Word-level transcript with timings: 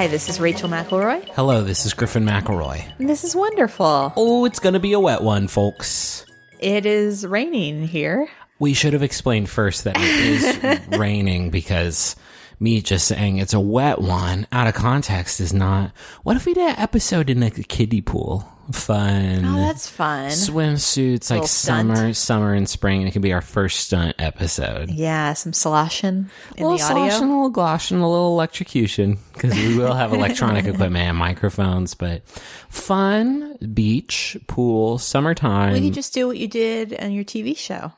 Hi, 0.00 0.06
this 0.06 0.30
is 0.30 0.40
Rachel 0.40 0.70
McElroy. 0.70 1.28
Hello, 1.34 1.62
this 1.62 1.84
is 1.84 1.92
Griffin 1.92 2.24
McElroy. 2.24 2.90
This 2.96 3.22
is 3.22 3.36
wonderful. 3.36 4.14
Oh, 4.16 4.46
it's 4.46 4.58
going 4.58 4.72
to 4.72 4.80
be 4.80 4.94
a 4.94 4.98
wet 4.98 5.22
one, 5.22 5.46
folks. 5.46 6.24
It 6.58 6.86
is 6.86 7.26
raining 7.26 7.86
here. 7.86 8.26
We 8.58 8.72
should 8.72 8.94
have 8.94 9.02
explained 9.02 9.50
first 9.50 9.84
that 9.84 9.98
it 9.98 10.02
is 10.02 10.88
raining 10.98 11.50
because 11.50 12.16
me 12.60 12.80
just 12.82 13.08
saying 13.08 13.38
it's 13.38 13.54
a 13.54 13.60
wet 13.60 14.00
one 14.00 14.46
out 14.52 14.66
of 14.66 14.74
context 14.74 15.40
is 15.40 15.52
not. 15.52 15.92
What 16.22 16.36
if 16.36 16.44
we 16.46 16.54
did 16.54 16.68
an 16.70 16.78
episode 16.78 17.30
in 17.30 17.40
like 17.40 17.58
a 17.58 17.62
kiddie 17.62 18.02
pool? 18.02 18.46
Fun. 18.70 19.44
Oh, 19.44 19.56
that's 19.56 19.88
fun. 19.88 20.30
Swimsuits 20.30 21.28
like 21.30 21.38
Little 21.40 21.46
stunt. 21.48 21.96
summer, 21.96 22.12
summer 22.14 22.54
and 22.54 22.68
spring. 22.68 23.00
And 23.00 23.08
it 23.08 23.10
could 23.10 23.22
be 23.22 23.32
our 23.32 23.40
first 23.40 23.80
stunt 23.80 24.14
episode. 24.20 24.90
Yeah, 24.90 25.32
some 25.32 25.52
sloshing 25.52 26.30
in 26.56 26.64
a 26.64 26.68
little 26.68 26.76
the 26.78 26.84
audio. 26.84 27.08
slosh 27.08 27.20
a 27.20 27.24
little 27.24 27.52
glosh 27.52 27.90
and 27.90 28.00
a 28.00 28.06
little 28.06 28.28
electrocution 28.34 29.18
because 29.32 29.54
we 29.54 29.76
will 29.76 29.94
have 29.94 30.12
electronic 30.14 30.66
equipment 30.66 31.04
and 31.08 31.16
microphones, 31.18 31.94
but 31.94 32.24
fun 32.68 33.56
beach, 33.74 34.36
pool, 34.46 34.98
summertime. 34.98 35.72
We 35.72 35.80
could 35.80 35.94
just 35.94 36.14
do 36.14 36.28
what 36.28 36.38
you 36.38 36.46
did 36.46 36.94
on 37.00 37.10
your 37.10 37.24
TV 37.24 37.56
show. 37.56 37.92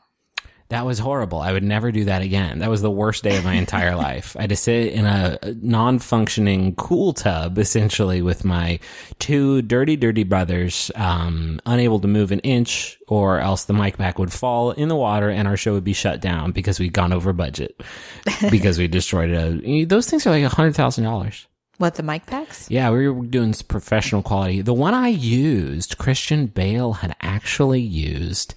That 0.69 0.85
was 0.85 0.99
horrible. 0.99 1.39
I 1.39 1.53
would 1.53 1.63
never 1.63 1.91
do 1.91 2.05
that 2.05 2.21
again. 2.21 2.59
That 2.59 2.69
was 2.69 2.81
the 2.81 2.89
worst 2.89 3.23
day 3.23 3.37
of 3.37 3.43
my 3.43 3.53
entire 3.53 3.95
life. 4.09 4.35
I 4.37 4.41
had 4.41 4.49
to 4.49 4.55
sit 4.55 4.93
in 4.93 5.05
a 5.05 5.37
non-functioning 5.61 6.75
cool 6.75 7.13
tub, 7.13 7.57
essentially, 7.57 8.21
with 8.21 8.43
my 8.43 8.79
two 9.19 9.61
dirty, 9.61 9.95
dirty 9.95 10.23
brothers, 10.23 10.89
um, 10.95 11.59
unable 11.65 11.99
to 11.99 12.07
move 12.07 12.31
an 12.31 12.39
inch, 12.39 12.97
or 13.07 13.39
else 13.39 13.65
the 13.65 13.73
mic 13.73 13.97
pack 13.97 14.17
would 14.17 14.33
fall 14.33 14.71
in 14.71 14.87
the 14.87 14.95
water 14.95 15.29
and 15.29 15.47
our 15.47 15.57
show 15.57 15.73
would 15.73 15.83
be 15.83 15.93
shut 15.93 16.21
down 16.21 16.51
because 16.51 16.79
we'd 16.79 16.93
gone 16.93 17.13
over 17.13 17.33
budget 17.33 17.79
because 18.49 18.79
we 18.79 18.87
destroyed 18.87 19.29
it. 19.29 19.89
Those 19.89 20.09
things 20.09 20.25
are 20.25 20.31
like 20.31 20.43
a 20.43 20.49
hundred 20.49 20.75
thousand 20.75 21.03
dollars. 21.03 21.47
What, 21.79 21.95
the 21.95 22.03
mic 22.03 22.27
packs? 22.27 22.69
Yeah, 22.69 22.91
we 22.91 23.09
were 23.09 23.25
doing 23.25 23.53
professional 23.67 24.21
quality. 24.21 24.61
The 24.61 24.73
one 24.73 24.93
I 24.93 25.07
used, 25.07 25.97
Christian 25.97 26.45
Bale 26.45 26.93
had 26.93 27.15
actually 27.19 27.81
used 27.81 28.53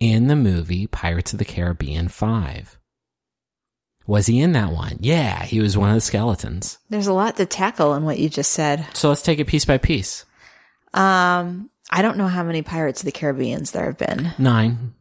in 0.00 0.26
the 0.26 0.36
movie 0.36 0.86
Pirates 0.86 1.32
of 1.32 1.38
the 1.38 1.44
Caribbean 1.44 2.08
5. 2.08 2.78
Was 4.06 4.26
he 4.26 4.40
in 4.40 4.52
that 4.52 4.72
one? 4.72 4.96
Yeah, 5.00 5.44
he 5.44 5.60
was 5.60 5.78
one 5.78 5.90
of 5.90 5.94
the 5.94 6.00
skeletons. 6.00 6.78
There's 6.88 7.06
a 7.06 7.12
lot 7.12 7.36
to 7.36 7.46
tackle 7.46 7.94
in 7.94 8.04
what 8.04 8.18
you 8.18 8.28
just 8.28 8.50
said. 8.50 8.84
So 8.94 9.08
let's 9.08 9.22
take 9.22 9.38
it 9.38 9.46
piece 9.46 9.64
by 9.64 9.78
piece. 9.78 10.24
Um, 10.92 11.70
I 11.90 12.02
don't 12.02 12.16
know 12.18 12.26
how 12.26 12.42
many 12.42 12.62
Pirates 12.62 13.02
of 13.02 13.04
the 13.04 13.12
Caribbeans 13.12 13.70
there 13.70 13.84
have 13.84 13.98
been. 13.98 14.32
Nine 14.36 14.94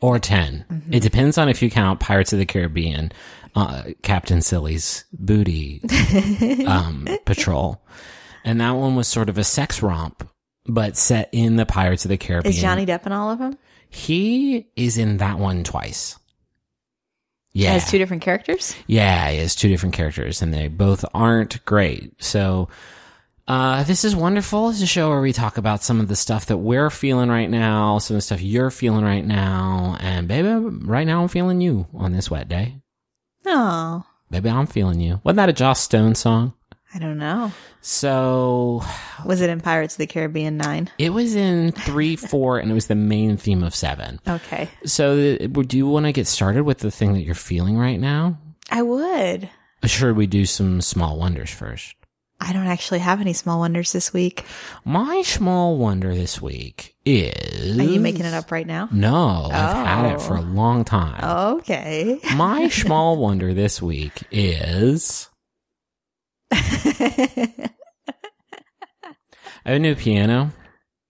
or 0.00 0.18
10. 0.18 0.88
It 0.90 1.00
depends 1.00 1.38
on 1.38 1.48
if 1.48 1.62
you 1.62 1.70
count 1.70 2.00
Pirates 2.00 2.32
of 2.32 2.38
the 2.38 2.46
Caribbean, 2.46 3.12
uh, 3.54 3.84
Captain 4.02 4.40
Silly's 4.40 5.04
booty 5.12 5.82
um, 6.66 7.06
patrol. 7.24 7.82
And 8.44 8.60
that 8.60 8.72
one 8.72 8.96
was 8.96 9.06
sort 9.06 9.28
of 9.28 9.38
a 9.38 9.44
sex 9.44 9.82
romp, 9.82 10.28
but 10.66 10.96
set 10.96 11.28
in 11.32 11.56
the 11.56 11.66
Pirates 11.66 12.04
of 12.04 12.08
the 12.08 12.16
Caribbean. 12.16 12.54
Is 12.54 12.60
Johnny 12.60 12.86
Depp 12.86 13.06
in 13.06 13.12
all 13.12 13.30
of 13.30 13.38
them? 13.38 13.58
He 13.90 14.68
is 14.76 14.96
in 14.98 15.18
that 15.18 15.38
one 15.38 15.64
twice. 15.64 16.16
Yeah. 17.52 17.72
Has 17.72 17.90
two 17.90 17.98
different 17.98 18.22
characters? 18.22 18.76
yeah, 18.86 19.28
he 19.30 19.38
has 19.38 19.54
two 19.56 19.68
different 19.68 19.94
characters 19.94 20.40
and 20.40 20.54
they 20.54 20.68
both 20.68 21.04
aren't 21.12 21.64
great. 21.64 22.22
So, 22.22 22.68
uh, 23.48 23.82
this 23.82 24.04
is 24.04 24.14
wonderful. 24.14 24.70
It's 24.70 24.80
a 24.80 24.86
show 24.86 25.08
where 25.08 25.20
we 25.20 25.32
talk 25.32 25.58
about 25.58 25.82
some 25.82 25.98
of 25.98 26.06
the 26.06 26.14
stuff 26.14 26.46
that 26.46 26.58
we're 26.58 26.90
feeling 26.90 27.28
right 27.28 27.50
now, 27.50 27.98
some 27.98 28.14
of 28.14 28.18
the 28.18 28.22
stuff 28.22 28.40
you're 28.40 28.70
feeling 28.70 29.04
right 29.04 29.26
now. 29.26 29.96
And 29.98 30.28
baby, 30.28 30.48
right 30.48 31.06
now 31.06 31.22
I'm 31.22 31.28
feeling 31.28 31.60
you 31.60 31.88
on 31.92 32.12
this 32.12 32.30
wet 32.30 32.48
day. 32.48 32.76
Oh, 33.46 34.04
Baby, 34.30 34.48
I'm 34.50 34.68
feeling 34.68 35.00
you. 35.00 35.20
Wasn't 35.24 35.38
that 35.38 35.48
a 35.48 35.52
Joss 35.52 35.80
Stone 35.80 36.14
song? 36.14 36.52
I 36.94 36.98
don't 36.98 37.18
know. 37.18 37.52
So 37.82 38.82
Was 39.24 39.40
it 39.40 39.50
in 39.50 39.60
Pirates 39.60 39.94
of 39.94 39.98
the 39.98 40.06
Caribbean 40.06 40.56
9? 40.56 40.90
it 40.98 41.10
was 41.10 41.34
in 41.36 41.72
three, 41.72 42.16
four, 42.16 42.58
and 42.58 42.70
it 42.70 42.74
was 42.74 42.88
the 42.88 42.94
main 42.94 43.36
theme 43.36 43.62
of 43.62 43.74
seven. 43.74 44.20
Okay. 44.26 44.68
So, 44.84 45.36
uh, 45.40 45.46
do 45.62 45.76
you 45.76 45.86
want 45.86 46.06
to 46.06 46.12
get 46.12 46.26
started 46.26 46.64
with 46.64 46.78
the 46.78 46.90
thing 46.90 47.12
that 47.14 47.20
you're 47.22 47.34
feeling 47.34 47.78
right 47.78 47.98
now? 48.00 48.38
I 48.70 48.82
would. 48.82 49.48
Should 49.84 50.16
we 50.16 50.26
do 50.26 50.44
some 50.46 50.80
small 50.80 51.18
wonders 51.18 51.50
first? 51.50 51.94
I 52.42 52.52
don't 52.54 52.66
actually 52.66 53.00
have 53.00 53.20
any 53.20 53.34
small 53.34 53.58
wonders 53.60 53.92
this 53.92 54.12
week. 54.14 54.44
My 54.84 55.22
small 55.22 55.76
wonder 55.76 56.14
this 56.14 56.40
week 56.40 56.96
is. 57.04 57.78
Are 57.78 57.82
you 57.82 58.00
making 58.00 58.24
it 58.24 58.32
up 58.34 58.50
right 58.50 58.66
now? 58.66 58.88
No, 58.90 59.48
I've 59.52 59.86
had 59.86 60.06
it 60.12 60.16
Oh. 60.16 60.18
for 60.20 60.36
a 60.36 60.40
long 60.40 60.84
time. 60.84 61.22
Okay. 61.58 62.18
My 62.36 62.68
small 62.70 63.18
wonder 63.18 63.52
this 63.52 63.80
week 63.82 64.22
is. 64.30 65.28
I 66.52 67.70
have 69.64 69.76
a 69.76 69.78
new 69.78 69.94
piano. 69.94 70.52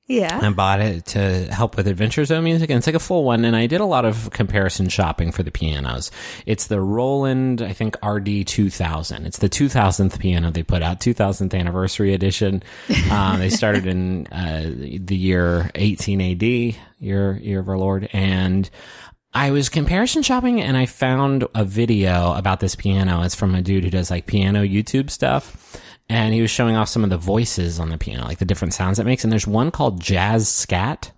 yeah. 0.08 0.40
I 0.42 0.50
bought 0.50 0.80
it 0.80 1.06
to 1.06 1.46
help 1.52 1.76
with 1.76 1.86
Adventure 1.86 2.24
Zone 2.24 2.42
music, 2.44 2.68
and 2.68 2.78
it's 2.78 2.86
like 2.86 2.96
a 2.96 3.00
full 3.00 3.24
one. 3.24 3.44
And 3.44 3.54
I 3.54 3.66
did 3.66 3.80
a 3.80 3.84
lot 3.84 4.04
of 4.04 4.30
comparison 4.30 4.88
shopping 4.88 5.30
for 5.30 5.42
the 5.44 5.52
pianos. 5.52 6.10
It's 6.46 6.66
the 6.66 6.80
Roland, 6.80 7.62
I 7.62 7.72
think 7.72 7.96
RD 8.04 8.44
two 8.46 8.70
thousand. 8.70 9.26
It's 9.26 9.38
the 9.38 9.48
two 9.48 9.68
thousandth 9.68 10.18
piano 10.18 10.50
they 10.50 10.64
put 10.64 10.82
out, 10.82 11.00
two 11.00 11.14
thousandth 11.14 11.54
anniversary 11.54 12.12
edition. 12.14 12.62
Uh, 13.10 13.36
they 13.38 13.50
started 13.50 13.86
in 13.86 14.26
uh, 14.28 14.62
the 14.72 15.16
year 15.16 15.70
eighteen 15.74 16.20
AD, 16.20 16.42
year 16.42 17.36
year 17.38 17.60
of 17.60 17.68
our 17.68 17.78
Lord, 17.78 18.08
and. 18.12 18.68
I 19.32 19.52
was 19.52 19.68
comparison 19.68 20.22
shopping 20.22 20.60
and 20.60 20.76
I 20.76 20.86
found 20.86 21.46
a 21.54 21.64
video 21.64 22.34
about 22.34 22.58
this 22.58 22.74
piano. 22.74 23.22
It's 23.22 23.34
from 23.34 23.54
a 23.54 23.62
dude 23.62 23.84
who 23.84 23.90
does 23.90 24.10
like 24.10 24.26
piano 24.26 24.62
YouTube 24.62 25.08
stuff. 25.10 25.80
And 26.08 26.34
he 26.34 26.40
was 26.40 26.50
showing 26.50 26.74
off 26.74 26.88
some 26.88 27.04
of 27.04 27.10
the 27.10 27.16
voices 27.16 27.78
on 27.78 27.90
the 27.90 27.98
piano, 27.98 28.24
like 28.24 28.38
the 28.38 28.44
different 28.44 28.74
sounds 28.74 28.98
it 28.98 29.06
makes. 29.06 29.22
And 29.22 29.32
there's 29.32 29.46
one 29.46 29.70
called 29.70 30.00
Jazz 30.00 30.48
Scat, 30.48 31.12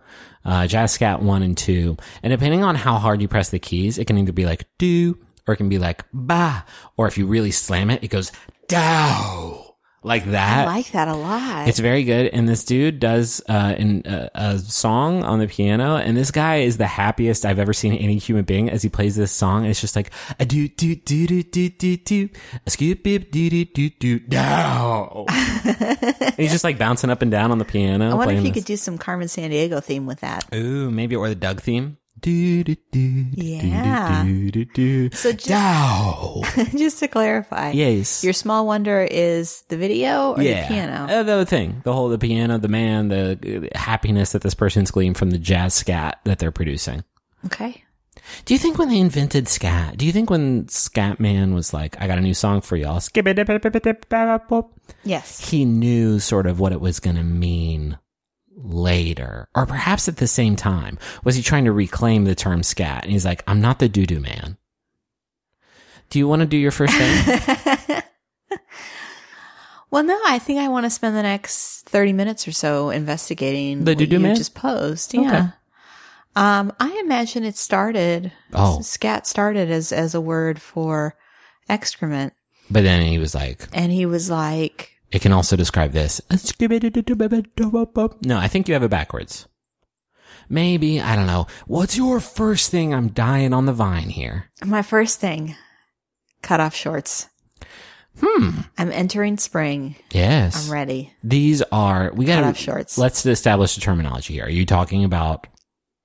uh, 0.44 0.66
Jazz 0.66 0.92
Scat 0.92 1.22
1 1.22 1.42
and 1.42 1.56
2. 1.56 1.96
And 2.22 2.30
depending 2.30 2.62
on 2.62 2.74
how 2.74 2.98
hard 2.98 3.22
you 3.22 3.28
press 3.28 3.48
the 3.48 3.58
keys, 3.58 3.96
it 3.96 4.06
can 4.06 4.18
either 4.18 4.32
be 4.32 4.44
like 4.44 4.66
do, 4.76 5.18
or 5.46 5.54
it 5.54 5.56
can 5.56 5.70
be 5.70 5.78
like 5.78 6.04
ba, 6.12 6.66
or 6.98 7.08
if 7.08 7.16
you 7.16 7.24
really 7.26 7.50
slam 7.50 7.88
it, 7.88 8.04
it 8.04 8.08
goes 8.08 8.30
dow, 8.68 9.71
like 10.04 10.24
that. 10.26 10.66
I 10.66 10.70
like 10.70 10.90
that 10.92 11.08
a 11.08 11.14
lot. 11.14 11.68
It's 11.68 11.78
very 11.78 12.04
good, 12.04 12.26
and 12.32 12.48
this 12.48 12.64
dude 12.64 12.98
does 13.00 13.40
uh, 13.48 13.74
in, 13.76 14.06
uh, 14.06 14.28
a 14.34 14.58
song 14.58 15.22
on 15.22 15.38
the 15.38 15.46
piano, 15.46 15.96
and 15.96 16.16
this 16.16 16.30
guy 16.30 16.56
is 16.56 16.76
the 16.76 16.86
happiest 16.86 17.46
I've 17.46 17.58
ever 17.58 17.72
seen 17.72 17.92
any 17.94 18.18
human 18.18 18.44
being 18.44 18.68
as 18.70 18.82
he 18.82 18.88
plays 18.88 19.16
this 19.16 19.32
song. 19.32 19.64
It's 19.64 19.80
just 19.80 19.96
like 19.96 20.10
a 20.38 20.44
do 20.44 20.68
do 20.68 20.96
do 20.96 21.26
do 21.26 21.42
do 21.42 21.68
do 21.68 21.96
do 21.96 22.28
a 22.66 22.94
beep 22.94 23.30
do 23.30 23.50
do 23.50 23.64
do 23.90 24.18
do. 24.18 24.36
And 24.38 26.34
He's 26.36 26.52
just 26.52 26.64
like 26.64 26.78
bouncing 26.78 27.10
up 27.10 27.22
and 27.22 27.30
down 27.30 27.50
on 27.52 27.58
the 27.58 27.64
piano. 27.64 28.10
I 28.10 28.14
wonder 28.14 28.34
if 28.34 28.40
you 28.40 28.50
this. 28.50 28.54
could 28.54 28.64
do 28.64 28.76
some 28.76 28.98
Carmen 28.98 29.28
Sandiego 29.28 29.82
theme 29.82 30.06
with 30.06 30.20
that. 30.20 30.46
Ooh, 30.54 30.90
maybe 30.90 31.16
or 31.16 31.28
the 31.28 31.34
Doug 31.34 31.60
theme. 31.60 31.98
Do, 32.22 32.64
do, 32.64 32.76
do, 32.92 33.00
Yeah. 33.32 34.22
do, 34.24 34.50
do, 34.52 34.64
do. 34.64 35.10
So 35.10 35.32
just, 35.32 35.48
Dow. 35.48 36.42
just 36.76 37.00
to 37.00 37.08
clarify, 37.08 37.72
Yes. 37.72 38.22
your 38.24 38.32
small 38.32 38.64
wonder 38.66 39.02
is 39.10 39.62
the 39.68 39.76
video 39.76 40.30
or 40.32 40.38
the 40.38 40.64
piano? 40.68 41.06
Uh, 41.12 41.22
the 41.24 41.44
thing, 41.44 41.82
the 41.84 41.92
whole, 41.92 42.08
the 42.08 42.18
piano, 42.18 42.58
the 42.58 42.68
man, 42.68 43.08
the 43.08 43.68
uh, 43.74 43.78
happiness 43.78 44.32
that 44.32 44.42
this 44.42 44.54
person's 44.54 44.90
gleaned 44.92 45.18
from 45.18 45.30
the 45.30 45.38
jazz 45.38 45.74
scat 45.74 46.20
that 46.24 46.38
they're 46.38 46.52
producing. 46.52 47.02
okay. 47.44 47.82
Do 48.44 48.54
you 48.54 48.58
think 48.58 48.78
when 48.78 48.88
they 48.88 49.00
invented 49.00 49.48
scat, 49.48 49.96
do 49.98 50.06
you 50.06 50.12
think 50.12 50.30
when 50.30 50.68
Scat 50.68 51.18
Man 51.18 51.54
was 51.54 51.74
like, 51.74 52.00
I 52.00 52.06
got 52.06 52.18
a 52.18 52.20
new 52.20 52.34
song 52.34 52.60
for 52.60 52.76
y'all, 52.76 53.00
Yes. 55.04 55.50
he 55.50 55.64
knew 55.64 56.18
sort 56.20 56.46
of 56.46 56.60
what 56.60 56.72
it 56.72 56.80
was 56.80 57.00
going 57.00 57.16
to 57.16 57.22
mean 57.24 57.98
later, 58.54 59.48
or 59.54 59.66
perhaps 59.66 60.08
at 60.08 60.16
the 60.18 60.26
same 60.26 60.56
time? 60.56 60.98
Was 61.24 61.36
he 61.36 61.42
trying 61.42 61.64
to 61.64 61.72
reclaim 61.72 62.24
the 62.24 62.34
term 62.34 62.62
scat? 62.62 63.02
And 63.04 63.12
he's 63.12 63.24
like, 63.24 63.42
I'm 63.46 63.60
not 63.60 63.78
the 63.78 63.88
doo 63.88 64.06
doo 64.06 64.20
man. 64.20 64.56
Do 66.10 66.18
you 66.18 66.28
want 66.28 66.40
to 66.40 66.46
do 66.46 66.56
your 66.56 66.70
first 66.72 66.94
thing? 66.94 68.02
Well, 69.90 70.04
no, 70.04 70.18
I 70.26 70.38
think 70.38 70.58
I 70.58 70.68
want 70.68 70.84
to 70.84 70.90
spend 70.90 71.14
the 71.14 71.22
next 71.22 71.82
30 71.82 72.14
minutes 72.14 72.48
or 72.48 72.52
so 72.52 72.88
investigating 72.88 73.84
The 73.84 73.94
doo-doo 73.94 74.16
you 74.16 74.20
man? 74.20 74.36
just 74.36 74.54
posed. 74.54 75.12
Yeah. 75.12 75.50
Um, 76.34 76.72
I 76.80 76.98
imagine 77.04 77.44
it 77.44 77.56
started, 77.58 78.32
Oh. 78.54 78.80
scat 78.80 79.26
started 79.26 79.70
as, 79.70 79.92
as 79.92 80.14
a 80.14 80.20
word 80.20 80.62
for 80.62 81.14
excrement. 81.68 82.32
but 82.70 82.84
then 82.84 83.04
he 83.06 83.18
was 83.18 83.34
like, 83.34 83.68
And 83.74 83.92
he 83.92 84.06
was 84.06 84.30
like, 84.30 84.91
it 85.12 85.20
can 85.20 85.32
also 85.32 85.56
describe 85.56 85.92
this. 85.92 86.20
No, 88.24 88.38
I 88.38 88.48
think 88.48 88.66
you 88.66 88.74
have 88.74 88.82
it 88.82 88.90
backwards. 88.90 89.46
Maybe, 90.48 91.00
I 91.00 91.14
don't 91.14 91.26
know. 91.26 91.46
What's 91.66 91.96
your 91.96 92.18
first 92.18 92.70
thing? 92.70 92.92
I'm 92.92 93.08
dying 93.08 93.52
on 93.52 93.66
the 93.66 93.72
vine 93.72 94.08
here. 94.10 94.50
my 94.64 94.82
first 94.82 95.20
thing, 95.20 95.54
cut 96.42 96.60
off 96.60 96.74
shorts. 96.74 97.28
Hmm. 98.20 98.60
I'm 98.76 98.92
entering 98.92 99.38
spring. 99.38 99.96
Yes. 100.12 100.66
I'm 100.66 100.72
ready. 100.72 101.12
These 101.22 101.62
are, 101.72 102.10
we 102.14 102.26
gotta, 102.26 102.48
off 102.48 102.58
shorts. 102.58 102.98
let's 102.98 103.24
establish 103.24 103.74
the 103.74 103.80
terminology 103.80 104.34
here. 104.34 104.44
Are 104.44 104.50
you 104.50 104.66
talking 104.66 105.04
about 105.04 105.46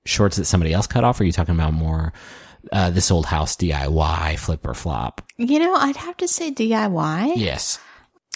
shorts 0.05 0.37
that 0.37 0.45
somebody 0.45 0.73
else 0.73 0.87
cut 0.87 1.03
off? 1.03 1.19
Or 1.19 1.23
are 1.23 1.25
you 1.25 1.33
talking 1.33 1.55
about 1.55 1.73
more, 1.73 2.13
uh, 2.71 2.89
this 2.91 3.11
old 3.11 3.25
house 3.25 3.55
DIY 3.57 4.39
flip 4.39 4.65
or 4.65 4.73
flop? 4.73 5.21
You 5.37 5.59
know, 5.59 5.73
I'd 5.73 5.97
have 5.97 6.15
to 6.17 6.27
say 6.27 6.51
DIY. 6.51 7.33
Yes. 7.35 7.79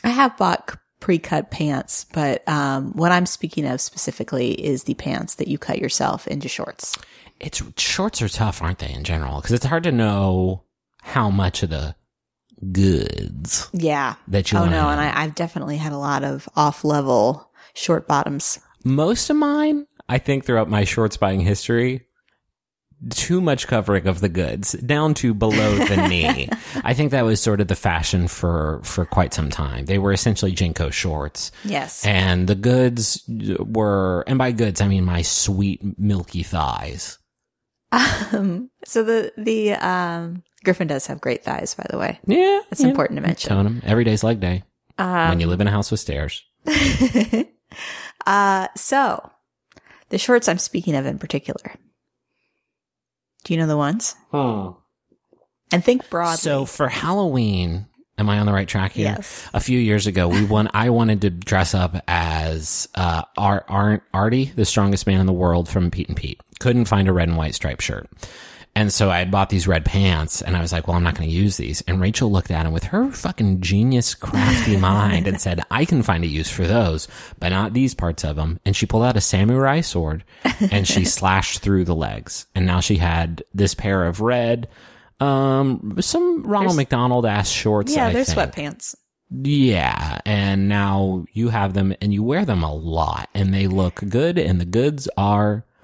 I 0.03 0.09
have 0.09 0.36
bought 0.38 0.77
pre-cut 1.00 1.50
pants, 1.51 2.06
but 2.13 2.48
um, 2.48 2.92
what 2.94 3.12
I'm 3.12 3.25
speaking 3.25 3.65
of 3.65 3.81
specifically 3.81 4.51
is 4.53 4.83
the 4.83 4.94
pants 4.94 5.36
that 5.36 5.48
you 5.48 5.57
cut 5.57 5.80
yourself 5.80 6.27
into 6.27 6.48
shorts. 6.48 6.98
It's 7.39 7.62
shorts 7.77 8.21
are 8.21 8.30
tough, 8.30 8.62
aren't 8.62 8.80
they, 8.80 8.92
in 8.94 9.03
general? 9.03 9.38
Because 9.42 9.53
it's 9.53 9.65
hard 9.65 9.83
to 9.83 9.92
know 9.92 10.63
how 11.01 11.30
much 11.31 11.63
of 11.63 11.71
the 11.71 11.95
goods 12.71 13.68
Yeah. 13.74 14.15
that 14.27 14.51
you 14.51 14.57
Oh 14.59 14.65
no, 14.65 14.89
and 14.89 15.00
I, 15.01 15.24
I've 15.24 15.36
definitely 15.36 15.77
had 15.77 15.92
a 15.94 15.98
lot 15.98 16.24
of 16.24 16.48
off-level 16.56 17.50
short 17.74 18.07
bottoms. 18.07 18.59
most 18.83 19.30
of 19.30 19.36
mine, 19.38 19.88
I 20.09 20.18
think, 20.18 20.45
throughout 20.45 20.69
my 20.69 20.83
shorts 20.83 21.18
buying 21.18 21.39
history, 21.39 22.06
too 23.09 23.42
much 23.42 23.68
covering 23.68 24.07
of 24.07 24.21
the 24.21 24.30
goods 24.30 24.74
down 24.74 25.13
to 25.15 25.33
below 25.33 25.75
the 25.75 26.07
knee. 26.09 26.48
I 26.83 26.94
think 26.94 27.12
that 27.12 27.25
was 27.25 27.42
sort 27.42 27.59
of 27.62 27.68
the 27.68 27.75
fashion 27.75 28.27
for 28.27 28.80
for 28.83 29.06
quite 29.06 29.33
some 29.33 29.50
time. 29.50 29.86
They 29.86 29.98
were 29.98 30.13
essentially 30.13 30.53
JNCO 30.53 30.92
shorts. 30.94 31.51
Yes. 31.63 32.06
And 32.06 32.48
the 32.48 32.56
goods 32.56 33.24
were, 33.59 34.24
and 34.27 34.38
by 34.38 34.51
goods, 34.51 34.81
I 34.81 34.88
mean 34.88 35.03
my 35.06 35.21
sweet, 35.24 35.81
milky 35.98 36.44
thighs. 36.44 37.18
Um, 37.92 38.69
so 38.86 39.03
the 39.03 39.33
the 39.38 39.74
um, 39.74 40.44
Griffin 40.63 40.88
does 40.88 41.07
have 41.07 41.19
great 41.19 41.44
thighs, 41.44 41.74
by 41.75 41.86
the 41.89 41.98
way. 41.98 42.19
Yeah. 42.25 42.62
It's 42.71 42.81
important 42.81 43.18
to 43.18 43.21
mention. 43.25 43.50
Tone 43.50 43.65
'em. 43.65 43.81
Every 43.83 44.03
day's 44.03 44.24
leg 44.24 44.39
day 44.39 44.63
Um, 44.98 45.30
when 45.30 45.39
you 45.39 45.48
live 45.48 45.59
in 45.62 45.68
a 45.68 45.71
house 45.71 45.92
with 45.92 46.00
stairs. 46.00 46.44
uh, 48.25 48.68
so 48.75 49.31
the 50.09 50.18
shorts 50.18 50.48
I'm 50.48 50.57
speaking 50.59 50.95
of 50.95 51.06
in 51.06 51.19
particular. 51.19 51.74
Do 53.51 53.56
you 53.56 53.59
know 53.63 53.68
the 53.68 53.75
ones? 53.75 54.15
And 54.31 55.83
think 55.83 56.09
broadly. 56.09 56.38
So 56.38 56.63
for 56.63 56.88
Halloween, 56.88 57.86
am 58.18 58.30
I 58.30 58.39
on 58.39 58.45
the 58.45 58.53
right 58.53 58.65
track 58.65 58.94
here? 58.94 59.13
Yes. 59.18 59.45
A 59.53 59.59
few 59.59 59.77
years 59.77 60.07
ago, 60.07 60.30
we 60.30 60.45
won. 60.45 60.69
I 60.74 60.89
wanted 60.89 61.19
to 61.24 61.30
dress 61.30 61.74
up 61.74 62.01
as 62.07 62.88
uh, 62.95 63.24
Ar- 63.36 63.65
Ar- 63.68 64.03
Artie, 64.13 64.45
the 64.56 64.63
strongest 64.63 65.06
man 65.06 65.19
in 65.19 65.25
the 65.25 65.33
world 65.33 65.68
from 65.68 65.92
Pete 65.92 66.07
and 66.07 66.15
Pete. 66.15 66.39
Couldn't 66.62 66.86
find 66.86 67.09
a 67.09 67.12
red 67.12 67.27
and 67.27 67.36
white 67.38 67.53
striped 67.53 67.81
shirt. 67.81 68.07
And 68.74 68.92
so 68.92 69.10
I 69.12 69.20
had 69.20 69.32
bought 69.32 69.50
these 69.50 69.68
red 69.68 69.84
pants 69.84 70.42
and 70.42 70.56
I 70.56 70.62
was 70.62 70.72
like, 70.72 70.88
well, 70.88 70.96
I'm 70.96 71.04
not 71.04 71.16
going 71.18 71.30
to 71.30 71.36
use 71.36 71.58
these. 71.58 71.82
And 71.82 72.00
Rachel 72.00 72.32
looked 72.32 72.50
at 72.52 72.64
them 72.64 72.72
with 72.72 72.86
her 72.86 73.12
fucking 73.12 73.60
genius, 73.60 74.16
crafty 74.16 74.78
mind 74.80 75.28
and 75.28 75.42
said, 75.42 75.62
I 75.70 75.84
can 75.84 76.04
find 76.04 76.24
a 76.24 76.28
use 76.28 76.50
for 76.50 76.66
those, 76.66 77.08
but 77.38 77.50
not 77.50 77.74
these 77.74 77.94
parts 77.94 78.24
of 78.24 78.38
them. 78.38 78.60
And 78.66 78.74
she 78.76 78.86
pulled 78.86 79.04
out 79.04 79.18
a 79.18 79.22
samurai 79.22 79.82
sword 79.82 80.24
and 80.72 80.88
she 80.88 81.04
slashed 81.18 81.60
through 81.60 81.84
the 81.84 81.96
legs. 81.96 82.46
And 82.56 82.66
now 82.66 82.80
she 82.80 82.96
had 82.96 83.44
this 83.54 83.74
pair 83.76 84.06
of 84.06 84.22
red, 84.22 84.70
um, 85.20 85.98
some 86.00 86.44
Ronald 86.44 86.70
There's- 86.72 86.78
McDonald 86.78 87.26
ass 87.26 87.50
shorts. 87.50 87.94
yeah, 87.94 88.08
I 88.08 88.14
they're 88.14 88.24
think. 88.24 88.54
sweatpants. 88.54 88.96
Yeah, 89.44 90.20
and 90.26 90.68
now 90.68 91.26
you 91.32 91.50
have 91.50 91.74
them 91.74 91.94
and 92.02 92.14
you 92.14 92.22
wear 92.24 92.44
them 92.44 92.64
a 92.64 92.74
lot 92.74 93.30
and 93.34 93.54
they 93.54 93.68
look 93.68 93.96
good 94.10 94.38
and 94.38 94.60
the 94.60 94.66
goods 94.66 95.08
are 95.16 95.66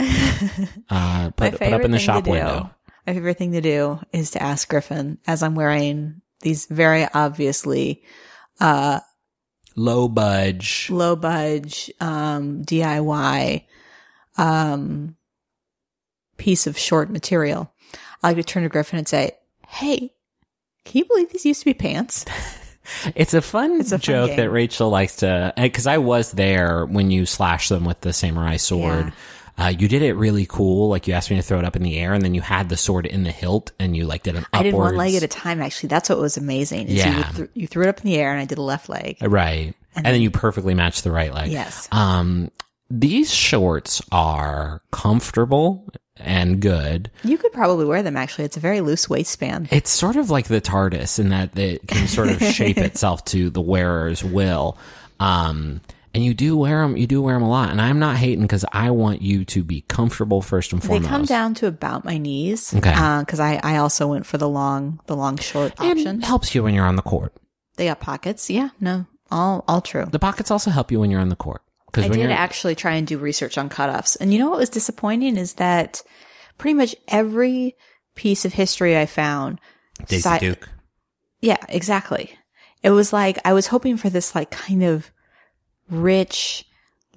uh, 0.89 1.31
put, 1.35 1.53
put 1.57 1.73
up 1.73 1.81
in 1.81 1.91
the 1.91 1.99
shop 1.99 2.27
window. 2.27 2.71
My 3.07 3.13
favorite 3.13 3.37
thing 3.37 3.53
to 3.53 3.61
do 3.61 3.99
is 4.11 4.31
to 4.31 4.43
ask 4.43 4.67
Griffin 4.67 5.17
as 5.25 5.41
I'm 5.41 5.55
wearing 5.55 6.21
these 6.41 6.65
very 6.65 7.07
obviously 7.13 8.03
uh 8.59 8.99
Low 9.75 10.07
budge. 10.09 10.89
low 10.89 11.15
budge 11.15 11.89
um 12.01 12.63
DIY 12.63 13.63
um 14.37 15.15
piece 16.37 16.67
of 16.67 16.77
short 16.77 17.09
material. 17.09 17.71
I 18.21 18.29
like 18.29 18.37
to 18.37 18.43
turn 18.43 18.63
to 18.63 18.69
Griffin 18.69 18.99
and 18.99 19.07
say, 19.07 19.31
"Hey, 19.67 20.13
can 20.83 20.99
you 20.99 21.05
believe 21.05 21.31
these 21.31 21.45
used 21.45 21.61
to 21.61 21.65
be 21.65 21.73
pants?" 21.73 22.25
It's 23.15 23.33
a 23.33 23.41
fun 23.41 23.81
It's 23.81 23.91
a 23.91 23.97
joke 23.97 24.29
game. 24.29 24.37
that 24.37 24.49
Rachel 24.49 24.89
likes 24.89 25.17
to, 25.17 25.51
because 25.57 25.87
I 25.87 25.97
was 25.97 26.31
there 26.31 26.85
when 26.85 27.11
you 27.11 27.25
slashed 27.25 27.67
them 27.67 27.83
with 27.83 27.99
the 27.99 28.13
samurai 28.13 28.55
sword. 28.55 29.11
Uh, 29.57 29.73
you 29.77 29.87
did 29.87 30.03
it 30.03 30.13
really 30.13 30.45
cool. 30.45 30.89
Like 30.89 31.07
you 31.07 31.13
asked 31.13 31.31
me 31.31 31.35
to 31.37 31.41
throw 31.41 31.57
it 31.57 31.65
up 31.65 31.75
in 31.75 31.83
the 31.83 31.97
air 31.97 32.13
and 32.13 32.21
then 32.21 32.35
you 32.35 32.41
had 32.41 32.69
the 32.69 32.77
sword 32.77 33.07
in 33.07 33.23
the 33.23 33.31
hilt 33.31 33.71
and 33.79 33.97
you 33.97 34.05
like 34.05 34.23
did 34.23 34.35
an 34.35 34.45
I 34.53 34.61
did 34.63 34.75
one 34.75 34.95
leg 34.95 35.15
at 35.15 35.23
a 35.23 35.27
time. 35.27 35.61
Actually, 35.61 35.89
that's 35.89 36.09
what 36.09 36.19
was 36.19 36.37
amazing. 36.37 36.87
Yeah. 36.89 37.17
you, 37.17 37.33
th- 37.33 37.49
you 37.55 37.67
threw 37.67 37.83
it 37.83 37.89
up 37.89 37.99
in 37.99 38.05
the 38.05 38.17
air, 38.17 38.31
and 38.31 38.39
I 38.39 38.45
did 38.45 38.59
a 38.59 38.63
left 38.63 38.87
leg. 38.87 39.17
Right. 39.21 39.73
And, 39.95 40.05
then 40.05 40.21
you 40.21 40.29
perfectly 40.29 40.75
matched 40.75 41.03
the 41.03 41.11
right 41.11 41.33
leg. 41.33 41.51
Yes. 41.51 41.87
Um, 41.91 42.51
these 42.89 43.33
shorts 43.33 43.99
are 44.11 44.83
comfortable 44.91 45.89
and 46.19 46.61
good. 46.61 47.09
You 47.23 47.37
could 47.37 47.51
probably 47.51 47.85
wear 47.85 48.03
them. 48.03 48.15
Actually, 48.15 48.45
it's 48.45 48.57
a 48.57 48.59
very 48.61 48.81
loose 48.81 49.09
waistband. 49.09 49.69
It's 49.71 49.89
sort 49.89 50.15
of 50.15 50.29
like 50.29 50.47
the 50.47 50.61
TARDIS 50.61 51.19
in 51.19 51.29
that 51.29 51.57
it 51.57 51.87
can 51.87 52.07
sort 52.07 52.29
of 52.29 52.41
shape 52.43 52.77
itself 52.77 53.25
to 53.25 53.49
the 53.49 53.61
wearer's 53.61 54.23
will. 54.23 54.77
Um, 55.19 55.81
and 56.17 56.25
you 56.25 56.33
do 56.33 56.57
wear 56.57 56.81
them, 56.81 56.97
you 56.97 57.05
do 57.05 57.21
wear 57.21 57.35
them 57.35 57.43
a 57.43 57.47
lot. 57.47 57.69
And 57.69 57.79
I'm 57.79 57.99
not 57.99 58.17
hating 58.17 58.41
because 58.41 58.65
I 58.73 58.89
want 58.89 59.21
you 59.21 59.45
to 59.45 59.63
be 59.63 59.81
comfortable 59.81 60.41
first 60.41 60.73
and 60.73 60.83
foremost. 60.83 61.03
They 61.03 61.07
come 61.07 61.25
down 61.25 61.53
to 61.53 61.67
about 61.67 62.05
my 62.05 62.17
knees. 62.17 62.73
Okay. 62.73 62.91
Uh, 62.91 63.19
because 63.19 63.39
I, 63.39 63.59
I 63.61 63.77
also 63.77 64.07
went 64.07 64.25
for 64.25 64.39
the 64.39 64.49
long, 64.49 64.99
the 65.05 65.15
long 65.15 65.37
short 65.37 65.75
and 65.77 65.91
option. 65.91 66.21
helps 66.21 66.55
you 66.55 66.63
when 66.63 66.73
you're 66.73 66.87
on 66.87 66.95
the 66.95 67.03
court. 67.03 67.35
They 67.75 67.85
got 67.85 67.99
pockets. 67.99 68.49
Yeah. 68.49 68.69
No. 68.79 69.05
All, 69.29 69.63
all 69.67 69.79
true. 69.79 70.07
The 70.09 70.17
pockets 70.17 70.49
also 70.49 70.71
help 70.71 70.91
you 70.91 70.99
when 70.99 71.11
you're 71.11 71.21
on 71.21 71.29
the 71.29 71.35
court. 71.35 71.61
Because 71.85 72.05
I 72.05 72.15
did 72.15 72.31
actually 72.31 72.73
try 72.73 72.93
and 72.93 73.05
do 73.05 73.19
research 73.19 73.59
on 73.59 73.69
cutoffs. 73.69 74.17
And 74.19 74.33
you 74.33 74.39
know 74.39 74.49
what 74.49 74.57
was 74.57 74.71
disappointing 74.71 75.37
is 75.37 75.53
that 75.53 76.01
pretty 76.57 76.73
much 76.73 76.95
every 77.07 77.75
piece 78.15 78.43
of 78.43 78.53
history 78.53 78.97
I 78.97 79.05
found. 79.05 79.61
Daisy 80.07 80.27
si- 80.27 80.39
Duke. 80.39 80.67
Yeah, 81.41 81.63
exactly. 81.69 82.35
It 82.81 82.89
was 82.89 83.13
like, 83.13 83.37
I 83.45 83.53
was 83.53 83.67
hoping 83.67 83.97
for 83.97 84.09
this 84.09 84.33
like 84.33 84.49
kind 84.49 84.81
of 84.81 85.11
rich, 85.89 86.65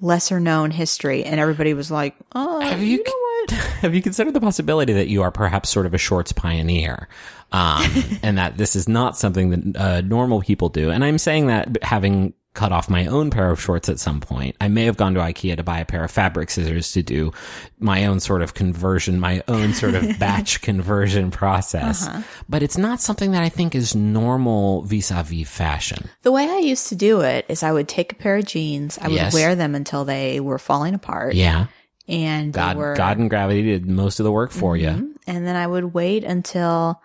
lesser 0.01 0.41
known 0.41 0.71
history. 0.71 1.25
And 1.25 1.39
everybody 1.41 1.75
was 1.75 1.91
like, 1.91 2.15
oh, 2.35 2.61
Have 2.61 2.81
you, 2.83 2.99
you- 2.99 3.05
know 3.05 3.11
what? 3.11 3.51
Have 3.81 3.95
you 3.95 4.03
considered 4.03 4.35
the 4.35 4.41
possibility 4.41 4.93
that 4.93 5.09
you 5.09 5.23
are 5.23 5.31
perhaps 5.31 5.71
sort 5.71 5.87
of 5.87 5.95
a 5.95 5.99
shorts 5.99 6.31
pioneer, 6.33 7.09
um, 7.53 7.85
and 8.23 8.37
that 8.39 8.57
this 8.59 8.77
is 8.77 8.89
not 8.89 9.17
something 9.17 9.51
that 9.73 9.77
uh, 9.81 10.01
normal 10.03 10.41
people 10.43 10.69
do? 10.69 10.91
And 10.91 11.05
I'm 11.05 11.19
saying 11.19 11.47
that 11.47 11.83
having 11.83 12.35
cut 12.53 12.73
off 12.73 12.91
my 12.91 13.07
own 13.07 13.31
pair 13.31 13.51
of 13.51 13.61
shorts 13.61 13.89
at 13.89 14.01
some 14.01 14.21
point, 14.21 14.57
I 14.61 14.67
may 14.69 14.85
have 14.87 14.97
gone 14.97 15.15
to 15.15 15.21
IKEA 15.21 15.57
to 15.57 15.63
buy 15.63 15.79
a 15.79 15.85
pair 15.85 16.03
of 16.03 16.11
fabric 16.11 16.51
scissors 16.51 16.91
to 16.93 17.03
do 17.03 17.33
my 17.79 18.07
own 18.07 18.19
sort 18.19 18.43
of 18.43 18.55
conversion, 18.55 19.21
my 19.21 19.43
own 19.47 19.73
sort 19.73 19.95
of 19.95 20.03
batch 20.19 20.61
conversion 20.61 21.31
process. 21.31 22.07
Uh-huh. 22.09 22.23
But 22.49 22.65
it's 22.65 22.77
not 22.77 23.01
something 23.01 23.31
that 23.33 23.43
I 23.45 23.51
think 23.51 23.77
is 23.77 23.95
normal 23.95 24.83
vis-a-vis 24.83 25.49
fashion. 25.49 26.11
The 26.23 26.33
way 26.33 26.49
I 26.51 26.59
used 26.59 26.89
to 26.89 26.97
do 26.97 27.21
it 27.21 27.47
is 27.49 27.63
I 27.63 27.71
would 27.71 27.87
take 27.89 28.13
a 28.13 28.17
pair 28.17 28.37
of 28.37 28.47
jeans, 28.47 28.99
I 28.99 29.07
would 29.07 29.15
Yes. 29.15 29.33
wear 29.33 29.55
them 29.55 29.77
until 29.77 30.05
they 30.05 30.41
were 30.41 30.59
falling 30.59 30.95
apart. 30.95 31.35
Yeah, 31.37 31.67
And 32.09 32.53
God, 32.53 32.77
were, 32.77 32.95
God 32.97 33.19
and 33.19 33.31
gravity 33.31 33.63
did 33.63 33.87
most 33.87 34.19
of 34.19 34.25
the 34.25 34.33
work 34.33 34.51
for 34.51 34.77
you. 34.77 34.89
Mm-hmm. 34.89 35.07
and 35.29 35.47
then 35.47 35.55
I 35.55 35.67
would 35.69 35.95
wait 35.95 36.25
until 36.25 37.01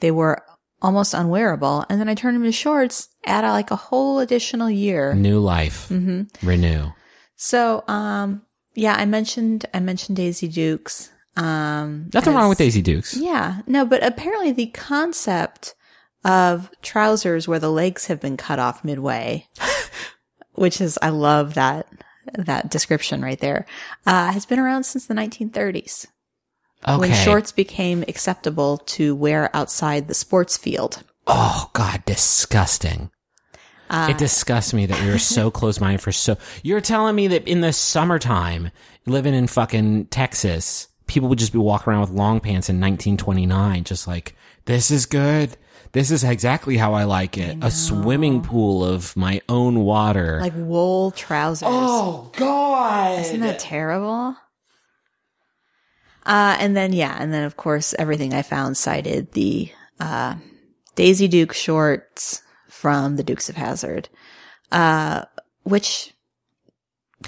they 0.00 0.10
were 0.10 0.42
almost 0.82 1.14
unwearable, 1.14 1.86
and 1.88 1.98
then 2.00 2.08
I 2.08 2.14
turned 2.14 2.36
them 2.36 2.44
to 2.44 2.52
shorts, 2.52 3.08
add 3.24 3.48
like 3.48 3.70
a 3.70 3.76
whole 3.76 4.18
additional 4.18 4.68
year. 4.68 5.14
New 5.14 5.38
life, 5.38 5.88
Mm-hmm. 5.88 6.46
renew. 6.46 6.88
So, 7.36 7.82
um, 7.88 8.42
yeah, 8.74 8.94
I 8.94 9.04
mentioned 9.06 9.64
I 9.72 9.80
mentioned 9.80 10.16
Daisy 10.16 10.48
Dukes. 10.48 11.10
Um, 11.36 12.10
Nothing 12.12 12.34
wrong 12.34 12.48
with 12.50 12.58
Daisy 12.58 12.82
Dukes. 12.82 13.16
Yeah, 13.16 13.62
no, 13.66 13.84
but 13.86 14.02
apparently 14.04 14.52
the 14.52 14.66
concept 14.66 15.74
of 16.24 16.70
trousers 16.82 17.48
where 17.48 17.58
the 17.58 17.70
legs 17.70 18.06
have 18.06 18.20
been 18.20 18.36
cut 18.36 18.58
off 18.58 18.84
midway, 18.84 19.48
which 20.52 20.80
is 20.80 20.98
I 21.02 21.08
love 21.08 21.54
that 21.54 21.86
that 22.34 22.70
description 22.70 23.22
right 23.22 23.40
there, 23.40 23.66
uh, 24.06 24.30
has 24.32 24.46
been 24.46 24.58
around 24.60 24.84
since 24.84 25.06
the 25.06 25.14
1930s 25.14 26.06
Okay. 26.86 26.98
when 26.98 27.12
shorts 27.12 27.52
became 27.52 28.02
acceptable 28.08 28.78
to 28.78 29.14
wear 29.14 29.54
outside 29.54 30.08
the 30.08 30.14
sports 30.14 30.56
field. 30.56 31.02
Oh 31.26 31.70
God, 31.72 32.04
disgusting. 32.04 33.10
Uh, 33.88 34.08
it 34.10 34.18
disgusts 34.18 34.72
me 34.72 34.86
that 34.86 35.00
we 35.02 35.10
were 35.10 35.18
so 35.36 35.50
close 35.50 35.78
minded 35.80 36.00
for 36.00 36.12
so. 36.12 36.36
You're 36.62 36.80
telling 36.80 37.14
me 37.14 37.28
that 37.28 37.46
in 37.46 37.60
the 37.60 37.72
summertime, 37.72 38.70
living 39.06 39.34
in 39.34 39.46
fucking 39.46 40.06
Texas, 40.06 40.88
people 41.06 41.28
would 41.28 41.38
just 41.38 41.52
be 41.52 41.58
walking 41.58 41.92
around 41.92 42.00
with 42.00 42.10
long 42.10 42.40
pants 42.40 42.68
in 42.68 42.76
1929, 42.80 43.84
just 43.84 44.08
like 44.08 44.34
this 44.64 44.90
is 44.90 45.06
good. 45.06 45.56
This 45.92 46.10
is 46.10 46.24
exactly 46.24 46.78
how 46.78 46.94
I 46.94 47.04
like 47.04 47.36
it. 47.36 47.58
A 47.60 47.70
swimming 47.70 48.40
pool 48.40 48.82
of 48.82 49.14
my 49.14 49.42
own 49.46 49.80
water. 49.80 50.40
Like 50.40 50.54
wool 50.56 51.10
trousers. 51.10 51.68
oh 51.70 52.30
God! 52.34 53.20
Isn't 53.20 53.40
that 53.40 53.58
terrible? 53.58 54.34
Uh, 56.24 56.56
and 56.58 56.76
then, 56.76 56.92
yeah, 56.92 57.16
and 57.18 57.32
then 57.32 57.44
of 57.44 57.56
course, 57.56 57.94
everything 57.98 58.32
I 58.32 58.42
found 58.42 58.76
cited 58.76 59.32
the, 59.32 59.70
uh, 60.00 60.36
Daisy 60.94 61.28
Duke 61.28 61.52
shorts 61.52 62.42
from 62.68 63.16
the 63.16 63.22
Dukes 63.22 63.48
of 63.48 63.56
Hazzard, 63.56 64.08
uh, 64.70 65.24
which 65.62 66.12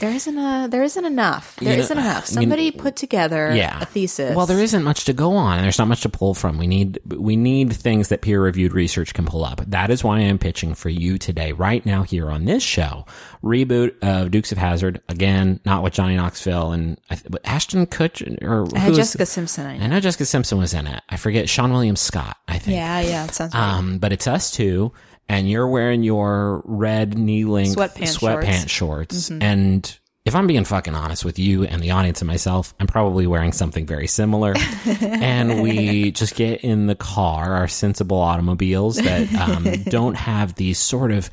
there 0.01 0.11
isn't 0.11 0.37
a 0.39 0.69
there 0.71 0.83
isn't 0.83 1.05
enough. 1.05 1.57
There 1.57 1.77
not 1.77 1.91
enough. 1.91 2.07
I 2.07 2.41
mean, 2.41 2.43
Somebody 2.49 2.71
put 2.71 2.97
together 2.97 3.55
yeah. 3.55 3.81
a 3.83 3.87
thesis. 3.87 4.35
Well, 4.35 4.47
there 4.47 4.59
isn't 4.61 4.83
much 4.83 5.05
to 5.05 5.13
go 5.13 5.33
on. 5.33 5.63
There's 5.63 5.79
not 5.79 5.89
much 5.89 6.03
to 6.03 6.09
pull 6.09 6.35
from. 6.35 6.59
We 6.59 6.67
need 6.67 6.99
we 7.07 7.37
need 7.37 7.73
things 7.73 8.09
that 8.09 8.21
peer 8.23 8.43
reviewed 8.43 8.73
research 8.73 9.15
can 9.15 9.27
pull 9.27 9.45
up. 9.45 9.61
That 9.67 9.91
is 9.91 10.03
why 10.05 10.19
I'm 10.19 10.39
pitching 10.39 10.75
for 10.75 10.89
you 10.89 11.19
today, 11.19 11.53
right 11.53 11.85
now, 11.85 12.03
here 12.03 12.31
on 12.31 12.45
this 12.45 12.63
show. 12.63 13.07
Reboot 13.43 13.95
of 14.03 14.31
Dukes 14.31 14.53
of 14.53 14.59
Hazzard 14.59 15.01
again, 15.09 15.61
not 15.65 15.83
with 15.83 15.93
Johnny 15.93 16.17
Knoxville 16.17 16.73
and 16.73 16.99
Ashton 17.45 17.87
Kutcher 17.87 18.43
or 18.43 18.65
I 18.65 18.69
who 18.69 18.77
had 18.79 18.89
was- 18.89 18.97
Jessica 18.99 19.27
Simpson. 19.27 19.67
I 19.67 19.77
know. 19.79 19.85
I 19.85 19.87
know 19.89 20.01
Jessica 20.01 20.25
Simpson 20.25 20.59
was 20.59 20.75
in 20.75 20.87
it. 20.87 21.03
I 21.09 21.17
forget 21.17 21.47
Seann 21.47 21.71
William 21.73 21.97
Scott. 21.97 22.37
I 22.49 22.59
think. 22.59 22.77
Yeah, 22.77 23.01
yeah, 23.01 23.25
it 23.25 23.35
sounds 23.35 23.55
right. 23.55 23.75
Um, 23.75 23.99
but 23.99 24.13
it's 24.13 24.27
us 24.27 24.51
two, 24.51 24.93
and 25.29 25.51
you're 25.51 25.69
wearing 25.69 26.03
your 26.03 26.63
red 26.65 27.17
knee 27.19 27.45
length 27.45 27.77
Sweatpants 27.77 28.19
sweatpants 28.19 28.69
shorts. 28.69 29.31
And 29.31 29.99
if 30.25 30.35
I'm 30.35 30.47
being 30.47 30.65
fucking 30.65 30.95
honest 30.95 31.25
with 31.25 31.39
you 31.39 31.65
and 31.65 31.83
the 31.83 31.91
audience 31.91 32.23
and 32.23 32.29
myself, 32.29 32.75
I'm 32.81 32.87
probably 32.87 33.27
wearing 33.27 33.53
something 33.53 33.87
very 33.87 34.07
similar. 34.07 34.55
and 35.01 35.63
we 35.63 36.13
just 36.13 36.35
get 36.35 36.63
in 36.63 36.87
the 36.87 36.95
car, 36.95 37.55
our 37.55 37.69
sensible 37.69 38.19
automobiles 38.19 38.97
that 38.97 39.35
um, 39.35 39.83
don't 39.85 40.15
have 40.15 40.55
these 40.55 40.79
sort 40.79 41.13
of 41.13 41.31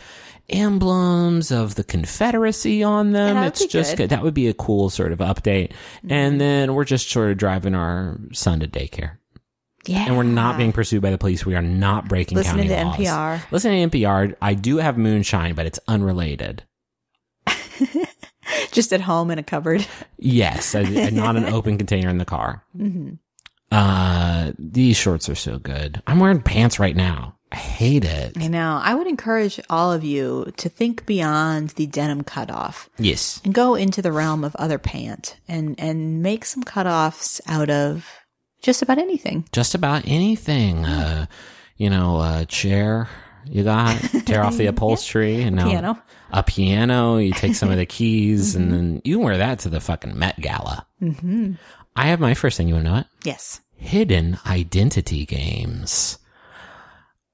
emblems 0.50 1.52
of 1.52 1.76
the 1.76 1.84
Confederacy 1.86 2.84
on 2.84 3.14
them. 3.14 3.38
It's 3.38 3.66
just 3.66 3.96
good. 3.96 4.10
that 4.10 4.24
would 4.24 4.34
be 4.34 4.50
a 4.50 4.54
cool 4.54 4.90
sort 4.90 5.14
of 5.14 5.20
update. 5.20 5.72
And 6.10 6.42
then 6.42 6.76
we're 6.76 6.84
just 6.84 7.10
sort 7.10 7.32
of 7.32 7.38
driving 7.38 7.76
our 7.76 8.20
son 8.34 8.60
to 8.60 8.68
daycare 8.68 9.18
yeah, 9.86 10.06
and 10.08 10.16
we're 10.18 10.24
not 10.24 10.58
being 10.58 10.72
pursued 10.72 11.02
by 11.02 11.12
the 11.12 11.18
police. 11.18 11.46
We 11.46 11.56
are 11.56 11.62
not 11.62 12.08
breaking 12.08 12.38
Listening 12.38 12.70
county 12.70 13.04
to 13.06 13.12
laws. 13.14 13.40
NPR. 13.42 13.52
Listen 13.52 13.90
to 13.90 13.98
NPR. 13.98 14.36
I 14.42 14.54
do 14.54 14.78
have 14.78 14.98
moonshine, 14.98 15.56
but 15.56 15.66
it's 15.66 15.80
unrelated. 15.88 16.64
just 18.72 18.94
at 18.94 19.02
home 19.02 19.32
in 19.32 19.40
a 19.40 19.44
cupboard. 19.44 19.86
Yes, 20.18 20.76
I- 20.76 20.84
not 21.10 21.36
an 21.36 21.46
open 21.54 21.78
container 21.78 22.10
in 22.10 22.18
the 22.18 22.26
car. 22.26 22.64
Mm-hmm. 22.78 23.14
Uh, 23.72 24.52
these 24.60 24.98
shorts 24.98 25.30
are 25.30 25.36
so 25.36 25.58
good. 25.58 26.02
I'm 26.06 26.20
wearing 26.20 26.42
pants 26.42 26.78
right 26.80 26.96
now. 26.96 27.38
I 27.54 27.58
hate 27.58 28.06
it. 28.06 28.38
I 28.38 28.48
know. 28.48 28.80
I 28.82 28.94
would 28.96 29.08
encourage 29.08 29.60
all 29.70 29.92
of 29.92 30.04
you 30.06 30.52
to 30.58 30.70
think 30.70 31.06
beyond 31.06 31.70
the 31.72 31.86
denim 31.86 32.24
cutoff 32.24 32.90
Yes. 32.98 33.42
and 33.44 33.54
go 33.54 33.76
into 33.76 34.02
the 34.02 34.12
realm 34.14 34.44
of 34.46 34.56
other 34.56 34.78
pant 34.78 35.36
and 35.50 35.78
and 35.78 36.22
make 36.22 36.46
some 36.46 36.64
cutoffs 36.64 37.42
out 37.48 37.70
of 37.70 38.10
just 38.62 38.82
about 38.82 38.98
anything. 38.98 39.46
Just 39.52 39.76
about 39.76 40.04
anything. 40.06 40.86
Uh, 40.86 41.26
you 41.78 41.90
know, 41.90 42.22
a 42.22 42.46
chair 42.46 43.10
you 43.46 43.64
got, 43.64 44.00
tear 44.26 44.44
off 44.44 44.56
the 44.58 44.66
upholstery, 44.68 45.42
and 45.42 45.56
now 45.56 45.68
Piano. 45.70 46.02
a 46.32 46.44
piano. 46.44 47.18
You 47.18 47.34
take 47.34 47.56
some 47.56 47.72
of 47.72 47.78
the 47.78 47.86
keys, 47.98 48.56
and 48.56 48.72
then 48.72 49.02
you 49.04 49.18
can 49.18 49.26
wear 49.26 49.38
that 49.38 49.60
to 49.60 49.70
the 49.70 49.80
fucking 49.80 50.18
Met 50.18 50.40
Gala. 50.40 50.86
Mm-hmm. 51.02 51.54
I 51.96 52.08
have 52.08 52.20
my 52.20 52.36
first 52.36 52.58
thing. 52.58 52.68
You 52.68 52.76
want 52.76 52.86
to 52.86 52.92
know 52.92 52.98
it? 53.00 53.08
Yes. 53.24 53.62
hidden 53.76 54.38
identity 54.46 55.26
games. 55.26 56.20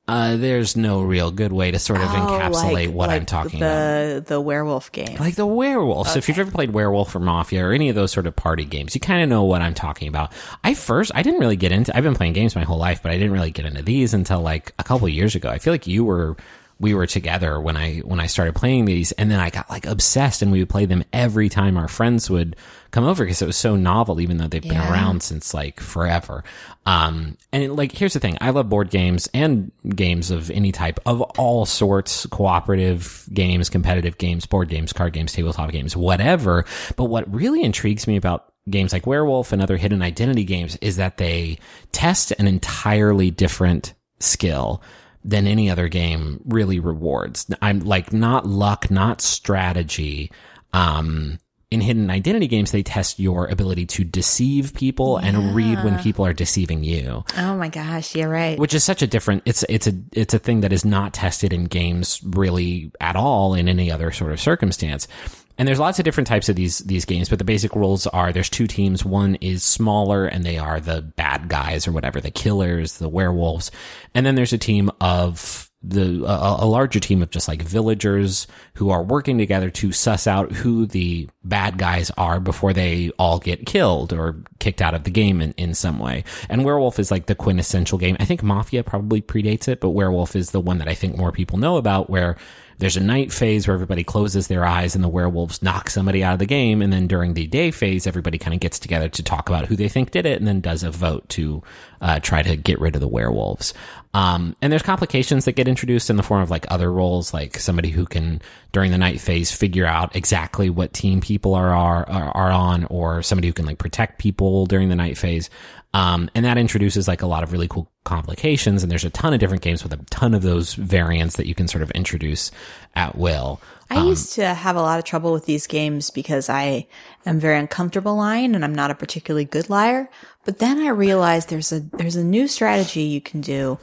Uh, 0.08 0.38
there's 0.38 0.78
no 0.78 1.02
real 1.02 1.32
good 1.32 1.52
way 1.52 1.70
to 1.70 1.78
sort 1.80 2.00
of 2.00 2.08
encapsulate 2.08 2.88
what 2.94 3.10
I'm 3.10 3.26
talking 3.26 3.60
about. 3.60 3.76
Oh, 3.76 4.14
the, 4.16 4.22
The 4.22 4.42
werewolf 4.42 4.92
game. 4.94 5.18
Like 5.20 5.36
the 5.36 5.46
werewolf. 5.46 6.08
So 6.08 6.18
if 6.18 6.30
you've 6.30 6.40
ever 6.40 6.50
played 6.50 6.72
Werewolf 6.72 7.14
or 7.14 7.20
Mafia 7.20 7.66
or 7.66 7.74
any 7.74 7.90
of 7.90 7.96
those 7.96 8.14
sort 8.14 8.26
of 8.26 8.34
party 8.34 8.64
games, 8.64 8.96
you 8.96 9.02
kind 9.02 9.22
of 9.22 9.28
know 9.28 9.44
what 9.44 9.62
I'm 9.62 9.74
talking 9.74 10.08
about. 10.08 10.32
I 10.64 10.76
first, 10.76 11.12
I 11.14 11.24
didn't 11.24 11.42
really 11.42 11.58
get 11.58 11.74
into, 11.74 11.96
I've 11.96 12.04
been 12.04 12.16
playing 12.16 12.34
games 12.34 12.56
my 12.56 12.64
whole 12.64 12.78
life, 12.78 13.04
but 13.04 13.12
I 13.12 13.16
didn't 13.16 13.34
really 13.34 13.52
get 13.52 13.66
into 13.66 13.82
these 13.82 14.14
until 14.14 14.40
like 14.40 14.74
a 14.80 14.84
couple 14.86 15.08
of 15.08 15.14
years 15.14 15.36
ago. 15.36 15.50
I 15.50 15.58
feel 15.58 15.74
like 15.74 15.88
you 15.88 16.06
were, 16.06 16.38
we 16.80 16.94
were 16.94 17.08
together 17.08 17.60
when 17.60 17.76
I, 17.76 17.98
when 18.00 18.20
I 18.20 18.28
started 18.28 18.56
playing 18.56 18.86
these 18.86 19.12
and 19.14 19.32
then 19.32 19.40
I 19.40 19.50
got 19.50 19.70
like 19.70 19.86
obsessed 19.86 20.42
and 20.42 20.52
we 20.52 20.60
would 20.60 20.70
play 20.70 20.86
them 20.86 21.04
every 21.12 21.50
time 21.50 21.76
our 21.78 21.88
friends 21.88 22.30
would 22.30 22.56
come 22.92 23.04
over 23.04 23.24
because 23.26 23.42
it 23.42 23.46
was 23.48 23.58
so 23.58 23.76
novel, 23.76 24.22
even 24.22 24.38
though 24.38 24.48
they've 24.48 24.62
been 24.62 24.74
Yeah. 24.74 24.92
around 24.92 25.24
since 25.24 25.54
like 25.54 25.80
forever. 25.80 26.44
Um, 26.86 27.38
and 27.52 27.76
like, 27.76 27.92
here's 27.92 28.14
the 28.14 28.20
thing. 28.20 28.38
I 28.42 28.52
love 28.52 28.70
board 28.70 28.90
games 28.92 29.28
and 29.34 29.72
games 29.90 30.30
of 30.32 30.52
any 30.52 30.72
type 30.72 31.00
of 31.06 31.22
all 31.22 31.66
sorts, 31.66 32.26
cooperative 32.28 33.28
games, 33.34 33.70
competitive 33.70 34.18
games, 34.18 34.46
board 34.46 34.70
games, 34.70 34.94
card 34.94 35.14
games, 35.14 35.34
tabletop 35.34 35.72
games, 35.72 35.98
whatever. 35.98 36.66
But 36.96 37.06
what 37.06 37.34
really 37.34 37.64
intrigues 37.64 38.08
me 38.08 38.16
about 38.18 38.54
games 38.70 38.94
like 38.94 39.08
Werewolf 39.08 39.52
and 39.52 39.62
other 39.62 39.78
hidden 39.78 40.02
identity 40.02 40.44
games 40.44 40.78
is 40.82 40.98
that 40.98 41.18
they 41.18 41.58
test 41.92 42.32
an 42.38 42.48
entirely 42.48 43.32
different 43.32 43.94
skill 44.20 44.82
than 45.28 45.46
any 45.46 45.70
other 45.70 45.90
game 45.90 46.40
really 46.46 46.80
rewards. 46.80 47.52
I'm 47.62 47.82
like 47.82 48.14
not 48.14 48.48
luck, 48.48 48.90
not 48.90 49.22
strategy. 49.22 50.32
Um, 50.72 51.38
in 51.70 51.82
hidden 51.82 52.10
identity 52.10 52.48
games, 52.48 52.72
they 52.72 52.82
test 52.82 53.20
your 53.20 53.46
ability 53.48 53.86
to 53.88 54.06
deceive 54.06 54.74
people 54.74 55.18
and 55.18 55.54
read 55.54 55.84
when 55.84 56.00
people 56.00 56.26
are 56.26 56.32
deceiving 56.32 56.82
you, 56.82 57.26
oh 57.38 57.58
my 57.58 57.68
gosh, 57.68 58.16
you're 58.16 58.30
right. 58.30 58.58
which 58.58 58.74
is 58.74 58.86
such 58.86 59.02
a 59.02 59.08
different, 59.08 59.44
it's, 59.46 59.66
it's 59.68 59.86
a, 59.86 59.94
it's 60.14 60.34
a 60.34 60.40
thing 60.40 60.62
that 60.62 60.72
is 60.72 60.86
not 60.86 61.14
tested 61.14 61.52
in 61.52 61.66
games 61.66 62.22
really 62.24 62.94
at 63.02 63.18
all 63.18 63.54
in 63.54 63.68
any 63.68 63.92
other 63.92 64.12
sort 64.12 64.32
of 64.32 64.40
circumstance. 64.40 65.10
And 65.58 65.68
there's 65.68 65.80
lots 65.80 66.00
of 66.00 66.06
different 66.06 66.28
types 66.28 66.50
of 66.50 66.56
these, 66.56 66.80
these 66.80 67.06
games, 67.06 67.30
but 67.30 67.40
the 67.40 67.46
basic 67.46 67.76
rules 67.76 68.06
are 68.08 68.32
there's 68.32 68.50
two 68.50 68.68
teams. 68.68 69.04
One 69.04 69.36
is 69.36 69.64
smaller 69.64 70.26
and 70.26 70.44
they 70.44 70.58
are 70.58 70.80
the 70.80 71.02
bad 71.02 71.50
guys 71.50 71.88
or 71.88 71.92
whatever, 71.92 72.22
the 72.22 72.32
killers, 72.32 72.98
the 72.98 73.10
werewolves. 73.10 73.72
And 74.14 74.26
then 74.26 74.36
there's 74.36 74.54
a 74.54 74.58
team 74.58 74.92
of 75.02 75.68
the, 75.84 76.24
a, 76.26 76.64
a 76.64 76.66
larger 76.66 77.00
team 77.00 77.22
of 77.22 77.30
just 77.30 77.48
like 77.48 77.62
villagers 77.62 78.48
who 78.76 78.90
are 78.90 79.04
working 79.04 79.38
together 79.38 79.70
to 79.70 79.92
suss 79.92 80.28
out 80.28 80.52
who 80.52 80.86
the 80.86 81.30
bad 81.44 81.78
guys 81.78 82.12
are 82.18 82.40
before 82.40 82.74
they 82.74 83.12
all 83.18 83.40
get 83.40 83.66
killed 83.66 84.12
or 84.12 84.44
kicked 84.60 84.82
out 84.82 84.94
of 84.94 85.04
the 85.04 85.12
game 85.12 85.40
in, 85.42 85.54
in 85.54 85.74
some 85.74 86.00
way. 86.00 86.24
And 86.50 86.66
werewolf 86.66 87.00
is 87.00 87.12
like 87.12 87.28
the 87.28 87.36
quintessential 87.36 87.98
game. 87.98 88.18
I 88.20 88.26
think 88.26 88.44
Mafia 88.44 88.84
probably 88.84 89.22
predates 89.22 89.68
it, 89.68 89.80
but 89.80 89.92
werewolf 89.92 90.36
is 90.36 90.52
the 90.52 90.60
one 90.60 90.80
that 90.80 90.90
I 90.90 90.96
think 90.96 91.16
more 91.16 91.32
people 91.32 91.58
know 91.58 91.78
about 91.78 92.10
where 92.10 92.38
there's 92.80 92.98
a 92.98 93.02
night 93.02 93.34
phase 93.34 93.68
where 93.68 93.74
everybody 93.74 94.04
closes 94.04 94.48
their 94.48 94.64
eyes 94.66 94.94
and 94.94 95.04
the 95.04 95.10
werewolves 95.10 95.64
knock 95.64 95.90
somebody 95.90 96.24
out 96.24 96.34
of 96.34 96.40
the 96.40 96.46
game. 96.46 96.82
And 96.82 96.94
then 96.94 97.08
during 97.08 97.34
the 97.34 97.48
day 97.48 97.72
phase, 97.72 98.06
everybody 98.06 98.38
kind 98.38 98.54
of 98.54 98.60
gets 98.60 98.78
together 98.78 99.10
to 99.10 99.24
talk 99.24 99.50
about 99.50 99.66
who 99.66 99.76
they 99.76 99.90
think 99.90 100.12
did 100.12 100.26
it 100.26 100.38
and 100.38 100.48
then 100.48 100.62
does 100.62 100.84
a 100.84 100.92
vote 100.92 101.28
to 101.30 101.64
uh, 102.02 102.20
try 102.20 102.44
to 102.44 102.56
get 102.56 102.80
rid 102.80 102.94
of 102.94 103.02
the 103.02 103.08
werewolves. 103.08 103.74
Um, 104.14 104.56
and 104.62 104.72
there's 104.72 104.84
complications 104.84 105.46
that 105.46 105.54
get 105.54 105.68
introduced 105.68 106.10
in 106.10 106.18
the 106.18 106.24
form 106.24 106.42
of 106.42 106.52
like 106.52 106.66
other 106.70 106.92
roles, 106.92 107.34
like 107.34 107.60
somebody 107.60 107.90
who 107.90 108.06
can 108.06 108.42
during 108.72 108.92
the 108.92 108.98
night 108.98 109.20
phase 109.20 109.52
figure 109.52 109.86
out 109.86 110.16
exactly 110.16 110.70
what 110.70 110.94
team 110.94 111.22
people 111.22 111.56
are 111.56 111.70
are 111.70 112.10
are, 112.10 112.52
on, 112.52 112.86
or 112.86 113.22
somebody 113.22 113.48
who 113.48 113.54
can 113.54 113.66
like 113.66 113.78
protect 113.78 114.20
people 114.20 114.66
during 114.66 114.90
the 114.90 114.96
night 114.96 115.18
phase. 115.18 115.50
Um, 115.98 116.30
and 116.36 116.46
that 116.46 116.60
introduces 116.60 117.08
like 117.08 117.24
a 117.24 117.25
lot 117.25 117.42
of 117.42 117.51
really 117.51 117.68
cool 117.68 117.92
complications. 118.04 118.84
And 118.84 118.92
there's 118.92 119.04
a 119.04 119.10
ton 119.10 119.34
of 119.34 119.39
different 119.39 119.63
games 119.63 119.82
with 119.82 119.94
a 119.94 119.98
ton 120.12 120.36
of 120.36 120.44
those 120.44 120.75
variants 120.75 121.38
that 121.38 121.48
you 121.48 121.56
can 121.56 121.68
sort 121.68 121.82
of 121.82 121.89
introduce 121.92 122.51
at 122.96 123.18
will. 123.18 123.60
I 123.89 124.04
used 124.04 124.34
to 124.34 124.54
have 124.54 124.75
a 124.75 124.82
lot 124.82 125.00
of 125.00 125.06
trouble 125.06 125.32
with 125.32 125.46
these 125.46 125.66
games 125.66 126.12
because 126.12 126.50
I 126.50 126.86
am 127.25 127.39
very 127.39 127.58
uncomfortable 127.58 128.16
lying 128.16 128.54
and 128.54 128.63
I'm 128.63 128.75
not 128.75 128.92
a 128.92 128.96
particularly 128.96 129.46
good 129.46 129.72
liar. 129.72 130.08
But 130.46 130.60
then 130.60 130.77
I 130.77 130.89
realized 130.89 131.50
there's 131.50 131.72
a 131.72 131.80
there's 131.80 132.16
a 132.16 132.24
new 132.24 132.48
strategy 132.48 133.01
you 133.01 133.22
can 133.22 133.42
do 133.42 133.80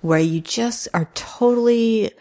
where 0.00 0.20
you 0.20 0.40
just 0.40 0.88
are 0.94 1.10
totally 1.14 2.12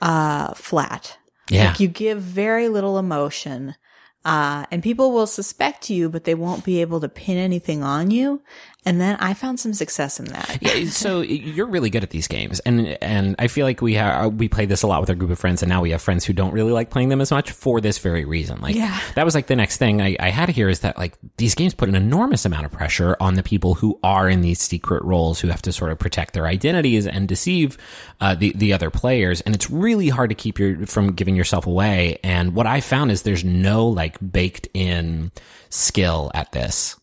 uh 0.00 0.54
flat. 0.54 1.18
Yeah. 1.50 1.68
Like 1.68 1.78
you 1.80 1.86
give 1.86 2.20
very 2.20 2.68
little 2.68 2.98
emotion. 2.98 3.76
Uh, 4.24 4.64
and 4.70 4.82
people 4.82 5.10
will 5.10 5.26
suspect 5.26 5.90
you, 5.90 6.08
but 6.08 6.24
they 6.24 6.34
won't 6.34 6.64
be 6.64 6.80
able 6.80 7.00
to 7.00 7.08
pin 7.08 7.38
anything 7.38 7.82
on 7.82 8.10
you. 8.10 8.40
And 8.84 9.00
then 9.00 9.16
I 9.20 9.32
found 9.34 9.60
some 9.60 9.74
success 9.74 10.18
in 10.18 10.26
that. 10.26 10.58
Yeah, 10.60 10.86
so 10.90 11.20
you're 11.20 11.66
really 11.68 11.88
good 11.88 12.02
at 12.02 12.10
these 12.10 12.26
games, 12.26 12.58
and 12.60 12.98
and 13.00 13.36
I 13.38 13.46
feel 13.46 13.64
like 13.64 13.80
we 13.80 13.94
have 13.94 14.34
we 14.34 14.48
play 14.48 14.66
this 14.66 14.82
a 14.82 14.88
lot 14.88 15.00
with 15.00 15.08
our 15.08 15.14
group 15.14 15.30
of 15.30 15.38
friends, 15.38 15.62
and 15.62 15.68
now 15.68 15.80
we 15.82 15.90
have 15.90 16.02
friends 16.02 16.24
who 16.24 16.32
don't 16.32 16.52
really 16.52 16.72
like 16.72 16.90
playing 16.90 17.08
them 17.08 17.20
as 17.20 17.30
much 17.30 17.52
for 17.52 17.80
this 17.80 17.98
very 17.98 18.24
reason. 18.24 18.60
Like 18.60 18.74
Yeah. 18.74 18.98
that 19.14 19.24
was 19.24 19.36
like 19.36 19.46
the 19.46 19.54
next 19.54 19.76
thing 19.76 20.02
I, 20.02 20.16
I 20.18 20.30
had 20.30 20.48
here 20.48 20.68
is 20.68 20.80
that 20.80 20.98
like 20.98 21.14
these 21.36 21.54
games 21.54 21.74
put 21.74 21.88
an 21.88 21.94
enormous 21.94 22.44
amount 22.44 22.66
of 22.66 22.72
pressure 22.72 23.16
on 23.20 23.34
the 23.34 23.42
people 23.44 23.74
who 23.74 24.00
are 24.02 24.28
in 24.28 24.40
these 24.40 24.60
secret 24.60 25.04
roles 25.04 25.38
who 25.38 25.48
have 25.48 25.62
to 25.62 25.72
sort 25.72 25.92
of 25.92 25.98
protect 26.00 26.34
their 26.34 26.46
identities 26.48 27.06
and 27.06 27.28
deceive 27.28 27.78
uh, 28.20 28.34
the 28.34 28.52
the 28.56 28.72
other 28.72 28.90
players, 28.90 29.40
and 29.42 29.54
it's 29.54 29.70
really 29.70 30.08
hard 30.08 30.30
to 30.30 30.34
keep 30.34 30.58
your 30.58 30.86
from 30.86 31.12
giving 31.12 31.36
yourself 31.36 31.68
away. 31.68 32.18
And 32.24 32.56
what 32.56 32.66
I 32.66 32.80
found 32.80 33.12
is 33.12 33.22
there's 33.22 33.44
no 33.44 33.86
like 33.86 34.18
baked 34.32 34.66
in 34.74 35.30
skill 35.70 36.32
at 36.34 36.50
this 36.50 36.96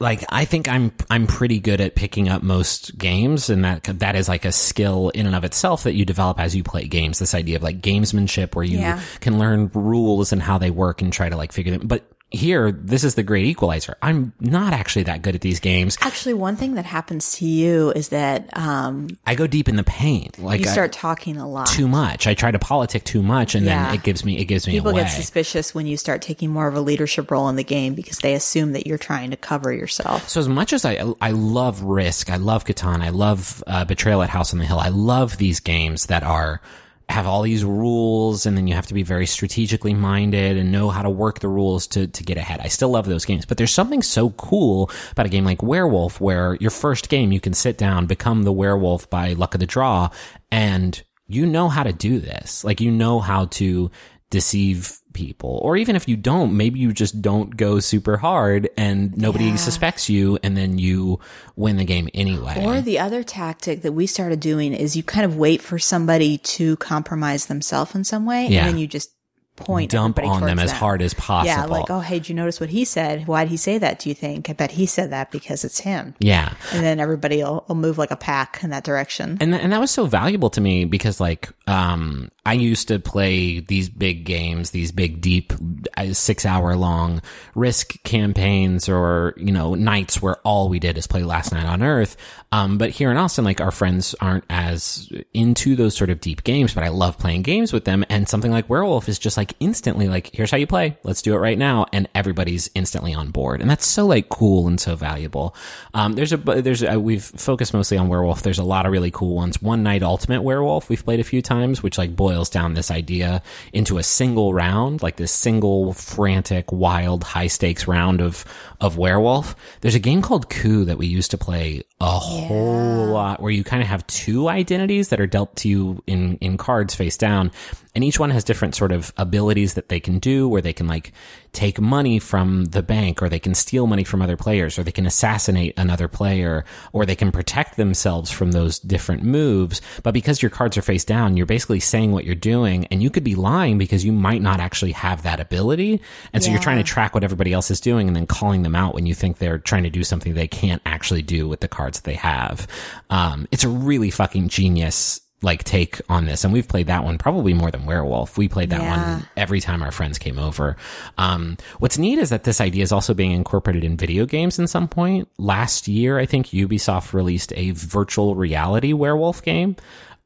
like 0.00 0.24
I 0.30 0.44
think 0.44 0.68
I'm 0.68 0.92
I'm 1.10 1.26
pretty 1.26 1.60
good 1.60 1.80
at 1.80 1.94
picking 1.94 2.28
up 2.28 2.42
most 2.42 2.96
games, 2.98 3.50
and 3.50 3.64
that 3.64 3.84
that 3.84 4.16
is 4.16 4.28
like 4.28 4.44
a 4.44 4.52
skill 4.52 5.10
in 5.10 5.26
and 5.26 5.34
of 5.36 5.44
itself 5.44 5.84
that 5.84 5.94
you 5.94 6.04
develop 6.04 6.40
as 6.40 6.56
you 6.56 6.62
play 6.62 6.86
games. 6.88 7.18
This 7.18 7.34
idea 7.34 7.56
of 7.56 7.62
like 7.62 7.80
gamesmanship, 7.80 8.54
where 8.54 8.64
you 8.64 8.78
Yeah. 8.78 9.00
can 9.20 9.38
learn 9.38 9.70
rules 9.74 10.32
and 10.32 10.42
how 10.42 10.58
they 10.58 10.70
work 10.70 11.02
and 11.02 11.12
try 11.12 11.28
to 11.28 11.36
like 11.36 11.52
figure 11.52 11.76
them. 11.76 11.86
But 11.86 12.04
here, 12.30 12.72
this 12.72 13.04
is 13.04 13.14
the 13.14 13.22
great 13.22 13.46
equalizer. 13.46 13.96
I'm 14.02 14.32
not 14.40 14.72
actually 14.72 15.04
that 15.04 15.22
good 15.22 15.36
at 15.36 15.40
these 15.42 15.60
games. 15.60 15.96
Actually, 16.00 16.34
one 16.34 16.56
thing 16.56 16.74
that 16.74 16.84
happens 16.84 17.36
to 17.36 17.46
you 17.46 17.92
is 17.92 18.08
that 18.08 18.50
um, 18.58 19.08
I 19.24 19.36
go 19.36 19.46
deep 19.46 19.68
in 19.68 19.76
the 19.76 19.84
paint. 19.84 20.38
Like 20.38 20.60
you 20.60 20.66
I- 20.68 20.72
start 20.72 20.92
talking 20.92 21.36
a 21.36 21.48
lot. 21.48 21.68
too 21.68 21.86
much. 21.86 22.26
I 22.26 22.34
try 22.34 22.50
to 22.50 22.58
politic 22.58 23.04
too 23.04 23.22
much, 23.22 23.54
and 23.54 23.64
Yeah. 23.64 23.86
then 23.86 23.94
it 23.94 24.02
gives 24.02 24.24
me 24.24 24.38
it 24.38 24.46
gives 24.46 24.66
me 24.66 24.72
People 24.72 24.90
away. 24.90 25.02
get 25.02 25.10
suspicious 25.10 25.72
when 25.74 25.86
you 25.86 25.96
start 25.96 26.20
taking 26.20 26.50
more 26.50 26.66
of 26.66 26.74
a 26.74 26.80
leadership 26.80 27.30
role 27.30 27.48
in 27.48 27.54
the 27.56 27.64
game 27.64 27.94
because 27.94 28.18
they 28.18 28.34
assume 28.34 28.72
that 28.72 28.86
you're 28.88 28.98
trying 28.98 29.30
to 29.30 29.36
cover 29.36 29.72
yourself. 29.72 30.28
So 30.28 30.40
as 30.40 30.48
much 30.48 30.72
as 30.72 30.84
I 30.84 30.98
I 31.20 31.30
love 31.30 31.82
Risk, 31.82 32.28
I 32.30 32.36
love 32.36 32.64
Catan, 32.64 33.02
I 33.02 33.10
love 33.10 33.62
uh, 33.68 33.84
Betrayal 33.84 34.22
at 34.22 34.30
House 34.30 34.52
on 34.52 34.58
the 34.58 34.66
Hill, 34.66 34.80
I 34.80 34.88
love 34.88 35.36
these 35.38 35.60
games 35.60 36.06
that 36.06 36.24
are 36.24 36.60
have 37.08 37.26
all 37.26 37.42
these 37.42 37.64
rules 37.64 38.46
and 38.46 38.56
then 38.56 38.66
you 38.66 38.74
have 38.74 38.86
to 38.86 38.94
be 38.94 39.04
very 39.04 39.26
strategically 39.26 39.94
minded 39.94 40.56
and 40.56 40.72
know 40.72 40.90
how 40.90 41.02
to 41.02 41.10
work 41.10 41.38
the 41.38 41.48
rules 41.48 41.86
to, 41.86 42.06
to 42.08 42.24
get 42.24 42.36
ahead. 42.36 42.60
I 42.60 42.68
still 42.68 42.88
love 42.88 43.06
those 43.06 43.24
games, 43.24 43.46
but 43.46 43.58
there's 43.58 43.72
something 43.72 44.02
so 44.02 44.30
cool 44.30 44.90
about 45.12 45.26
a 45.26 45.28
game 45.28 45.44
like 45.44 45.62
Werewolf 45.62 46.20
where 46.20 46.56
your 46.56 46.72
first 46.72 47.08
game 47.08 47.30
you 47.30 47.40
can 47.40 47.54
sit 47.54 47.78
down, 47.78 48.06
become 48.06 48.42
the 48.42 48.52
werewolf 48.52 49.08
by 49.08 49.34
luck 49.34 49.54
of 49.54 49.60
the 49.60 49.66
draw 49.66 50.10
and 50.50 51.02
you 51.28 51.46
know 51.46 51.68
how 51.68 51.82
to 51.82 51.92
do 51.92 52.18
this. 52.18 52.64
Like 52.64 52.80
you 52.80 52.90
know 52.90 53.20
how 53.20 53.46
to 53.46 53.90
deceive 54.30 54.98
people. 55.12 55.60
Or 55.62 55.76
even 55.76 55.96
if 55.96 56.08
you 56.08 56.16
don't, 56.16 56.56
maybe 56.56 56.78
you 56.80 56.92
just 56.92 57.22
don't 57.22 57.56
go 57.56 57.80
super 57.80 58.16
hard 58.16 58.68
and 58.76 59.16
nobody 59.16 59.46
Yeah. 59.46 59.56
suspects 59.56 60.08
you 60.10 60.38
and 60.42 60.56
then 60.56 60.78
you 60.78 61.20
win 61.54 61.76
the 61.76 61.84
game 61.84 62.08
anyway. 62.12 62.62
Or 62.64 62.80
the 62.80 62.98
other 62.98 63.22
tactic 63.22 63.82
that 63.82 63.92
we 63.92 64.06
started 64.06 64.40
doing 64.40 64.72
is 64.74 64.96
you 64.96 65.02
kind 65.02 65.24
of 65.24 65.36
wait 65.36 65.62
for 65.62 65.78
somebody 65.78 66.38
to 66.38 66.76
compromise 66.76 67.46
themselves 67.46 67.94
in 67.94 68.04
some 68.04 68.26
way, 68.26 68.48
Yeah. 68.48 68.60
and 68.66 68.68
then 68.74 68.78
you 68.78 68.86
just 68.86 69.10
point 69.54 69.90
dump 69.90 70.18
on 70.18 70.42
them 70.42 70.58
towards 70.58 70.70
as 70.70 70.78
hard 70.78 71.00
as 71.00 71.14
possible. 71.14 71.46
Yeah, 71.46 71.64
like, 71.64 71.88
oh, 71.88 72.00
hey, 72.00 72.18
did 72.18 72.28
you 72.28 72.34
notice 72.34 72.60
what 72.60 72.68
he 72.68 72.84
said? 72.84 73.26
Why 73.26 73.44
did 73.44 73.50
he 73.50 73.56
say 73.56 73.78
that? 73.78 74.00
Do 74.00 74.10
you 74.10 74.14
think? 74.14 74.50
I 74.50 74.52
bet 74.52 74.70
he 74.72 74.84
said 74.84 75.12
that 75.12 75.30
because 75.30 75.64
it's 75.64 75.80
him. 75.80 76.14
yeah. 76.18 76.52
And 76.74 76.84
then 76.84 77.00
everybody 77.00 77.38
will, 77.38 77.64
will 77.66 77.74
move 77.76 77.96
like 77.96 78.10
a 78.10 78.16
pack 78.16 78.60
in 78.62 78.68
that 78.70 78.84
direction. 78.84 79.38
and 79.40 79.52
th- 79.52 79.62
and 79.62 79.72
that 79.72 79.80
was 79.80 79.90
so 79.90 80.04
valuable 80.04 80.50
to 80.50 80.60
me 80.60 80.84
because 80.84 81.20
like 81.20 81.48
um 81.66 82.30
I 82.46 82.52
used 82.52 82.86
to 82.88 83.00
play 83.00 83.58
these 83.58 83.88
big 83.88 84.24
games, 84.24 84.70
these 84.70 84.92
big 84.92 85.20
deep 85.20 85.52
uh, 85.96 86.12
6 86.12 86.46
hour 86.46 86.76
long 86.76 87.20
risk 87.56 88.00
campaigns 88.04 88.88
or 88.88 89.34
you 89.36 89.50
know 89.50 89.74
nights 89.74 90.22
where 90.22 90.36
all 90.44 90.68
we 90.68 90.78
did 90.78 90.96
is 90.96 91.08
play 91.08 91.24
last 91.24 91.52
night 91.52 91.66
on 91.66 91.82
earth. 91.82 92.16
Um 92.52 92.78
but 92.78 92.90
here 92.90 93.10
in 93.10 93.16
Austin 93.16 93.44
like 93.44 93.60
our 93.60 93.72
friends 93.72 94.14
aren't 94.20 94.44
as 94.48 95.10
into 95.34 95.74
those 95.74 95.96
sort 95.96 96.08
of 96.08 96.20
deep 96.20 96.44
games, 96.44 96.72
but 96.72 96.84
I 96.84 96.88
love 96.88 97.18
playing 97.18 97.42
games 97.42 97.72
with 97.72 97.84
them 97.84 98.04
and 98.08 98.28
something 98.28 98.52
like 98.52 98.70
Werewolf 98.70 99.08
is 99.08 99.18
just 99.18 99.36
like 99.36 99.54
instantly 99.58 100.08
like 100.08 100.30
here's 100.32 100.52
how 100.52 100.56
you 100.56 100.68
play. 100.68 100.96
Let's 101.02 101.22
do 101.22 101.34
it 101.34 101.38
right 101.38 101.58
now 101.58 101.86
and 101.92 102.08
everybody's 102.14 102.70
instantly 102.76 103.12
on 103.12 103.32
board. 103.32 103.60
And 103.60 103.68
that's 103.68 103.86
so 103.86 104.06
like 104.06 104.28
cool 104.28 104.68
and 104.68 104.80
so 104.80 104.94
valuable. 104.94 105.56
Um 105.94 106.12
there's 106.12 106.32
a 106.32 106.36
there's 106.36 106.84
a, 106.84 107.00
we've 107.00 107.24
focused 107.24 107.74
mostly 107.74 107.98
on 107.98 108.06
Werewolf. 108.06 108.42
There's 108.42 108.60
a 108.60 108.64
lot 108.64 108.86
of 108.86 108.92
really 108.92 109.10
cool 109.10 109.34
ones. 109.34 109.60
One 109.60 109.82
Night 109.82 110.04
Ultimate 110.04 110.42
Werewolf 110.42 110.88
we've 110.88 111.04
played 111.04 111.18
a 111.18 111.24
few 111.24 111.42
times, 111.42 111.82
which 111.82 111.98
like 111.98 112.14
boils 112.14 112.35
down 112.44 112.74
this 112.74 112.90
idea 112.90 113.42
into 113.72 113.98
a 113.98 114.02
single 114.02 114.52
round, 114.52 115.02
like 115.02 115.16
this 115.16 115.32
single 115.32 115.92
frantic, 115.94 116.70
wild, 116.70 117.24
high 117.24 117.46
stakes 117.46 117.86
round 117.86 118.20
of 118.20 118.44
of 118.80 118.98
Werewolf. 118.98 119.56
There's 119.80 119.94
a 119.94 120.00
game 120.00 120.22
called 120.22 120.50
Coup 120.50 120.84
that 120.84 120.98
we 120.98 121.06
used 121.06 121.30
to 121.30 121.38
play 121.38 121.82
a 122.00 122.18
whole 122.18 123.06
lot, 123.06 123.40
where 123.40 123.50
you 123.50 123.64
kind 123.64 123.82
of 123.82 123.88
have 123.88 124.06
two 124.06 124.48
identities 124.48 125.08
that 125.08 125.20
are 125.20 125.26
dealt 125.26 125.56
to 125.56 125.68
you 125.68 126.02
in 126.06 126.36
in 126.38 126.56
cards 126.56 126.94
face 126.94 127.16
down, 127.16 127.50
and 127.96 128.04
each 128.04 128.20
one 128.20 128.28
has 128.28 128.44
different 128.44 128.74
sort 128.74 128.92
of 128.92 129.10
abilities 129.16 129.72
that 129.72 129.88
they 129.88 130.00
can 130.00 130.18
do, 130.18 130.46
where 130.46 130.60
they 130.60 130.74
can 130.74 130.86
like 130.86 131.12
take 131.52 131.80
money 131.80 132.18
from 132.18 132.66
the 132.66 132.82
bank, 132.82 133.22
or 133.22 133.30
they 133.30 133.38
can 133.38 133.54
steal 133.54 133.86
money 133.86 134.04
from 134.04 134.20
other 134.20 134.36
players, 134.36 134.78
or 134.78 134.82
they 134.82 134.92
can 134.92 135.06
assassinate 135.06 135.72
another 135.78 136.06
player, 136.06 136.66
or 136.92 137.06
they 137.06 137.16
can 137.16 137.32
protect 137.32 137.78
themselves 137.78 138.30
from 138.30 138.52
those 138.52 138.78
different 138.78 139.22
moves. 139.22 139.80
But 140.02 140.12
because 140.12 140.42
your 140.42 140.50
cards 140.50 140.76
are 140.76 140.82
face 140.82 141.06
down, 141.06 141.38
you're 141.38 141.46
basically 141.46 141.80
saying 141.80 142.12
what 142.12 142.26
you're 142.26 142.34
doing, 142.34 142.84
and 142.88 143.02
you 143.02 143.08
could 143.08 143.24
be 143.24 143.34
lying 143.34 143.78
because 143.78 144.04
you 144.04 144.12
might 144.12 144.42
not 144.42 144.60
actually 144.60 144.92
have 144.92 145.22
that 145.22 145.40
ability, 145.40 146.02
and 146.34 146.44
so 146.44 146.50
you're 146.50 146.60
trying 146.60 146.76
to 146.76 146.84
track 146.84 147.14
what 147.14 147.24
everybody 147.24 147.54
else 147.54 147.70
is 147.70 147.80
doing 147.80 148.08
and 148.08 148.14
then 148.14 148.26
calling 148.26 148.62
them 148.62 148.74
out 148.74 148.94
when 148.94 149.06
you 149.06 149.14
think 149.14 149.38
they're 149.38 149.56
trying 149.56 149.84
to 149.84 149.90
do 149.90 150.04
something 150.04 150.34
they 150.34 150.46
can't 150.46 150.82
actually 150.84 151.22
do 151.22 151.48
with 151.48 151.60
the 151.60 151.68
cards 151.68 152.00
that 152.00 152.04
they 152.04 152.14
have. 152.14 152.66
Um, 153.08 153.48
it's 153.50 153.64
a 153.64 153.70
really 153.70 154.10
fucking 154.10 154.48
genius 154.48 155.22
like 155.46 155.64
take 155.64 156.00
on 156.10 156.26
this. 156.26 156.44
And 156.44 156.52
we've 156.52 156.68
played 156.68 156.88
that 156.88 157.04
one 157.04 157.16
probably 157.16 157.54
more 157.54 157.70
than 157.70 157.86
werewolf. 157.86 158.36
We 158.36 158.48
played 158.48 158.68
that 158.70 158.82
Yeah. 158.82 159.14
one 159.16 159.26
every 159.36 159.60
time 159.62 159.82
our 159.82 159.92
friends 159.92 160.18
came 160.18 160.38
over. 160.38 160.76
Um, 161.16 161.56
what's 161.78 161.96
neat 161.96 162.18
is 162.18 162.28
that 162.28 162.44
this 162.44 162.60
idea 162.60 162.82
is 162.82 162.92
also 162.92 163.14
being 163.14 163.32
incorporated 163.32 163.84
in 163.84 163.96
video 163.96 164.26
games 164.26 164.58
in 164.58 164.66
some 164.66 164.88
point. 164.88 165.28
Last 165.38 165.88
year 165.88 166.18
i 166.18 166.26
think 166.26 166.48
ubisoft 166.48 167.12
released 167.14 167.52
a 167.56 167.70
virtual 167.70 168.34
reality 168.34 168.92
werewolf 168.92 169.42
game 169.42 169.76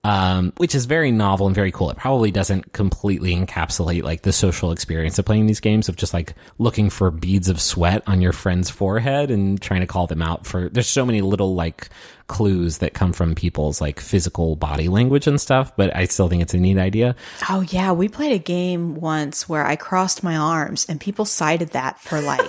um, 0.03 0.55
which 0.57 0.75
is 0.75 0.87
very 0.87 1.11
novel 1.11 1.47
and 1.47 1.55
very 1.55 1.71
cool. 1.71 1.91
It 1.91 1.99
probably 1.99 2.31
doesn't 2.31 2.73
completely 2.73 3.35
encapsulate 3.37 4.03
like 4.03 4.23
the 4.23 4.33
social 4.33 4.73
experience 4.73 5.19
of 5.19 5.27
playing 5.27 5.47
these 5.47 5.61
games 5.61 5.91
of 5.91 5.97
just 5.97 6.15
like 6.15 6.35
looking 6.59 6.89
for 6.89 7.11
beads 7.11 7.51
of 7.51 7.61
sweat 7.61 8.03
on 8.07 8.23
your 8.23 8.33
friend's 8.33 8.71
forehead 8.71 9.31
and 9.31 9.61
trying 9.61 9.81
to 9.81 9.87
call 9.87 10.07
them 10.07 10.23
out 10.23 10.47
for. 10.47 10.71
There's 10.71 10.87
so 10.87 11.05
many 11.05 11.21
little 11.21 11.55
like 11.55 11.91
clues 12.29 12.79
that 12.79 12.95
come 12.95 13.13
from 13.13 13.35
people's 13.35 13.81
like 13.81 14.01
physical 14.01 14.57
body 14.57 14.89
language 14.89 15.27
and 15.27 15.39
stuff, 15.39 15.77
but 15.77 15.95
I 15.95 16.07
still 16.07 16.29
think 16.29 16.41
it's 16.41 16.55
a 16.55 16.59
neat 16.59 16.79
idea. 16.79 17.15
Oh 17.51 17.61
yeah, 17.61 17.93
we 17.93 18.09
played 18.09 18.33
a 18.33 18.39
game 18.39 18.95
once 18.95 19.51
where 19.51 19.67
I 19.67 19.77
crossed 19.77 20.23
my 20.23 20.37
arms 20.37 20.87
and 20.89 20.99
people 20.99 21.27
cited 21.27 21.71
that 21.71 22.01
for 22.01 22.23
like 22.23 22.41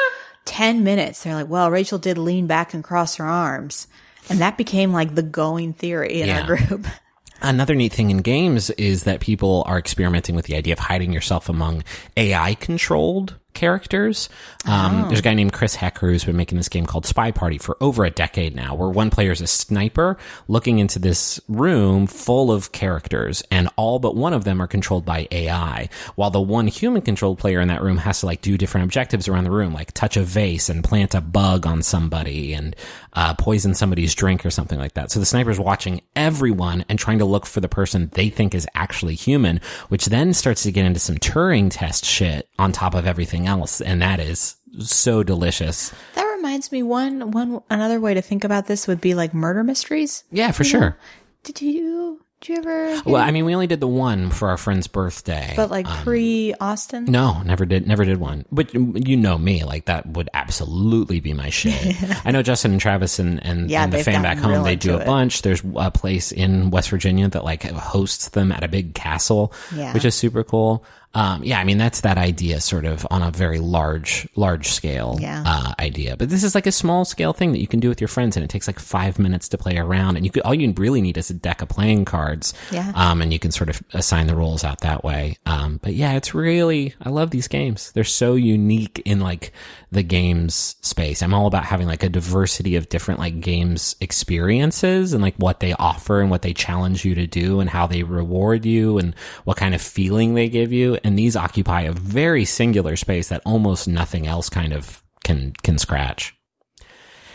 10 0.44 0.84
minutes. 0.84 1.22
They're 1.22 1.34
like, 1.34 1.48
"Well, 1.48 1.70
Rachel 1.70 1.98
did 1.98 2.18
lean 2.18 2.46
back 2.46 2.74
and 2.74 2.84
cross 2.84 3.16
her 3.16 3.24
arms." 3.24 3.86
And 4.28 4.40
that 4.40 4.56
became 4.58 4.92
like 4.92 5.14
the 5.14 5.22
going 5.22 5.72
theory 5.72 6.20
in 6.20 6.28
Yeah. 6.28 6.40
our 6.42 6.46
group. 6.56 6.86
Another 7.40 7.74
neat 7.76 7.92
thing 7.92 8.10
in 8.10 8.18
games 8.18 8.68
is 8.70 9.04
that 9.04 9.20
people 9.20 9.62
are 9.66 9.78
experimenting 9.78 10.34
with 10.34 10.46
the 10.46 10.56
idea 10.56 10.72
of 10.72 10.80
hiding 10.80 11.12
yourself 11.12 11.48
among 11.48 11.84
AI 12.16 12.54
controlled 12.54 13.37
characters. 13.58 14.28
Um, 14.66 15.08
There's 15.08 15.18
a 15.18 15.22
guy 15.22 15.34
named 15.34 15.52
Chris 15.52 15.74
Hecker 15.74 16.08
who's 16.08 16.24
been 16.24 16.36
making 16.36 16.58
this 16.58 16.68
game 16.68 16.86
called 16.86 17.06
Spy 17.06 17.32
Party 17.32 17.58
for 17.58 17.76
over 17.80 18.04
a 18.04 18.10
decade 18.10 18.54
now, 18.54 18.76
where 18.76 18.88
one 18.88 19.10
player 19.10 19.32
is 19.32 19.40
a 19.40 19.48
sniper 19.48 20.16
looking 20.46 20.78
into 20.78 21.00
this 21.00 21.40
room 21.48 22.06
full 22.06 22.52
of 22.52 22.70
characters, 22.70 23.42
and 23.50 23.68
all 23.74 23.98
but 23.98 24.14
one 24.14 24.32
of 24.32 24.44
them 24.44 24.62
are 24.62 24.68
controlled 24.68 25.04
by 25.04 25.26
AI, 25.32 25.88
while 26.14 26.30
the 26.30 26.40
one 26.40 26.68
human 26.68 27.02
controlled 27.02 27.38
player 27.38 27.60
in 27.60 27.66
that 27.66 27.82
room 27.82 27.96
has 27.96 28.20
to 28.20 28.26
like 28.26 28.42
do 28.42 28.56
different 28.56 28.84
objectives 28.84 29.26
around 29.26 29.42
the 29.42 29.50
room, 29.50 29.72
like 29.72 29.92
touch 29.92 30.16
a 30.16 30.22
vase 30.22 30.68
and 30.68 30.84
plant 30.84 31.16
a 31.16 31.20
bug 31.20 31.66
on 31.66 31.82
somebody 31.82 32.54
and 32.54 32.76
uh, 33.14 33.34
poison 33.34 33.74
somebody's 33.74 34.14
drink 34.14 34.46
or 34.46 34.50
something 34.50 34.78
like 34.78 34.94
that. 34.94 35.10
So 35.10 35.18
the 35.18 35.26
sniper's 35.26 35.58
watching 35.58 36.00
everyone 36.14 36.84
and 36.88 36.96
trying 36.96 37.18
to 37.18 37.24
look 37.24 37.44
for 37.44 37.60
the 37.60 37.68
person 37.68 38.10
they 38.12 38.28
think 38.28 38.54
is 38.54 38.68
actually 38.76 39.16
human, 39.16 39.60
which 39.88 40.06
then 40.06 40.32
starts 40.32 40.62
to 40.62 40.70
get 40.70 40.84
into 40.84 41.00
some 41.00 41.16
Turing 41.16 41.70
test 41.72 42.04
shit 42.04 42.48
on 42.56 42.70
top 42.70 42.94
of 42.94 43.04
everything 43.04 43.47
else. 43.48 43.80
And 43.80 44.00
that 44.02 44.20
is 44.20 44.54
so 44.78 45.24
delicious. 45.24 45.92
That 46.14 46.24
reminds 46.36 46.70
me 46.70 46.82
one 46.84 47.32
one 47.32 47.60
another 47.70 47.98
way 48.00 48.14
to 48.14 48.22
think 48.22 48.44
about 48.44 48.66
this 48.66 48.86
would 48.86 49.00
be 49.00 49.14
like 49.14 49.34
murder 49.34 49.64
mysteries. 49.64 50.22
Yeah, 50.30 50.52
for 50.52 50.62
sure. 50.62 50.96
Did 51.42 51.60
you 51.62 52.20
did 52.40 52.50
you 52.50 52.56
ever 52.58 53.02
Well, 53.04 53.16
I 53.20 53.32
mean, 53.32 53.44
we 53.46 53.52
only 53.54 53.66
did 53.66 53.80
the 53.80 53.88
one 53.88 54.30
for 54.30 54.48
our 54.48 54.56
friend's 54.56 54.86
birthday. 54.86 55.54
but 55.56 55.70
like 55.72 55.88
um, 55.88 56.04
pre 56.04 56.54
Austin? 56.60 57.06
No, 57.06 57.42
never 57.42 57.64
did. 57.66 57.88
Never 57.88 58.04
did 58.04 58.18
one. 58.18 58.44
But 58.52 58.72
you 58.74 59.16
know 59.16 59.36
me, 59.36 59.64
like 59.64 59.86
that 59.86 60.06
would 60.06 60.28
absolutely 60.34 61.18
be 61.18 61.32
my 61.32 61.50
shit. 61.50 61.96
I 62.24 62.30
know 62.30 62.42
Justin 62.42 62.72
and 62.72 62.80
Travis 62.80 63.18
and 63.18 63.42
and, 63.44 63.68
Yeah, 63.70 63.82
and 63.84 63.92
the 63.92 64.04
fan 64.04 64.22
back 64.22 64.38
home. 64.38 64.62
They 64.62 64.76
do 64.76 64.94
a 64.94 64.98
it. 65.00 65.06
bunch. 65.06 65.42
There's 65.42 65.62
a 65.74 65.90
place 65.90 66.30
in 66.30 66.70
West 66.70 66.90
Virginia 66.90 67.28
that 67.28 67.42
like 67.42 67.64
hosts 67.64 68.28
them 68.28 68.52
at 68.52 68.62
a 68.62 68.68
big 68.68 68.94
castle, 68.94 69.52
Yeah. 69.74 69.92
which 69.94 70.04
is 70.04 70.14
super 70.14 70.44
cool. 70.44 70.84
Um, 71.14 71.42
yeah, 71.42 71.58
I 71.58 71.64
mean 71.64 71.78
that's 71.78 72.02
that 72.02 72.18
idea, 72.18 72.60
sort 72.60 72.84
of 72.84 73.06
on 73.10 73.22
a 73.22 73.30
very 73.30 73.58
large, 73.58 74.28
large 74.36 74.68
scale 74.68 75.16
Yeah. 75.20 75.42
uh, 75.46 75.72
idea. 75.80 76.16
But 76.16 76.28
this 76.28 76.44
is 76.44 76.54
like 76.54 76.66
a 76.66 76.72
small 76.72 77.04
scale 77.04 77.32
thing 77.32 77.52
that 77.52 77.60
you 77.60 77.66
can 77.66 77.80
do 77.80 77.88
with 77.88 78.00
your 78.00 78.08
friends, 78.08 78.36
and 78.36 78.44
it 78.44 78.48
takes 78.50 78.66
like 78.66 78.78
five 78.78 79.18
minutes 79.18 79.48
to 79.48 79.58
play 79.58 79.78
around. 79.78 80.16
And 80.16 80.24
you 80.26 80.30
could 80.30 80.42
all 80.42 80.54
you 80.54 80.72
really 80.76 81.00
need 81.00 81.16
is 81.16 81.30
a 81.30 81.34
deck 81.34 81.62
of 81.62 81.68
playing 81.68 82.04
cards. 82.04 82.52
Yeah. 82.70 82.92
Um, 82.94 83.22
and 83.22 83.32
you 83.32 83.38
can 83.38 83.50
sort 83.52 83.70
of 83.70 83.82
assign 83.94 84.26
the 84.26 84.36
roles 84.36 84.64
out 84.64 84.80
that 84.82 85.02
way. 85.02 85.38
Um, 85.46 85.80
but 85.82 85.94
yeah, 85.94 86.12
it's 86.12 86.34
really, 86.34 86.94
I 87.02 87.08
love 87.08 87.30
these 87.30 87.48
games. 87.48 87.90
They're 87.92 88.04
so 88.04 88.34
unique 88.34 89.00
in 89.04 89.20
like 89.20 89.52
the 89.90 90.02
games 90.02 90.76
space. 90.82 91.22
I'm 91.22 91.32
all 91.32 91.46
about 91.46 91.64
having 91.64 91.86
like 91.86 92.02
a 92.02 92.08
diversity 92.08 92.76
of 92.76 92.88
different 92.90 93.20
like 93.20 93.40
games 93.40 93.96
experiences 94.00 95.12
and 95.14 95.22
like 95.22 95.34
what 95.36 95.60
they 95.60 95.72
offer 95.74 96.20
and 96.20 96.30
what 96.30 96.42
they 96.42 96.52
challenge 96.52 97.04
you 97.04 97.14
to 97.14 97.26
do 97.26 97.60
and 97.60 97.70
how 97.70 97.86
they 97.86 98.02
reward 98.02 98.66
you 98.66 98.98
and 98.98 99.14
what 99.44 99.56
kind 99.56 99.74
of 99.74 99.80
feeling 99.80 100.34
they 100.34 100.48
give 100.48 100.72
you. 100.72 100.98
And 101.04 101.18
these 101.18 101.36
occupy 101.36 101.82
a 101.82 101.92
very 101.92 102.44
singular 102.44 102.96
space 102.96 103.28
that 103.28 103.42
almost 103.46 103.88
nothing 103.88 104.26
else 104.26 104.50
kind 104.50 104.72
of 104.74 105.02
can, 105.24 105.52
can 105.62 105.78
scratch. 105.78 106.34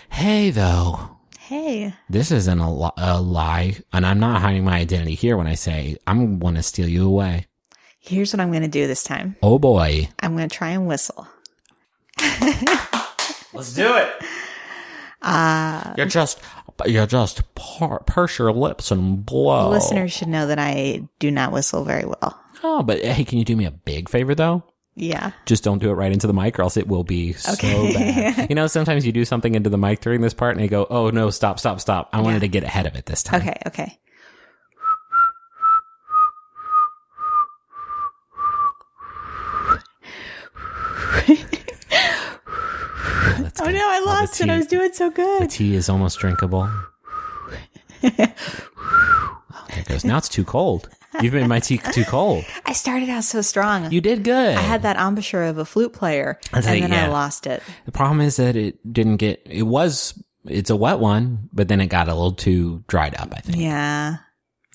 Hey 0.09 0.51
though, 0.51 1.09
Hey. 1.39 1.93
this 2.09 2.31
isn't 2.31 2.59
a, 2.59 2.71
li- 2.73 2.89
a 2.97 3.19
lie, 3.19 3.77
and 3.91 4.05
I'm 4.05 4.19
not 4.19 4.41
hiding 4.41 4.63
my 4.63 4.77
identity 4.77 5.15
here 5.15 5.35
when 5.37 5.47
I 5.47 5.55
say 5.55 5.97
I'm 6.07 6.39
going 6.39 6.55
to 6.55 6.63
steal 6.63 6.87
you 6.87 7.07
away. 7.07 7.47
Here's 7.99 8.31
what 8.33 8.39
I'm 8.39 8.51
going 8.51 8.61
to 8.63 8.67
do 8.67 8.85
this 8.85 9.03
time. 9.03 9.35
Oh 9.41 9.57
boy. 9.59 10.09
I'm 10.19 10.35
going 10.37 10.47
to 10.49 10.55
try 10.55 10.69
and 10.69 10.87
whistle. 10.87 11.27
Let's 13.53 13.73
do 13.73 13.95
it. 13.95 14.13
Uh, 15.21 15.93
You 15.97 16.05
just 16.05 16.39
you 16.85 17.05
just 17.05 17.55
par- 17.55 18.03
purse 18.05 18.39
your 18.39 18.51
lips 18.51 18.91
and 18.91 19.25
blow. 19.25 19.69
listeners 19.69 20.11
should 20.11 20.27
know 20.27 20.47
that 20.47 20.59
I 20.59 21.07
do 21.19 21.29
not 21.31 21.51
whistle 21.51 21.83
very 21.85 22.05
well. 22.05 22.39
Oh, 22.63 22.81
but 22.83 23.01
hey, 23.03 23.23
can 23.23 23.37
you 23.37 23.45
do 23.45 23.55
me 23.55 23.65
a 23.65 23.71
big 23.71 24.09
favor 24.09 24.33
though? 24.35 24.63
Yeah. 24.95 25.31
Just 25.45 25.63
don't 25.63 25.79
do 25.79 25.89
it 25.89 25.93
right 25.93 26.11
into 26.11 26.27
the 26.27 26.33
mic, 26.33 26.59
or 26.59 26.61
else 26.63 26.77
it 26.77 26.87
will 26.87 27.03
be 27.03 27.33
so 27.33 27.53
Okay. 27.53 27.93
bad. 27.93 28.45
You 28.49 28.55
know, 28.55 28.67
sometimes 28.67 29.05
you 29.05 29.11
do 29.11 29.25
something 29.25 29.55
into 29.55 29.69
the 29.69 29.77
mic 29.77 30.01
during 30.01 30.21
this 30.21 30.33
part, 30.33 30.55
and 30.55 30.63
they 30.63 30.67
go, 30.67 30.85
"Oh 30.89 31.09
no, 31.09 31.29
stop, 31.29 31.59
stop, 31.59 31.79
stop!" 31.81 32.09
I 32.13 32.21
wanted 32.21 32.41
to 32.41 32.47
get 32.47 32.63
ahead 32.63 32.85
of 32.85 32.95
it 32.95 33.05
this 33.05 33.23
time. 33.23 33.41
Okay. 33.41 33.57
Okay. 33.67 33.97
That's 43.55 43.61
Oh 43.61 43.65
good. 43.65 43.75
no, 43.75 43.87
I 43.89 43.99
lost 44.05 44.41
it. 44.41 44.49
I 44.49 44.57
was 44.57 44.67
doing 44.67 44.91
so 44.93 45.09
good. 45.09 45.43
The 45.43 45.47
tea 45.47 45.75
is 45.75 45.89
almost 45.89 46.19
drinkable. 46.19 46.69
oh, 48.03 48.09
there 49.69 49.79
it 49.79 49.87
goes. 49.87 50.03
Now 50.05 50.17
it's 50.17 50.29
too 50.29 50.43
cold. 50.43 50.89
You've 51.21 51.33
made 51.33 51.47
my 51.47 51.59
tea 51.59 51.77
too 51.77 52.05
cold. 52.05 52.43
I 52.65 52.73
started 52.73 53.07
out 53.09 53.23
so 53.23 53.41
strong. 53.41 53.91
You 53.91 54.01
did 54.01 54.23
good. 54.23 54.57
I 54.57 54.61
had 54.61 54.81
that 54.81 54.97
embouchure 54.97 55.43
of 55.43 55.59
a 55.59 55.65
flute 55.65 55.93
player, 55.93 56.39
and 56.51 56.63
then 56.63 56.91
I 56.91 57.07
lost 57.07 57.45
it. 57.45 57.61
The 57.85 57.91
problem 57.91 58.19
is 58.21 58.37
that 58.37 58.55
it 58.55 58.77
didn't 58.91 59.17
get. 59.17 59.41
It 59.45 59.63
was. 59.63 60.19
It's 60.45 60.69
a 60.69 60.75
wet 60.75 60.99
one, 60.99 61.49
but 61.53 61.67
then 61.69 61.79
it 61.79 61.87
got 61.87 62.09
a 62.09 62.13
little 62.13 62.33
too 62.33 62.83
dried 62.87 63.15
up. 63.15 63.33
I 63.33 63.39
think 63.39 63.57
Yeah. 63.59 64.17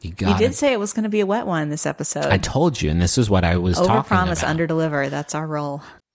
you 0.00 0.14
You 0.18 0.38
did 0.38 0.54
say 0.54 0.72
it 0.72 0.78
was 0.80 0.94
going 0.94 1.02
to 1.02 1.10
be 1.10 1.20
a 1.20 1.26
wet 1.26 1.46
one 1.46 1.68
this 1.68 1.84
episode. 1.84 2.24
I 2.26 2.38
told 2.38 2.80
you, 2.80 2.88
and 2.90 3.02
this 3.02 3.18
is 3.18 3.28
what 3.28 3.44
I 3.44 3.58
was 3.58 3.76
Over 3.78 3.86
talking 3.88 4.08
promise, 4.08 4.38
about. 4.38 4.50
under 4.50 4.66
deliver. 4.66 5.10
That's 5.10 5.34
our 5.34 5.46
role. 5.46 5.82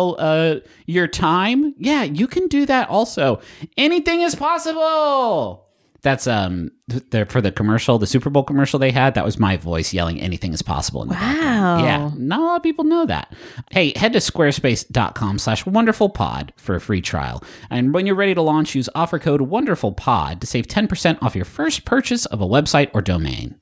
uh, 0.00 0.60
your 0.86 1.06
time? 1.08 1.74
Yeah, 1.78 2.02
you 2.02 2.26
can 2.26 2.48
do 2.48 2.66
that 2.66 2.88
also. 2.88 3.40
Anything 3.76 4.20
is 4.22 4.34
possible. 4.34 5.66
That's 6.02 6.26
um 6.26 6.72
there 6.88 7.26
for 7.26 7.40
the 7.40 7.52
commercial, 7.52 7.96
the 7.96 8.08
Super 8.08 8.28
Bowl 8.28 8.42
commercial 8.42 8.80
they 8.80 8.90
had. 8.90 9.14
That 9.14 9.24
was 9.24 9.38
my 9.38 9.56
voice 9.56 9.94
yelling, 9.94 10.20
"Anything 10.20 10.52
is 10.52 10.60
possible." 10.60 11.02
In 11.02 11.08
the 11.08 11.14
Wow. 11.14 11.20
background. 11.20 11.84
Yeah, 11.84 12.10
not 12.16 12.40
a 12.40 12.42
lot 12.44 12.56
of 12.56 12.62
people 12.64 12.84
know 12.84 13.06
that. 13.06 13.32
Hey, 13.70 13.92
head 13.94 14.12
to 14.14 14.18
squarespace.com 14.18 15.38
slash 15.38 15.62
wonderfulpod 15.64 16.50
for 16.56 16.74
a 16.74 16.80
free 16.80 17.00
trial. 17.02 17.40
And 17.70 17.94
when 17.94 18.04
you're 18.06 18.16
ready 18.16 18.34
to 18.34 18.42
launch, 18.42 18.74
use 18.74 18.88
offer 18.96 19.20
code 19.20 19.42
wonderfulpod 19.42 20.40
to 20.40 20.46
save 20.48 20.66
10% 20.66 21.22
off 21.22 21.36
your 21.36 21.44
first 21.44 21.84
purchase 21.84 22.26
of 22.26 22.40
a 22.40 22.46
website 22.48 22.90
or 22.94 23.00
domain. 23.00 23.54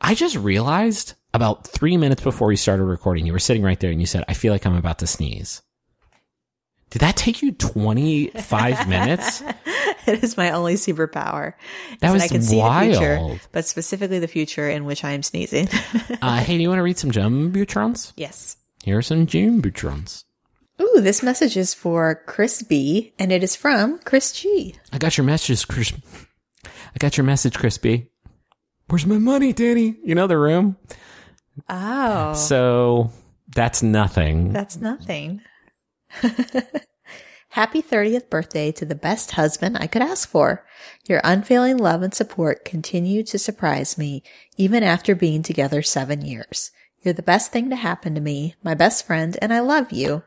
I 0.00 0.14
just 0.16 0.34
realized 0.36 1.14
about 1.34 1.68
three 1.68 1.96
minutes 1.96 2.22
before 2.22 2.48
we 2.48 2.56
started 2.56 2.82
recording, 2.84 3.26
you 3.26 3.32
were 3.32 3.38
sitting 3.38 3.62
right 3.62 3.78
there 3.78 3.90
and 3.92 4.00
you 4.00 4.06
said, 4.06 4.24
I 4.28 4.34
feel 4.34 4.52
like 4.52 4.66
I'm 4.66 4.74
about 4.76 4.98
to 5.00 5.06
sneeze. 5.06 5.62
Did 6.90 7.00
that 7.00 7.16
take 7.16 7.42
you 7.42 7.52
25 7.52 8.88
minutes? 8.88 9.42
it 10.06 10.22
is 10.22 10.36
my 10.36 10.50
only 10.52 10.74
superpower. 10.74 11.54
That 12.00 12.12
was 12.12 12.22
I 12.22 12.28
can 12.28 12.42
see 12.42 12.60
the 12.60 12.80
future, 12.80 13.16
wild. 13.18 13.40
but 13.52 13.64
specifically 13.66 14.18
the 14.20 14.28
future 14.28 14.68
in 14.70 14.84
which 14.84 15.02
I 15.04 15.10
am 15.12 15.22
sneezing. 15.22 15.68
Uh, 16.22 16.38
hey, 16.38 16.56
do 16.56 16.62
you 16.62 16.68
want 16.68 16.78
to 16.78 16.82
read 16.82 16.98
some 16.98 17.10
Jumbotrons? 17.10 18.12
yes. 18.16 18.56
Here 18.84 18.96
are 18.98 19.02
some 19.02 19.26
Jumbotrons. 19.26 20.24
Ooh, 20.80 21.00
this 21.00 21.22
message 21.22 21.56
is 21.56 21.74
for 21.74 22.22
Chris 22.26 22.62
B, 22.62 23.12
and 23.18 23.32
it 23.32 23.42
is 23.42 23.56
from 23.56 23.98
Chris 24.00 24.32
G. 24.32 24.74
I 24.92 24.98
got 24.98 25.16
your 25.18 25.24
message, 25.24 25.66
Chris. 25.66 25.92
I 26.64 26.98
got 26.98 27.16
your 27.16 27.24
message, 27.24 27.54
Crispy. 27.54 28.10
Where's 28.88 29.06
my 29.06 29.18
money, 29.18 29.52
Danny? 29.52 29.96
You 30.04 30.14
know 30.14 30.26
the 30.26 30.38
room? 30.38 30.76
Oh, 31.68 32.34
So 32.34 33.10
that's 33.48 33.82
nothing. 33.82 34.52
that's 34.52 34.76
nothing. 34.76 35.40
Happy 37.50 37.80
30th 37.80 38.28
birthday 38.28 38.70
to 38.72 38.84
the 38.84 38.94
best 38.94 39.32
husband 39.32 39.78
I 39.78 39.86
could 39.86 40.02
ask 40.02 40.28
for. 40.28 40.66
Your 41.08 41.20
unfailing 41.24 41.78
love 41.78 42.02
and 42.02 42.12
support 42.12 42.64
continue 42.64 43.22
to 43.24 43.38
surprise 43.38 43.96
me, 43.96 44.22
even 44.56 44.82
after 44.82 45.14
being 45.14 45.42
together 45.42 45.80
seven 45.80 46.22
years. 46.22 46.70
You're 47.00 47.14
the 47.14 47.22
best 47.22 47.52
thing 47.52 47.70
to 47.70 47.76
happen 47.76 48.14
to 48.14 48.20
me, 48.20 48.56
my 48.62 48.74
best 48.74 49.06
friend, 49.06 49.38
and 49.40 49.54
I 49.54 49.60
love 49.60 49.92
you. 49.92 50.22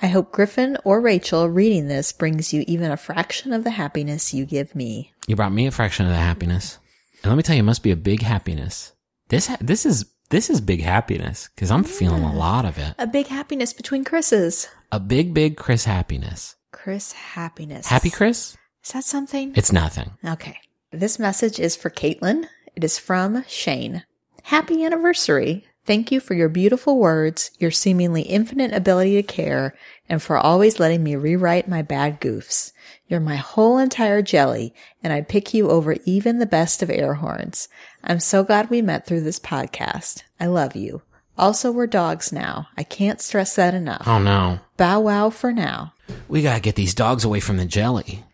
I 0.00 0.08
hope 0.08 0.32
Griffin 0.32 0.76
or 0.84 1.00
Rachel 1.00 1.48
reading 1.48 1.88
this 1.88 2.12
brings 2.12 2.52
you 2.52 2.64
even 2.66 2.90
a 2.90 2.96
fraction 2.96 3.52
of 3.52 3.64
the 3.64 3.70
happiness 3.70 4.34
you 4.34 4.44
give 4.44 4.74
me. 4.74 5.12
You 5.26 5.36
brought 5.36 5.52
me 5.52 5.66
a 5.66 5.70
fraction 5.70 6.06
of 6.06 6.12
the 6.12 6.18
happiness. 6.18 6.78
And 7.22 7.30
let 7.30 7.36
me 7.36 7.42
tell 7.42 7.54
you, 7.54 7.60
it 7.60 7.64
must 7.64 7.82
be 7.82 7.92
a 7.92 7.96
big 7.96 8.22
happiness. 8.22 8.92
This, 9.28 9.46
ha- 9.46 9.58
this 9.60 9.86
is, 9.86 10.11
this 10.32 10.48
is 10.48 10.62
big 10.62 10.80
happiness 10.80 11.50
because 11.54 11.70
I'm 11.70 11.84
feeling 11.84 12.22
a 12.22 12.34
lot 12.34 12.64
of 12.64 12.78
it. 12.78 12.94
A 12.98 13.06
big 13.06 13.26
happiness 13.26 13.74
between 13.74 14.02
Chris's. 14.02 14.66
A 14.90 14.98
big, 14.98 15.34
big 15.34 15.58
Chris 15.58 15.84
happiness. 15.84 16.56
Chris 16.72 17.12
happiness. 17.12 17.86
Happy 17.86 18.08
Chris? 18.08 18.56
Is 18.82 18.92
that 18.92 19.04
something? 19.04 19.52
It's 19.54 19.72
nothing. 19.72 20.12
Okay. 20.24 20.56
This 20.90 21.18
message 21.18 21.60
is 21.60 21.76
for 21.76 21.90
Caitlin. 21.90 22.46
It 22.74 22.82
is 22.82 22.98
from 22.98 23.44
Shane. 23.46 24.04
Happy 24.44 24.82
anniversary. 24.86 25.66
Thank 25.84 26.12
you 26.12 26.20
for 26.20 26.34
your 26.34 26.48
beautiful 26.48 26.98
words, 26.98 27.50
your 27.58 27.72
seemingly 27.72 28.22
infinite 28.22 28.72
ability 28.72 29.16
to 29.16 29.22
care, 29.24 29.76
and 30.08 30.22
for 30.22 30.38
always 30.38 30.78
letting 30.78 31.02
me 31.02 31.16
rewrite 31.16 31.66
my 31.66 31.82
bad 31.82 32.20
goofs. 32.20 32.72
You're 33.08 33.18
my 33.18 33.34
whole 33.34 33.78
entire 33.78 34.22
jelly, 34.22 34.72
and 35.02 35.12
I'd 35.12 35.28
pick 35.28 35.52
you 35.52 35.70
over 35.70 35.96
even 36.04 36.38
the 36.38 36.46
best 36.46 36.82
of 36.82 36.90
air 36.90 37.14
horns. 37.14 37.68
I'm 38.04 38.20
so 38.20 38.44
glad 38.44 38.70
we 38.70 38.80
met 38.80 39.06
through 39.06 39.22
this 39.22 39.40
podcast. 39.40 40.22
I 40.38 40.46
love 40.46 40.76
you. 40.76 41.02
Also, 41.36 41.72
we're 41.72 41.88
dogs 41.88 42.32
now. 42.32 42.68
I 42.76 42.84
can't 42.84 43.20
stress 43.20 43.56
that 43.56 43.74
enough. 43.74 44.06
Oh 44.06 44.20
no. 44.20 44.60
Bow 44.76 45.00
wow 45.00 45.30
for 45.30 45.50
now. 45.50 45.94
We 46.28 46.42
gotta 46.42 46.60
get 46.60 46.76
these 46.76 46.94
dogs 46.94 47.24
away 47.24 47.40
from 47.40 47.56
the 47.56 47.66
jelly. 47.66 48.24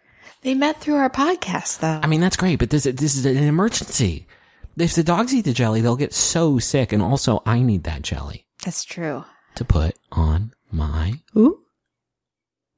They 0.42 0.54
met 0.54 0.80
through 0.80 0.96
our 0.96 1.10
podcast, 1.10 1.80
though. 1.80 2.00
I 2.02 2.06
mean, 2.06 2.20
that's 2.20 2.36
great, 2.36 2.60
but 2.60 2.70
this, 2.70 2.84
this 2.84 3.16
is 3.16 3.24
an 3.24 3.36
emergency. 3.38 4.27
If 4.78 4.94
the 4.94 5.02
dogs 5.02 5.34
eat 5.34 5.44
the 5.44 5.52
jelly, 5.52 5.80
they'll 5.80 5.96
get 5.96 6.14
so 6.14 6.58
sick. 6.60 6.92
And 6.92 7.02
also, 7.02 7.42
I 7.44 7.60
need 7.60 7.82
that 7.84 8.02
jelly 8.02 8.46
That's 8.64 8.84
true. 8.84 9.24
to 9.56 9.64
put 9.64 9.96
on 10.12 10.52
my 10.70 11.14
Ooh. 11.36 11.60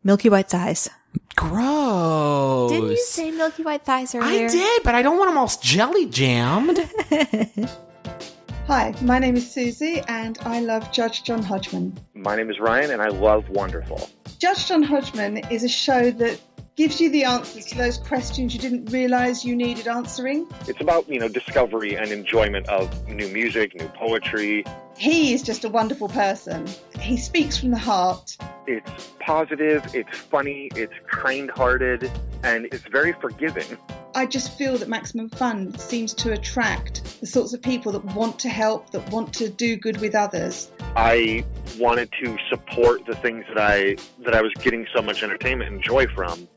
Milky 0.03 0.31
white 0.31 0.49
thighs. 0.49 0.89
gross. 1.37 2.71
Didn't 2.71 2.91
you 2.91 2.97
say 2.97 3.31
milky 3.31 3.63
white 3.63 3.85
thighs 3.85 4.15
earlier? 4.15 4.47
I 4.47 4.49
did, 4.49 4.83
but 4.83 4.95
I 4.95 5.03
don't 5.03 5.19
want 5.19 5.31
them 5.31 5.37
all 5.39 5.51
jelly 5.61 6.07
jammed. 6.07 6.79
Hi, 8.67 8.95
my 9.03 9.19
name 9.19 9.37
is 9.37 9.51
Susie 9.53 10.01
and 10.09 10.39
I 10.43 10.61
love 10.61 10.91
Judge 10.93 11.25
John 11.25 11.43
Hodgman. 11.43 11.99
My 12.15 12.37
name 12.37 12.51
is 12.51 12.61
Ryan, 12.61 12.93
and 12.93 13.03
I 13.03 13.09
love 13.09 13.49
Wonderful. 13.51 14.09
Judge 14.39 14.69
John 14.69 14.83
Hodgman 14.85 15.39
is 15.51 15.65
a 15.65 15.69
show 15.69 16.11
that 16.13 16.41
gives 16.81 16.99
you 16.99 17.11
the 17.11 17.25
answers 17.25 17.67
to 17.67 17.77
those 17.77 17.99
questions 17.99 18.55
you 18.55 18.59
didn't 18.59 18.91
realize 18.91 19.45
you 19.45 19.55
needed 19.55 19.87
answering. 19.87 20.47
It's 20.67 20.81
about 20.81 21.07
you 21.11 21.21
know 21.21 21.29
discovery 21.29 21.95
and 21.95 22.11
enjoyment 22.11 22.67
of 22.71 23.07
new 23.07 23.29
music, 23.29 23.75
new 23.75 23.89
poetry. 23.89 24.65
He 24.97 25.35
is 25.35 25.43
just 25.43 25.67
a 25.67 25.69
wonderful 25.69 26.09
person. 26.09 26.67
He 26.99 27.19
speaks 27.19 27.59
from 27.59 27.71
the 27.71 27.77
heart. 27.77 28.35
It's 28.67 29.13
positive, 29.21 29.95
it's 29.95 30.17
funny, 30.17 30.71
it's 30.75 30.95
kind-hearted, 31.07 32.11
and 32.45 32.65
it's 32.73 32.89
very 32.89 33.13
forgiving. 33.13 33.77
I 34.15 34.25
just 34.25 34.57
feel 34.57 34.79
that 34.79 34.89
Maximum 34.89 35.29
Fun 35.29 35.77
seems 35.77 36.15
to 36.15 36.33
attract 36.33 37.21
the 37.21 37.27
sorts 37.27 37.53
of 37.53 37.61
people 37.61 37.93
that 37.93 38.05
want 38.07 38.39
to 38.39 38.49
help, 38.49 38.89
that 38.93 39.07
want 39.13 39.35
to 39.35 39.51
do 39.51 39.77
good 39.77 40.01
with 40.01 40.15
others. 40.15 40.71
I 40.97 41.45
wanted 41.79 42.11
to 42.25 42.39
support 42.49 43.05
the 43.05 43.17
things 43.17 43.45
that 43.49 43.59
I 43.59 43.97
that 44.25 44.35
I 44.35 44.41
was 44.41 44.53
getting 44.63 44.87
so 44.95 45.03
much 45.03 45.23
entertainment 45.23 45.71
and 45.71 45.83
joy 45.83 46.07
from. 46.07 46.49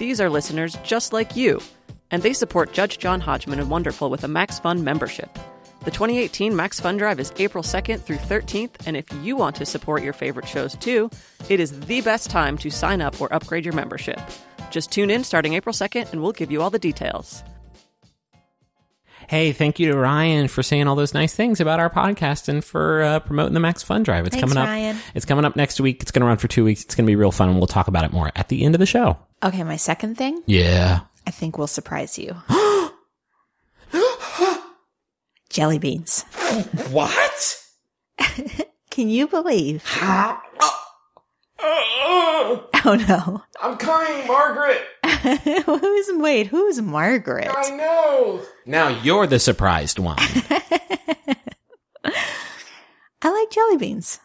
These 0.00 0.18
are 0.18 0.30
listeners 0.30 0.78
just 0.82 1.12
like 1.12 1.36
you, 1.36 1.60
and 2.10 2.22
they 2.22 2.32
support 2.32 2.72
Judge 2.72 2.96
John 2.96 3.20
Hodgman 3.20 3.60
and 3.60 3.68
Wonderful 3.68 4.08
with 4.08 4.24
a 4.24 4.28
Max 4.28 4.58
Fun 4.58 4.82
membership. 4.82 5.38
The 5.84 5.90
2018 5.90 6.56
Max 6.56 6.80
Fun 6.80 6.96
Drive 6.96 7.20
is 7.20 7.34
April 7.36 7.62
2nd 7.62 8.00
through 8.00 8.16
13th, 8.16 8.86
and 8.86 8.96
if 8.96 9.04
you 9.22 9.36
want 9.36 9.56
to 9.56 9.66
support 9.66 10.02
your 10.02 10.14
favorite 10.14 10.48
shows 10.48 10.74
too, 10.76 11.10
it 11.50 11.60
is 11.60 11.78
the 11.80 12.00
best 12.00 12.30
time 12.30 12.56
to 12.56 12.70
sign 12.70 13.02
up 13.02 13.20
or 13.20 13.30
upgrade 13.30 13.66
your 13.66 13.74
membership. 13.74 14.18
Just 14.70 14.90
tune 14.90 15.10
in 15.10 15.22
starting 15.22 15.52
April 15.52 15.74
2nd, 15.74 16.10
and 16.12 16.22
we'll 16.22 16.32
give 16.32 16.50
you 16.50 16.62
all 16.62 16.70
the 16.70 16.78
details. 16.78 17.44
Hey, 19.30 19.52
thank 19.52 19.78
you 19.78 19.92
to 19.92 19.96
Ryan 19.96 20.48
for 20.48 20.60
saying 20.60 20.88
all 20.88 20.96
those 20.96 21.14
nice 21.14 21.32
things 21.32 21.60
about 21.60 21.78
our 21.78 21.88
podcast 21.88 22.48
and 22.48 22.64
for 22.64 23.00
uh, 23.02 23.20
promoting 23.20 23.54
the 23.54 23.60
Max 23.60 23.80
Fun 23.80 24.02
Drive. 24.02 24.26
It's 24.26 24.34
Thanks, 24.34 24.42
coming 24.52 24.60
up. 24.60 24.66
Ryan. 24.66 24.98
It's 25.14 25.24
coming 25.24 25.44
up 25.44 25.54
next 25.54 25.80
week. 25.80 26.02
It's 26.02 26.10
going 26.10 26.22
to 26.22 26.26
run 26.26 26.36
for 26.36 26.48
two 26.48 26.64
weeks. 26.64 26.82
It's 26.82 26.96
going 26.96 27.06
to 27.06 27.10
be 27.10 27.14
real 27.14 27.30
fun, 27.30 27.48
and 27.48 27.56
we'll 27.58 27.68
talk 27.68 27.86
about 27.86 28.04
it 28.04 28.12
more 28.12 28.32
at 28.34 28.48
the 28.48 28.64
end 28.64 28.74
of 28.74 28.80
the 28.80 28.86
show. 28.86 29.16
Okay, 29.40 29.62
my 29.62 29.76
second 29.76 30.16
thing 30.16 30.42
Yeah. 30.46 31.02
I 31.28 31.30
think 31.30 31.58
we'll 31.58 31.68
surprise 31.68 32.18
you. 32.18 32.34
Jelly 35.48 35.78
beans. 35.78 36.24
What? 36.90 37.56
Can 38.90 39.08
you 39.08 39.28
believe? 39.28 39.84
Uh, 41.62 41.66
uh. 41.66 42.60
Oh 42.84 42.94
no. 43.08 43.42
I'm 43.62 43.76
coming, 43.76 44.26
Margaret. 44.26 44.80
who's 45.66 46.10
wait, 46.14 46.46
who's 46.46 46.80
Margaret? 46.80 47.48
I 47.50 47.70
know. 47.76 48.42
Now 48.64 48.88
you're 48.88 49.26
the 49.26 49.38
surprised 49.38 49.98
one. 49.98 50.16
I 53.22 53.28
like 53.28 53.50
jelly 53.50 53.76
beans. 53.76 54.18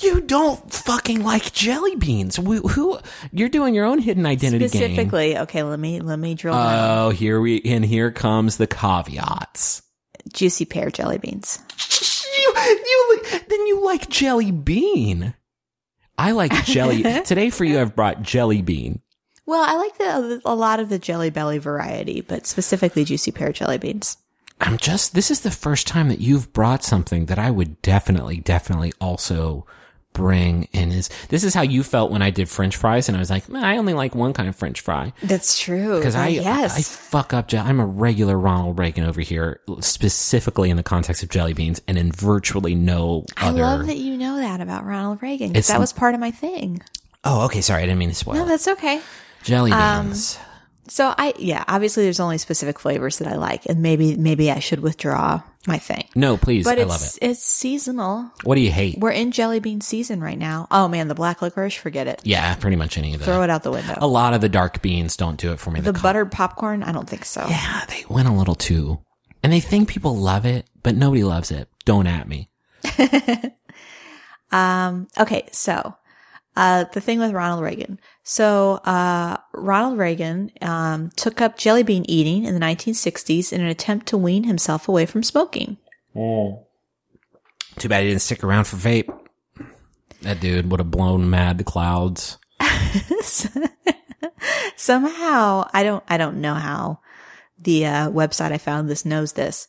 you 0.00 0.20
don't 0.20 0.72
fucking 0.72 1.24
like 1.24 1.52
jelly 1.52 1.96
beans. 1.96 2.36
Who? 2.36 2.68
who 2.68 2.98
you're 3.32 3.48
doing 3.48 3.74
your 3.74 3.84
own 3.84 3.98
hidden 3.98 4.26
identity 4.26 4.68
game. 4.68 4.68
Specifically, 4.68 5.38
okay, 5.38 5.64
let 5.64 5.80
me 5.80 6.00
let 6.00 6.18
me 6.20 6.34
drill 6.34 6.54
down. 6.54 6.98
Oh, 6.98 7.10
here 7.10 7.40
we 7.40 7.60
and 7.64 7.84
here 7.84 8.12
comes 8.12 8.58
the 8.58 8.68
caveats. 8.68 9.82
Juicy 10.32 10.66
pear 10.66 10.90
jelly 10.90 11.18
beans. 11.18 11.58
You, 12.38 12.52
you, 12.56 13.20
then 13.48 13.66
you 13.66 13.84
like 13.84 14.08
jelly 14.08 14.52
bean. 14.52 15.34
I 16.22 16.30
like 16.30 16.52
jelly. 16.64 17.02
Today 17.24 17.50
for 17.50 17.64
you, 17.64 17.80
I've 17.80 17.96
brought 17.96 18.22
jelly 18.22 18.62
bean. 18.62 19.00
Well, 19.44 19.64
I 19.64 19.74
like 19.74 19.98
the 19.98 20.40
a 20.44 20.54
lot 20.54 20.78
of 20.78 20.88
the 20.88 21.00
Jelly 21.00 21.30
Belly 21.30 21.58
variety, 21.58 22.20
but 22.20 22.46
specifically 22.46 23.04
juicy 23.04 23.32
pear 23.32 23.52
jelly 23.52 23.76
beans. 23.76 24.18
I'm 24.60 24.76
just, 24.76 25.14
this 25.14 25.32
is 25.32 25.40
the 25.40 25.50
first 25.50 25.88
time 25.88 26.08
that 26.10 26.20
you've 26.20 26.52
brought 26.52 26.84
something 26.84 27.26
that 27.26 27.40
I 27.40 27.50
would 27.50 27.82
definitely, 27.82 28.36
definitely 28.36 28.92
also 29.00 29.66
bring 30.12 30.68
and 30.74 30.92
is, 30.92 31.08
this 31.28 31.44
is 31.44 31.54
how 31.54 31.62
you 31.62 31.82
felt 31.82 32.10
when 32.10 32.22
I 32.22 32.30
did 32.30 32.48
french 32.48 32.76
fries 32.76 33.08
and 33.08 33.16
I 33.16 33.20
was 33.20 33.30
like, 33.30 33.44
I 33.54 33.76
only 33.76 33.94
like 33.94 34.14
one 34.14 34.32
kind 34.32 34.48
of 34.48 34.54
french 34.56 34.80
fry. 34.80 35.12
That's 35.22 35.58
true. 35.58 35.96
Because 35.96 36.14
I, 36.14 36.28
yes, 36.28 36.76
I 36.78 36.82
fuck 36.82 37.32
up. 37.32 37.52
I'm 37.54 37.80
a 37.80 37.86
regular 37.86 38.38
Ronald 38.38 38.78
Reagan 38.78 39.04
over 39.04 39.20
here, 39.20 39.60
specifically 39.80 40.70
in 40.70 40.76
the 40.76 40.82
context 40.82 41.22
of 41.22 41.28
jelly 41.28 41.52
beans, 41.54 41.80
and 41.88 41.96
in 41.98 42.12
virtually 42.12 42.74
no 42.74 43.24
other. 43.36 43.62
I 43.64 43.76
love 43.76 43.86
that 43.86 43.96
you 43.98 44.16
know 44.16 44.36
that 44.36 44.60
about 44.60 44.84
Ronald 44.84 45.22
Reagan. 45.22 45.48
'cause 45.48 45.56
It's- 45.58 45.68
that 45.68 45.80
was 45.80 45.92
part 45.92 46.14
of 46.14 46.20
my 46.20 46.30
thing. 46.30 46.82
Oh, 47.24 47.44
okay. 47.46 47.60
Sorry, 47.60 47.82
I 47.82 47.86
didn't 47.86 47.98
mean 47.98 48.08
to 48.08 48.14
spoil. 48.14 48.34
No, 48.34 48.46
that's 48.46 48.66
okay. 48.68 49.00
jelly 49.44 49.72
um, 49.72 50.06
beans. 50.08 50.38
So 50.88 51.14
I 51.16 51.32
yeah, 51.38 51.64
obviously 51.68 52.02
there's 52.04 52.20
only 52.20 52.38
specific 52.38 52.78
flavors 52.78 53.18
that 53.18 53.28
I 53.28 53.36
like, 53.36 53.66
and 53.66 53.82
maybe 53.82 54.16
maybe 54.16 54.50
I 54.50 54.58
should 54.58 54.80
withdraw 54.80 55.42
my 55.66 55.78
thing. 55.78 56.08
no, 56.16 56.36
please. 56.36 56.64
But 56.64 56.78
I 56.78 56.82
it's 56.82 56.88
love 56.90 57.02
it. 57.02 57.18
it's 57.20 57.42
seasonal. 57.44 58.30
What 58.42 58.56
do 58.56 58.60
you 58.60 58.72
hate? 58.72 58.98
We're 58.98 59.10
in 59.12 59.30
jelly 59.30 59.60
bean 59.60 59.80
season 59.80 60.20
right 60.20 60.38
now. 60.38 60.66
Oh 60.72 60.88
man, 60.88 61.06
the 61.06 61.14
black 61.14 61.40
licorice, 61.40 61.74
forget 61.76 62.08
it. 62.08 62.20
yeah, 62.24 62.54
pretty 62.56 62.76
much 62.76 62.98
any 62.98 63.14
of 63.14 63.20
the. 63.20 63.26
Throw 63.26 63.42
it 63.42 63.50
out 63.50 63.62
the 63.62 63.70
window. 63.70 63.94
A 64.00 64.06
lot 64.08 64.34
of 64.34 64.40
the 64.40 64.48
dark 64.48 64.82
beans 64.82 65.16
don't 65.16 65.38
do 65.38 65.52
it 65.52 65.60
for 65.60 65.70
me. 65.70 65.80
the 65.80 65.92
co- 65.92 66.02
buttered 66.02 66.32
popcorn, 66.32 66.82
I 66.82 66.90
don't 66.90 67.08
think 67.08 67.24
so. 67.24 67.46
Yeah, 67.48 67.84
they 67.88 68.04
went 68.10 68.28
a 68.28 68.32
little 68.32 68.56
too. 68.56 69.00
And 69.44 69.52
they 69.52 69.60
think 69.60 69.88
people 69.88 70.16
love 70.16 70.44
it, 70.46 70.66
but 70.82 70.96
nobody 70.96 71.22
loves 71.24 71.50
it. 71.52 71.68
Don't 71.84 72.06
at 72.06 72.28
me. 72.28 72.48
Um, 74.50 75.08
okay, 75.18 75.48
so 75.50 75.96
uh, 76.56 76.84
the 76.92 77.00
thing 77.00 77.18
with 77.18 77.32
Ronald 77.32 77.62
Reagan. 77.62 77.98
So 78.22 78.74
uh, 78.84 79.38
Ronald 79.52 79.98
Reagan 79.98 80.50
um, 80.60 81.10
took 81.16 81.40
up 81.40 81.56
jelly 81.56 81.82
bean 81.82 82.04
eating 82.08 82.44
in 82.44 82.54
the 82.54 82.60
1960s 82.60 83.52
in 83.52 83.60
an 83.60 83.66
attempt 83.68 84.06
to 84.08 84.18
wean 84.18 84.44
himself 84.44 84.88
away 84.88 85.06
from 85.06 85.22
smoking. 85.22 85.78
Too 87.78 87.88
bad 87.88 88.02
he 88.02 88.10
didn't 88.10 88.22
stick 88.22 88.44
around 88.44 88.64
for 88.64 88.76
vape. 88.76 89.08
That 90.20 90.40
dude 90.40 90.70
would 90.70 90.80
have 90.80 90.90
blown 90.90 91.30
mad 91.30 91.58
the 91.58 91.64
clouds. 91.64 92.38
Somehow, 94.76 95.68
I 95.72 95.82
don't, 95.82 96.04
I 96.06 96.16
don't 96.16 96.40
know 96.40 96.54
how 96.54 97.00
the 97.58 97.86
uh, 97.86 98.10
website 98.10 98.52
I 98.52 98.58
found 98.58 98.88
this 98.88 99.04
knows 99.04 99.32
this, 99.32 99.68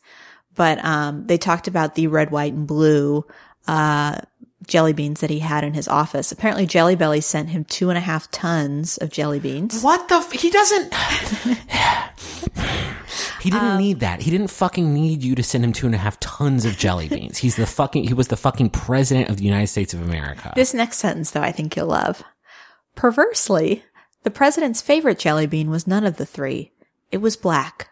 but 0.54 0.84
um, 0.84 1.26
they 1.26 1.38
talked 1.38 1.66
about 1.66 1.94
the 1.94 2.08
red, 2.08 2.30
white, 2.30 2.52
and 2.52 2.66
blue 2.66 3.24
uh, 3.66 4.20
jelly 4.66 4.92
beans 4.92 5.20
that 5.20 5.30
he 5.30 5.40
had 5.40 5.64
in 5.64 5.74
his 5.74 5.88
office. 5.88 6.32
Apparently, 6.32 6.66
Jelly 6.66 6.96
Belly 6.96 7.20
sent 7.20 7.50
him 7.50 7.64
two 7.64 7.88
and 7.90 7.98
a 7.98 8.00
half 8.00 8.30
tons 8.30 8.96
of 8.98 9.10
jelly 9.10 9.40
beans. 9.40 9.82
What 9.82 10.08
the? 10.08 10.16
F- 10.16 10.32
he 10.32 10.50
doesn't. 10.50 10.94
he 13.40 13.50
didn't 13.50 13.68
Um, 13.72 13.78
need 13.78 14.00
that. 14.00 14.22
He 14.22 14.30
didn't 14.30 14.48
fucking 14.48 14.92
need 14.92 15.22
you 15.22 15.34
to 15.34 15.42
send 15.42 15.64
him 15.64 15.72
two 15.72 15.86
and 15.86 15.94
a 15.94 15.98
half 15.98 16.18
tons 16.20 16.64
of 16.64 16.76
jelly 16.76 17.08
beans. 17.08 17.38
He's 17.38 17.56
the 17.56 17.66
fucking. 17.66 18.04
He 18.04 18.14
was 18.14 18.28
the 18.28 18.36
fucking 18.36 18.70
president 18.70 19.28
of 19.30 19.36
the 19.36 19.44
United 19.44 19.68
States 19.68 19.94
of 19.94 20.02
America. 20.02 20.52
This 20.56 20.74
next 20.74 20.98
sentence, 20.98 21.30
though, 21.30 21.42
I 21.42 21.52
think 21.52 21.76
you'll 21.76 21.86
love. 21.88 22.22
Perversely, 22.94 23.84
the 24.22 24.30
president's 24.30 24.82
favorite 24.82 25.18
jelly 25.18 25.46
bean 25.46 25.70
was 25.70 25.86
none 25.86 26.04
of 26.04 26.16
the 26.16 26.26
three. 26.26 26.72
It 27.10 27.18
was 27.18 27.36
black. 27.36 27.88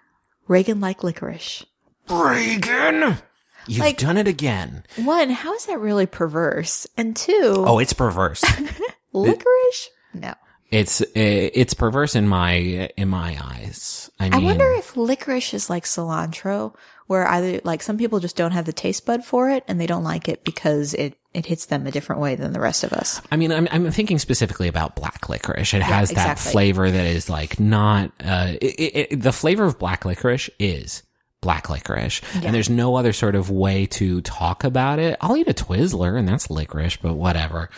Reagan 0.49 0.81
liked 0.81 1.05
licorice. 1.05 1.65
Reagan, 2.09 3.19
you've 3.67 3.81
Like- 3.81 3.99
done 3.99 4.17
it 4.17 4.29
again. 4.29 4.85
One, 4.97 5.31
how 5.31 5.55
is 5.55 5.67
that 5.67 5.79
really 5.81 6.07
perverse? 6.07 6.87
And 6.97 7.15
two, 7.17 7.65
Oh, 7.67 7.79
it's 7.79 7.93
perverse. 7.93 8.43
licorice? 9.13 9.91
No. 10.15 10.35
it's 10.71 11.01
uh, 11.01 11.07
it's 11.15 11.75
perverse 11.75 12.15
in 12.15 12.29
my 12.29 12.53
in 12.97 13.09
my 13.09 13.37
eyes. 13.43 14.11
I 14.21 14.31
I 14.33 14.39
wonder 14.39 14.71
if 14.73 14.97
licorice 14.97 15.55
is 15.55 15.69
like 15.71 15.85
cilantro, 15.85 16.75
where 17.07 17.27
either 17.29 17.61
like 17.65 17.83
some 17.83 17.99
people 17.99 18.21
just 18.21 18.37
don't 18.37 18.53
have 18.53 18.65
the 18.65 18.73
taste 18.73 19.05
bud 19.07 19.25
for 19.25 19.51
it 19.51 19.65
and 19.69 19.81
they 19.81 19.87
don't 19.87 20.05
like 20.05 20.29
it 20.29 20.45
because 20.45 20.95
it 20.95 21.17
it 21.35 21.47
hits 21.47 21.67
them 21.67 21.87
a 21.87 21.91
different 21.91 22.21
way 22.21 22.35
than 22.37 22.53
the 22.53 22.61
rest 22.61 22.85
of 22.85 22.93
us. 22.93 23.23
I 23.31 23.37
mean, 23.37 23.53
I'm, 23.53 23.67
I'm 23.71 23.91
thinking 23.91 24.19
specifically 24.19 24.69
about 24.69 24.97
black 24.97 25.29
licorice. 25.31 25.73
It 25.73 25.83
has 25.83 26.11
that 26.11 26.33
exactly. 26.33 26.53
flavor 26.53 26.91
that 26.91 27.07
is 27.07 27.31
like 27.31 27.59
not, 27.59 28.13
uh, 28.23 28.53
it, 28.61 28.75
it, 28.79 29.07
it- 29.13 29.23
the 29.23 29.33
flavor 29.33 29.65
of 29.65 29.79
black 29.79 30.05
licorice 30.05 30.51
is 30.59 31.03
black 31.43 31.69
licorice. 31.69 32.23
And 32.43 32.55
there's 32.55 32.71
no 32.71 32.97
other 32.97 33.13
sort 33.13 33.35
of 33.35 33.51
way 33.51 33.85
to 33.87 34.23
talk 34.23 34.65
about 34.65 34.99
it. 34.99 35.19
I'll 35.21 35.37
eat 35.37 35.49
a 35.49 35.53
Twizzler 35.53 36.19
and 36.19 36.27
that's 36.27 36.49
licorice, 36.49 36.97
but 36.97 37.15
whatever. 37.15 37.69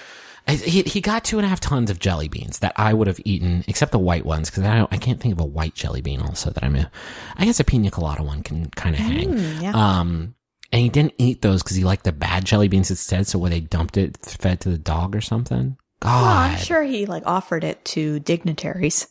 He, 0.47 0.83
he 0.83 1.01
got 1.01 1.25
two 1.25 1.39
and 1.39 1.47
a 1.47 1.49
half 1.49 1.59
tons 1.59 1.91
of 1.91 1.99
jelly 1.99 2.29
beans 2.29 2.59
that 2.59 2.75
I 2.77 2.93
would 2.93 3.07
have 3.09 3.19
eaten, 3.25 3.65
except 3.67 3.93
the 3.93 3.99
white 3.99 4.27
ones, 4.27 4.51
because 4.51 4.65
I, 4.65 4.87
I 4.91 4.99
can't 4.99 5.19
think 5.19 5.33
of 5.33 5.41
a 5.41 5.47
white 5.47 5.75
jelly 5.75 6.03
bean 6.03 6.21
also 6.21 6.51
that 6.51 6.63
I'm 6.63 6.77
a, 6.77 6.91
I 7.37 7.47
guess 7.47 7.61
a 7.61 7.65
pina 7.65 7.91
colada 7.91 8.23
one 8.23 8.43
can 8.43 8.69
kind 8.71 8.95
of 8.95 9.01
hang. 9.01 9.39
yeah. 9.63 9.73
Um, 9.75 10.35
and 10.71 10.83
he 10.83 10.89
didn't 10.91 11.15
eat 11.17 11.41
those 11.41 11.63
because 11.63 11.77
he 11.77 11.85
liked 11.85 12.05
the 12.05 12.13
bad 12.13 12.45
jelly 12.45 12.69
beans 12.69 12.91
instead. 12.91 13.27
So 13.27 13.39
where 13.39 13.49
they 13.49 13.61
dumped 13.61 13.97
it, 13.97 14.19
fed 14.19 14.61
to 14.61 14.69
the 14.69 14.77
dog 14.79 15.17
or 15.17 15.23
something. 15.23 15.79
God. 16.01 16.23
Well, 16.23 16.25
I'm 16.25 16.59
sure 16.59 16.83
he 16.83 17.07
like 17.07 17.23
offered 17.25 17.65
it 17.65 17.83
to 17.87 18.21
dignitaries. 18.21 19.09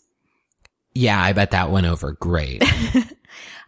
Yeah, 0.94 1.20
I 1.20 1.34
bet 1.34 1.52
that 1.52 1.72
went 1.72 1.88
over 1.88 2.12
great. 2.12 2.63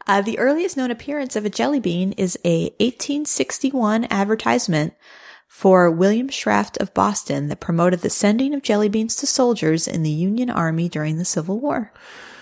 Uh, 0.07 0.21
the 0.21 0.37
earliest 0.37 0.77
known 0.77 0.91
appearance 0.91 1.35
of 1.35 1.45
a 1.45 1.49
jelly 1.49 1.79
bean 1.79 2.11
is 2.13 2.37
a 2.45 2.65
1861 2.79 4.05
advertisement 4.11 4.93
for 5.47 5.89
William 5.89 6.29
Schrafft 6.29 6.77
of 6.81 6.93
Boston 6.93 7.47
that 7.47 7.59
promoted 7.59 8.01
the 8.01 8.09
sending 8.09 8.53
of 8.53 8.61
jelly 8.61 8.89
beans 8.89 9.15
to 9.17 9.27
soldiers 9.27 9.87
in 9.87 10.03
the 10.03 10.09
Union 10.11 10.49
Army 10.49 10.89
during 10.89 11.17
the 11.17 11.25
Civil 11.25 11.59
War. 11.59 11.91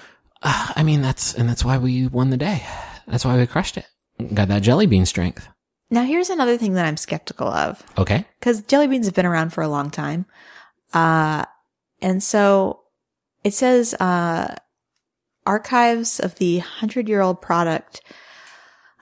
I 0.43 0.83
mean, 0.83 1.01
that's, 1.01 1.33
and 1.33 1.47
that's 1.47 1.63
why 1.63 1.77
we 1.77 2.07
won 2.07 2.29
the 2.31 2.37
day. 2.37 2.63
That's 3.07 3.23
why 3.25 3.37
we 3.37 3.45
crushed 3.47 3.77
it. 3.77 3.85
Got 4.33 4.47
that 4.49 4.61
jelly 4.63 4.85
bean 4.87 5.05
strength. 5.05 5.47
Now, 5.89 6.03
here's 6.03 6.29
another 6.29 6.57
thing 6.57 6.73
that 6.73 6.85
I'm 6.85 6.97
skeptical 6.97 7.47
of 7.47 7.83
Okay. 7.97 8.25
because 8.39 8.61
jelly 8.63 8.87
beans 8.87 9.05
have 9.05 9.15
been 9.15 9.25
around 9.25 9.51
for 9.53 9.61
a 9.61 9.67
long 9.67 9.89
time. 9.91 10.25
Uh, 10.93 11.45
and 12.01 12.21
so 12.23 12.81
it 13.43 13.53
says, 13.53 13.93
uh, 13.95 14.55
archives 15.45 16.19
of 16.19 16.35
the 16.35 16.59
hundred 16.59 17.07
year 17.07 17.21
old 17.21 17.41
product, 17.41 18.01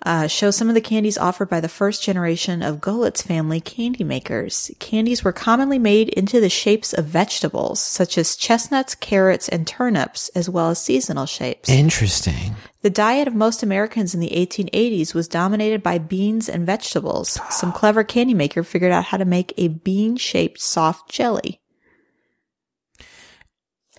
uh, 0.04 0.28
show 0.28 0.50
some 0.50 0.68
of 0.68 0.74
the 0.74 0.82
candies 0.82 1.18
offered 1.18 1.50
by 1.50 1.60
the 1.60 1.70
first 1.70 2.04
generation 2.04 2.64
of 2.64 2.82
Goelitz 2.82 3.22
family 3.22 3.60
candy 3.60 4.04
makers. 4.04 4.72
Candies 4.80 5.24
were 5.24 5.32
commonly 5.32 5.78
made 5.78 6.10
into 6.10 6.40
the 6.40 6.50
shapes 6.50 6.92
of 6.94 7.06
vegetables, 7.06 7.80
such 7.80 8.18
as 8.18 8.36
chestnuts, 8.36 8.96
carrots, 8.96 9.48
and 9.48 9.68
turnips, 9.68 10.30
as 10.30 10.50
well 10.50 10.70
as 10.70 10.82
seasonal 10.82 11.28
shapes. 11.28 11.70
Interesting. 11.70 12.56
The 12.82 12.90
diet 12.90 13.28
of 13.28 13.36
most 13.36 13.62
Americans 13.62 14.16
in 14.16 14.20
the 14.20 14.30
1880s 14.30 15.14
was 15.14 15.28
dominated 15.28 15.84
by 15.84 16.00
beans 16.00 16.50
and 16.50 16.66
vegetables. 16.66 17.40
Some 17.52 17.72
clever 17.72 18.04
candy 18.04 18.34
maker 18.34 18.64
figured 18.64 18.92
out 18.92 19.06
how 19.06 19.18
to 19.18 19.26
make 19.26 19.54
a 19.56 19.68
bean 19.68 20.18
shaped 20.18 20.60
soft 20.60 21.12
jelly. 21.12 21.61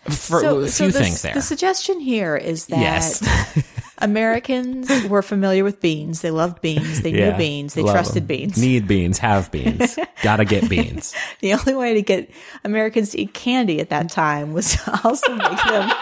For 0.08 0.38
a 0.38 0.68
few 0.68 0.90
the, 0.90 0.92
things 0.92 1.22
there. 1.22 1.34
The 1.34 1.42
suggestion 1.42 2.00
here 2.00 2.36
is 2.36 2.66
that 2.66 2.78
yes. 2.80 3.64
Americans 3.98 4.90
were 5.08 5.22
familiar 5.22 5.62
with 5.62 5.80
beans. 5.80 6.22
They 6.22 6.32
loved 6.32 6.60
beans. 6.60 7.02
They 7.02 7.10
Yeah. 7.10 7.30
knew 7.30 7.38
beans. 7.38 7.74
They 7.74 7.82
trusted 7.82 7.94
trusted 7.94 8.22
'em. 8.22 8.26
beans. 8.26 8.58
Need 8.58 8.88
beans. 8.88 9.18
Have 9.18 9.50
beans. 9.52 9.96
Gotta 10.22 10.44
get 10.44 10.68
beans. 10.68 11.14
the 11.40 11.54
only 11.54 11.74
way 11.74 11.94
to 11.94 12.02
get 12.02 12.30
Americans 12.64 13.10
to 13.10 13.20
eat 13.20 13.32
candy 13.32 13.78
at 13.80 13.90
that 13.90 14.10
time 14.10 14.52
was 14.52 14.72
to 14.74 15.00
also 15.04 15.34
make 15.36 15.64
them 15.64 15.92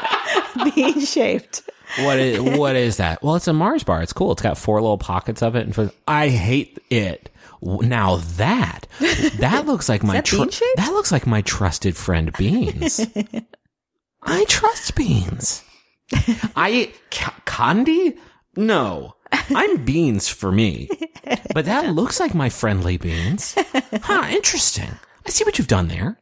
bean 0.75 1.01
shaped. 1.01 1.63
What 1.99 2.19
is, 2.19 2.41
what 2.41 2.77
is 2.77 2.97
that? 2.99 3.23
Well, 3.23 3.35
it's 3.35 3.49
a 3.49 3.53
Mars 3.53 3.83
bar. 3.83 4.01
It's 4.03 4.13
cool. 4.13 4.33
It's 4.33 4.43
got 4.43 4.57
four 4.57 4.81
little 4.81 4.97
pockets 4.99 5.43
of 5.43 5.57
it. 5.57 5.67
And 5.67 5.75
for, 5.75 5.91
I 6.09 6.29
hate 6.29 6.79
it. 6.89 7.29
Now 7.63 8.17
that, 8.39 8.87
that 9.41 9.67
looks 9.67 9.89
like 9.91 10.03
my, 10.03 10.15
that 10.15 10.27
shaped? 10.27 10.63
that 10.77 10.93
looks 10.93 11.13
like 11.13 11.27
my 11.27 11.43
trusted 11.43 11.95
friend 11.95 12.33
Beans. 12.39 13.07
I 14.23 14.45
trust 14.49 14.95
Beans. 14.95 15.63
I, 16.57 16.93
ca- 17.11 17.41
candy? 17.47 18.17
No. 18.57 19.15
I'm 19.33 19.85
Beans 19.85 20.29
for 20.29 20.51
me. 20.51 20.89
But 21.55 21.65
that 21.67 21.91
looks 21.95 22.19
like 22.21 22.35
my 22.35 22.49
friendly 22.49 22.97
Beans. 22.97 23.55
Huh, 24.03 24.27
interesting. 24.31 24.91
I 25.27 25.31
see 25.31 25.45
what 25.45 25.59
you've 25.59 25.69
done 25.69 25.89
there. 25.89 26.19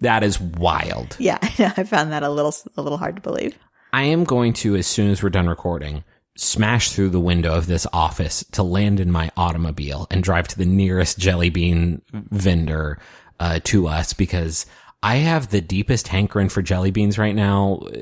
That 0.00 0.22
is 0.22 0.40
wild. 0.40 1.16
Yeah, 1.20 1.38
I 1.40 1.84
found 1.84 2.12
that 2.12 2.22
a 2.22 2.28
little 2.30 2.54
a 2.76 2.82
little 2.82 2.98
hard 2.98 3.16
to 3.16 3.22
believe. 3.22 3.56
I 3.92 4.04
am 4.04 4.24
going 4.24 4.52
to, 4.54 4.74
as 4.76 4.86
soon 4.86 5.10
as 5.10 5.22
we're 5.22 5.30
done 5.30 5.48
recording, 5.48 6.04
smash 6.36 6.90
through 6.92 7.10
the 7.10 7.20
window 7.20 7.54
of 7.54 7.66
this 7.66 7.86
office 7.92 8.44
to 8.52 8.62
land 8.62 9.00
in 9.00 9.10
my 9.10 9.30
automobile 9.36 10.06
and 10.10 10.22
drive 10.22 10.48
to 10.48 10.58
the 10.58 10.64
nearest 10.64 11.18
jelly 11.18 11.50
bean 11.50 12.02
vendor 12.12 12.98
uh, 13.38 13.60
to 13.64 13.86
us 13.88 14.12
because 14.12 14.64
I 15.04 15.16
have 15.16 15.50
the 15.50 15.60
deepest 15.60 16.06
hankering 16.06 16.48
for 16.48 16.62
jelly 16.62 16.92
beans 16.92 17.18
right 17.18 17.34
now. 17.34 17.80
uh, 17.86 17.98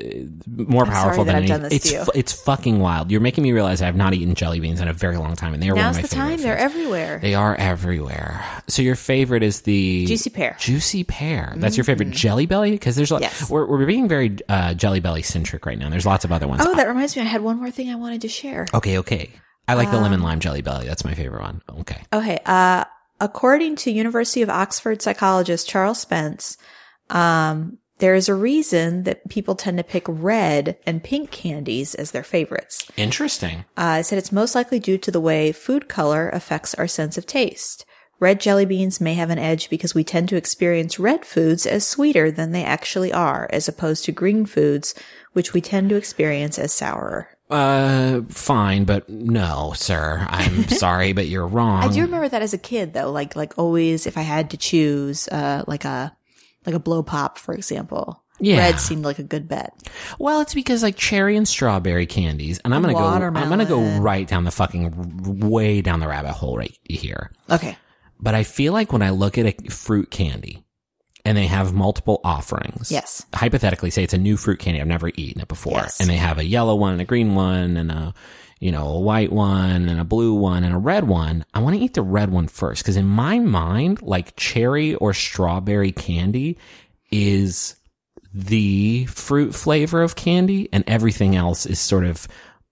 More 0.47 0.85
I'm 0.85 0.91
powerful 0.91 1.23
than 1.25 1.35
I've 1.35 1.49
any- 1.49 1.75
It's 1.75 1.91
it's 2.13 2.31
fucking 2.31 2.79
wild. 2.79 3.09
You're 3.09 3.21
making 3.21 3.43
me 3.43 3.51
realize 3.53 3.81
I 3.81 3.87
have 3.87 3.95
not 3.95 4.13
eaten 4.13 4.35
jelly 4.35 4.59
beans 4.59 4.79
in 4.79 4.87
a 4.87 4.93
very 4.93 5.17
long 5.17 5.35
time, 5.35 5.55
and 5.55 5.63
they 5.63 5.69
are 5.71 5.75
Now's 5.75 5.95
one 5.95 6.01
the 6.03 6.07
of 6.07 6.11
my 6.17 6.17
favorite 6.25 6.29
time; 6.37 6.41
they're 6.43 6.57
everywhere. 6.59 7.19
They 7.19 7.33
are 7.33 7.55
everywhere. 7.55 8.45
So 8.67 8.83
your 8.83 8.95
favorite 8.95 9.41
is 9.41 9.61
the 9.61 10.05
Juicy 10.05 10.29
pear. 10.29 10.55
Juicy 10.59 11.03
pear. 11.03 11.53
That's 11.57 11.75
your 11.75 11.85
favorite 11.85 12.11
Jelly 12.11 12.45
Belly 12.45 12.69
because 12.71 12.95
there's 12.95 13.09
like 13.11 13.21
Yes. 13.21 13.49
we're 13.49 13.65
we're 13.65 13.85
being 13.87 14.07
very 14.07 14.37
uh, 14.47 14.75
Jelly 14.75 14.99
Belly 14.99 15.23
centric 15.23 15.65
right 15.65 15.79
now. 15.79 15.89
There's 15.89 16.05
lots 16.05 16.23
of 16.23 16.31
other 16.31 16.47
ones. 16.47 16.61
Oh, 16.63 16.75
that 16.75 16.87
reminds 16.87 17.15
me. 17.15 17.23
I 17.23 17.25
had 17.25 17.41
one 17.41 17.57
more 17.57 17.71
thing 17.71 17.89
I 17.89 17.95
wanted 17.95 18.21
to 18.21 18.27
share. 18.29 18.67
Okay, 18.75 18.99
okay. 18.99 19.31
I 19.67 19.73
like 19.73 19.89
the 19.89 19.97
Um, 19.97 20.03
lemon 20.03 20.21
lime 20.21 20.39
jelly 20.39 20.61
belly. 20.61 20.85
That's 20.85 21.03
my 21.03 21.15
favorite 21.15 21.41
one. 21.41 21.61
Okay. 21.79 22.01
Okay. 22.13 22.37
Uh, 22.45 22.83
according 23.19 23.75
to 23.77 23.91
University 23.91 24.41
of 24.43 24.49
Oxford 24.49 25.01
psychologist 25.01 25.67
Charles 25.69 25.99
Spence, 25.99 26.57
um, 27.11 27.77
there 28.01 28.15
is 28.15 28.27
a 28.27 28.33
reason 28.33 29.03
that 29.03 29.29
people 29.29 29.53
tend 29.55 29.77
to 29.77 29.83
pick 29.83 30.05
red 30.07 30.75
and 30.87 31.03
pink 31.03 31.29
candies 31.29 31.93
as 31.93 32.11
their 32.11 32.23
favorites. 32.23 32.87
Interesting. 32.97 33.59
Uh, 33.77 33.99
I 33.99 34.01
said 34.01 34.17
it's 34.17 34.31
most 34.31 34.55
likely 34.55 34.79
due 34.79 34.97
to 34.97 35.11
the 35.11 35.21
way 35.21 35.51
food 35.51 35.87
color 35.87 36.27
affects 36.29 36.73
our 36.73 36.87
sense 36.87 37.17
of 37.17 37.27
taste. 37.27 37.85
Red 38.19 38.39
jelly 38.39 38.65
beans 38.65 39.01
may 39.01 39.13
have 39.15 39.29
an 39.29 39.39
edge 39.39 39.69
because 39.69 39.93
we 39.93 40.03
tend 40.03 40.29
to 40.29 40.35
experience 40.35 40.99
red 40.99 41.25
foods 41.25 41.65
as 41.65 41.87
sweeter 41.87 42.31
than 42.31 42.51
they 42.51 42.63
actually 42.63 43.13
are, 43.13 43.47
as 43.51 43.67
opposed 43.67 44.05
to 44.05 44.11
green 44.11 44.45
foods, 44.45 44.95
which 45.33 45.53
we 45.53 45.61
tend 45.61 45.89
to 45.89 45.95
experience 45.95 46.57
as 46.57 46.71
sourer. 46.71 47.27
Uh, 47.51 48.21
fine, 48.29 48.85
but 48.85 49.09
no, 49.09 49.73
sir. 49.75 50.25
I'm 50.29 50.67
sorry, 50.69 51.13
but 51.13 51.27
you're 51.27 51.47
wrong. 51.47 51.83
I 51.83 51.87
do 51.87 52.01
remember 52.01 52.29
that 52.29 52.41
as 52.41 52.53
a 52.53 52.57
kid, 52.57 52.93
though. 52.93 53.11
Like, 53.11 53.35
like 53.35 53.57
always, 53.57 54.07
if 54.07 54.17
I 54.17 54.21
had 54.21 54.51
to 54.51 54.57
choose, 54.57 55.27
uh, 55.27 55.65
like 55.67 55.83
a, 55.83 56.15
like 56.65 56.75
a 56.75 56.79
blow 56.79 57.03
pop, 57.03 57.37
for 57.37 57.53
example, 57.53 58.21
Yeah. 58.39 58.57
red 58.57 58.79
seemed 58.79 59.03
like 59.05 59.19
a 59.19 59.23
good 59.23 59.47
bet. 59.47 59.73
Well, 60.19 60.41
it's 60.41 60.53
because 60.53 60.83
like 60.83 60.95
cherry 60.95 61.37
and 61.37 61.47
strawberry 61.47 62.05
candies, 62.05 62.59
and 62.63 62.73
I'm 62.73 62.81
gonna 62.81 62.93
go. 62.93 62.99
I'm 63.05 63.49
gonna 63.49 63.65
go 63.65 63.81
right 63.99 64.27
down 64.27 64.43
the 64.43 64.51
fucking 64.51 65.39
way 65.49 65.81
down 65.81 65.99
the 65.99 66.07
rabbit 66.07 66.33
hole 66.33 66.57
right 66.57 66.77
here. 66.83 67.31
Okay. 67.49 67.77
But 68.19 68.35
I 68.35 68.43
feel 68.43 68.73
like 68.73 68.91
when 68.93 69.01
I 69.01 69.09
look 69.09 69.37
at 69.37 69.45
a 69.45 69.69
fruit 69.71 70.11
candy, 70.11 70.63
and 71.23 71.37
they 71.37 71.45
have 71.45 71.71
multiple 71.71 72.19
offerings. 72.23 72.91
Yes. 72.91 73.25
Hypothetically, 73.33 73.91
say 73.91 74.03
it's 74.03 74.13
a 74.15 74.17
new 74.17 74.37
fruit 74.37 74.57
candy. 74.57 74.81
I've 74.81 74.87
never 74.87 75.09
eaten 75.15 75.39
it 75.41 75.47
before, 75.47 75.73
Yes. 75.73 75.99
and 75.99 76.09
they 76.09 76.15
have 76.17 76.39
a 76.39 76.43
yellow 76.45 76.73
one, 76.75 76.93
and 76.93 77.01
a 77.01 77.05
green 77.05 77.35
one, 77.35 77.77
and 77.77 77.91
a 77.91 78.13
you 78.61 78.71
know 78.71 78.87
a 78.87 78.99
white 78.99 79.33
one, 79.33 79.89
and 79.89 79.99
a 79.99 80.05
blue 80.05 80.33
one, 80.35 80.63
and 80.63 80.73
a 80.73 80.77
red 80.77 81.05
one. 81.05 81.43
I 81.53 81.59
want 81.59 81.75
to 81.75 81.81
eat 81.81 81.95
the 81.95 82.03
red 82.03 82.31
one 82.31 82.47
first 82.47 82.83
because 82.83 82.95
in 82.95 83.07
my 83.07 83.39
mind, 83.39 84.01
like 84.01 84.37
cherry 84.37 84.95
or 84.95 85.13
strawberry 85.13 85.91
candy 85.91 86.57
is 87.11 87.75
the 88.33 89.05
fruit 89.07 89.53
flavor 89.53 90.01
of 90.01 90.15
candy 90.15 90.69
and 90.71 90.83
everything 90.87 91.35
else 91.35 91.65
is 91.65 91.79
sort 91.79 92.05
of 92.05 92.27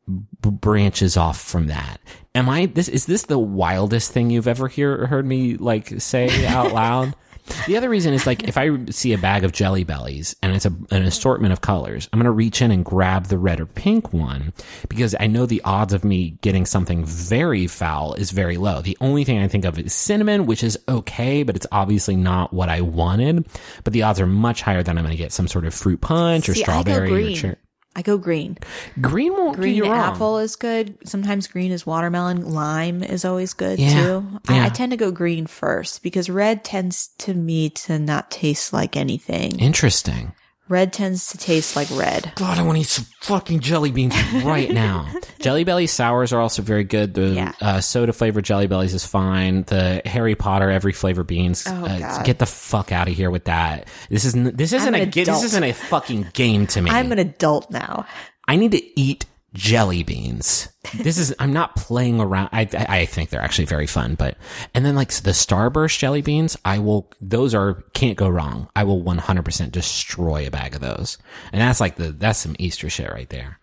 b- 0.08 0.50
branches 0.52 1.18
off 1.18 1.42
from 1.42 1.68
that. 1.68 2.00
Am 2.36 2.48
I 2.48 2.68
this 2.68 2.88
is 2.88 3.08
this 3.08 3.24
the 3.24 3.40
wildest 3.40 4.12
thing 4.12 4.30
you've 4.30 4.48
ever 4.48 4.68
hear 4.68 5.08
heard 5.08 5.26
me 5.26 5.58
like 5.58 6.00
say 6.00 6.46
out 6.46 6.72
loud? 6.72 7.16
The 7.68 7.78
other 7.78 7.90
reason 7.90 8.14
is 8.14 8.26
like 8.26 8.44
if 8.44 8.58
I 8.58 8.86
see 8.90 9.14
a 9.14 9.18
bag 9.18 9.44
of 9.44 9.52
jelly 9.52 9.84
bellies 9.84 10.36
and 10.42 10.56
it's 10.56 10.66
a, 10.66 10.74
an 10.92 11.04
assortment 11.04 11.54
of 11.54 11.62
colors, 11.62 12.10
I'm 12.12 12.20
going 12.20 12.26
to 12.26 12.32
reach 12.32 12.62
in 12.62 12.72
and 12.72 12.84
grab 12.84 13.26
the 13.26 13.38
red 13.38 13.60
or 13.60 13.66
pink 13.66 14.14
one 14.14 14.54
because 14.88 15.16
I 15.20 15.28
know 15.28 15.46
the 15.46 15.62
odds 15.64 15.94
of 15.94 16.04
me 16.04 16.38
getting 16.42 16.66
something 16.66 17.06
very 17.06 17.68
foul 17.68 18.14
is 18.14 18.32
very 18.32 18.58
low. 18.58 18.82
The 18.82 18.98
only 19.02 19.24
thing 19.24 19.40
I 19.40 19.48
think 19.48 19.66
of 19.66 19.78
is 19.80 19.94
cinnamon, 19.94 20.46
which 20.46 20.64
is 20.64 20.78
okay, 20.88 21.44
but 21.44 21.56
it's 21.56 21.68
obviously 21.72 22.16
not 22.16 22.54
what 22.54 22.70
I 22.70 22.82
wanted. 22.82 23.48
But 23.84 23.94
the 23.94 24.04
odds 24.04 24.20
are 24.20 24.28
much 24.28 24.62
higher 24.62 24.84
than 24.84 24.98
I'm 24.98 25.04
going 25.04 25.16
to 25.16 25.22
get 25.22 25.32
some 25.32 25.48
sort 25.48 25.66
of 25.66 25.74
fruit 25.74 26.02
punch 26.02 26.50
or 26.50 26.54
See, 26.54 26.64
I 26.64 26.66
go 26.66 26.72
strawberry 26.82 27.34
or 27.34 27.36
cherry. 27.36 27.56
I 27.96 28.02
go 28.02 28.18
green. 28.18 28.58
Green 29.02 29.34
won't 29.34 29.56
do 29.58 29.64
Green 29.64 29.76
you 29.76 29.84
wrong. 29.86 29.94
apple 30.16 30.38
is 30.38 30.56
good. 30.56 30.98
Sometimes 31.08 31.48
green 31.48 31.72
is 31.72 31.86
watermelon. 31.86 32.50
Lime 32.54 33.04
is 33.04 33.26
always 33.26 33.54
good 33.54 33.80
Yeah, 33.80 33.94
too. 34.04 34.40
I. 34.48 34.66
I 34.68 34.70
tend 34.70 34.92
to 34.92 34.98
go 34.98 35.12
green 35.12 35.48
first 35.48 36.04
because 36.04 36.30
red 36.30 36.64
tends 36.64 37.10
to 37.20 37.34
me 37.34 37.72
to 37.72 38.00
not 38.00 38.32
taste 38.32 38.72
like 38.72 38.96
anything. 38.96 39.60
Interesting. 39.60 40.34
Red 40.70 40.94
tends 40.94 41.28
to 41.30 41.38
taste 41.38 41.76
like 41.76 41.90
red. 41.92 42.32
God, 42.36 42.58
I 42.58 42.62
want 42.62 42.76
to 42.78 42.82
eat 42.82 42.88
some 42.88 43.06
fucking 43.22 43.60
jelly 43.60 43.92
beans 43.92 44.14
right 44.44 44.70
now. 44.70 45.12
jelly 45.40 45.64
belly 45.64 45.88
sours 45.88 46.32
are 46.32 46.40
also 46.40 46.62
very 46.62 46.84
good. 46.84 47.16
The 47.16 47.30
Yeah. 47.30 47.54
uh, 47.60 47.82
soda 47.82 48.14
flavored 48.14 48.46
jelly 48.46 48.68
bellies 48.68 48.94
is 48.94 49.06
fine. 49.06 49.64
The 49.64 50.02
Harry 50.06 50.36
Potter 50.36 50.70
every 50.70 50.94
flavor 50.94 51.24
beans. 51.24 51.66
Oh, 51.68 51.72
uh, 51.86 52.00
God. 52.00 52.26
get 52.26 52.38
the 52.40 52.46
fuck 52.46 52.92
out 52.92 53.08
of 53.08 53.16
here 53.16 53.32
with 53.32 53.46
that. 53.46 53.88
This 54.10 54.26
isn't. 54.26 54.56
This 54.58 54.72
isn't 54.72 54.94
a. 54.94 55.02
an 55.02 55.10
ga- 55.10 55.26
This 55.26 55.44
isn't 55.44 55.64
a 55.64 55.74
fucking 55.74 56.28
game 56.34 56.68
to 56.68 56.82
me. 56.82 56.92
I'm 56.92 57.12
an 57.12 57.20
adult 57.20 57.72
now. 57.72 58.06
I 58.48 58.56
need 58.56 58.72
to 58.72 59.00
eat 59.00 59.26
jelly 59.54 60.04
beans. 60.04 60.70
This 60.96 61.18
is 61.18 61.34
I'm 61.40 61.54
not 61.54 61.76
playing 61.76 62.20
around. 62.20 62.50
I 62.52 62.68
I 62.74 63.06
think 63.06 63.30
they're 63.30 63.42
actually 63.42 63.66
very 63.66 63.88
fun, 63.88 64.16
but 64.16 64.38
and 64.74 64.86
then 64.86 64.96
like 64.96 65.12
the 65.12 65.32
Starburst 65.32 65.98
jelly 65.98 66.22
beans, 66.22 66.58
I 66.66 66.80
will. 66.80 67.12
Those 67.22 67.54
are 67.54 67.84
can't 67.94 68.18
go 68.18 68.30
wrong. 68.30 68.70
I 68.76 68.84
will 68.84 69.02
100% 69.02 69.72
destroy 69.72 70.48
a 70.48 70.52
bag 70.52 70.76
of 70.76 70.82
those, 70.82 71.18
and 71.52 71.62
that's 71.62 71.80
like 71.80 71.96
the 71.96 72.12
that's 72.12 72.40
some 72.40 72.56
Easter 72.60 72.90
shit 72.90 73.12
right 73.12 73.30
there. 73.30 73.60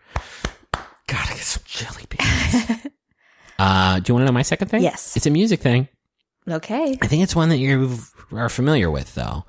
Gotta 1.06 1.34
get 1.34 1.42
some 1.42 1.62
jelly 1.66 2.04
beans. 2.08 2.86
uh, 3.58 4.00
do 4.00 4.10
you 4.10 4.14
want 4.14 4.22
to 4.22 4.26
know 4.26 4.32
my 4.32 4.42
second 4.42 4.68
thing? 4.68 4.82
Yes. 4.82 5.16
it's 5.16 5.26
a 5.26 5.30
music 5.30 5.60
thing. 5.60 5.88
Okay. 6.48 6.96
I 7.02 7.06
think 7.06 7.22
it's 7.22 7.34
one 7.34 7.48
that 7.48 7.58
you 7.58 7.98
are 8.32 8.48
familiar 8.48 8.90
with, 8.90 9.14
though. 9.14 9.44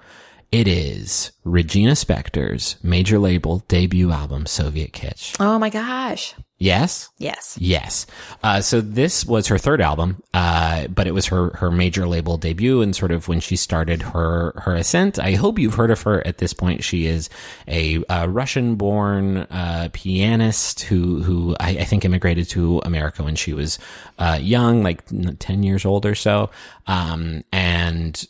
It 0.50 0.68
is 0.68 1.32
Regina 1.44 1.92
Spektor's 1.92 2.78
major 2.82 3.20
label 3.20 3.60
debut 3.68 4.12
album, 4.12 4.46
Soviet 4.46 4.94
Kitsch. 4.94 5.36
Oh 5.42 5.60
my 5.60 5.70
gosh. 5.70 6.36
Yes? 6.58 7.10
Yes. 7.18 7.58
Yes. 7.60 8.08
Uh, 8.42 8.62
so 8.62 8.80
this 8.80 9.26
was 9.26 9.48
her 9.48 9.58
third 9.58 9.82
album, 9.82 10.24
uh, 10.34 10.88
but 10.88 11.06
it 11.06 11.14
was 11.14 11.28
her, 11.28 11.52
her 11.58 11.70
major 11.70 12.08
label 12.08 12.38
debut 12.38 12.82
and 12.82 12.96
sort 12.96 13.12
of 13.12 13.28
when 13.28 13.42
she 13.42 13.58
started 13.58 14.02
her, 14.02 14.54
her 14.64 14.74
ascent. 14.74 15.20
I 15.20 15.34
hope 15.34 15.60
you've 15.60 15.76
heard 15.76 15.92
of 15.92 16.02
her 16.04 16.26
at 16.26 16.38
this 16.38 16.54
point. 16.54 16.84
She 16.84 17.06
is 17.06 17.30
a, 17.68 18.04
uh 18.06 18.28
Russian 18.28 18.76
born, 18.76 19.38
uh, 19.38 19.90
pianist 19.92 20.82
who, 20.82 21.22
who 21.24 21.58
I, 21.60 21.72
I 21.72 21.84
think 21.84 22.06
immigrated 22.06 22.48
to 22.50 22.80
America 22.86 23.22
when 23.22 23.36
she 23.36 23.54
was, 23.54 23.78
uh, 24.18 24.40
young, 24.42 24.82
like 24.82 25.04
10 25.40 25.62
years 25.62 25.86
old 25.86 26.06
or 26.06 26.16
so. 26.16 26.50
Um, 26.88 27.44
and 27.52 28.26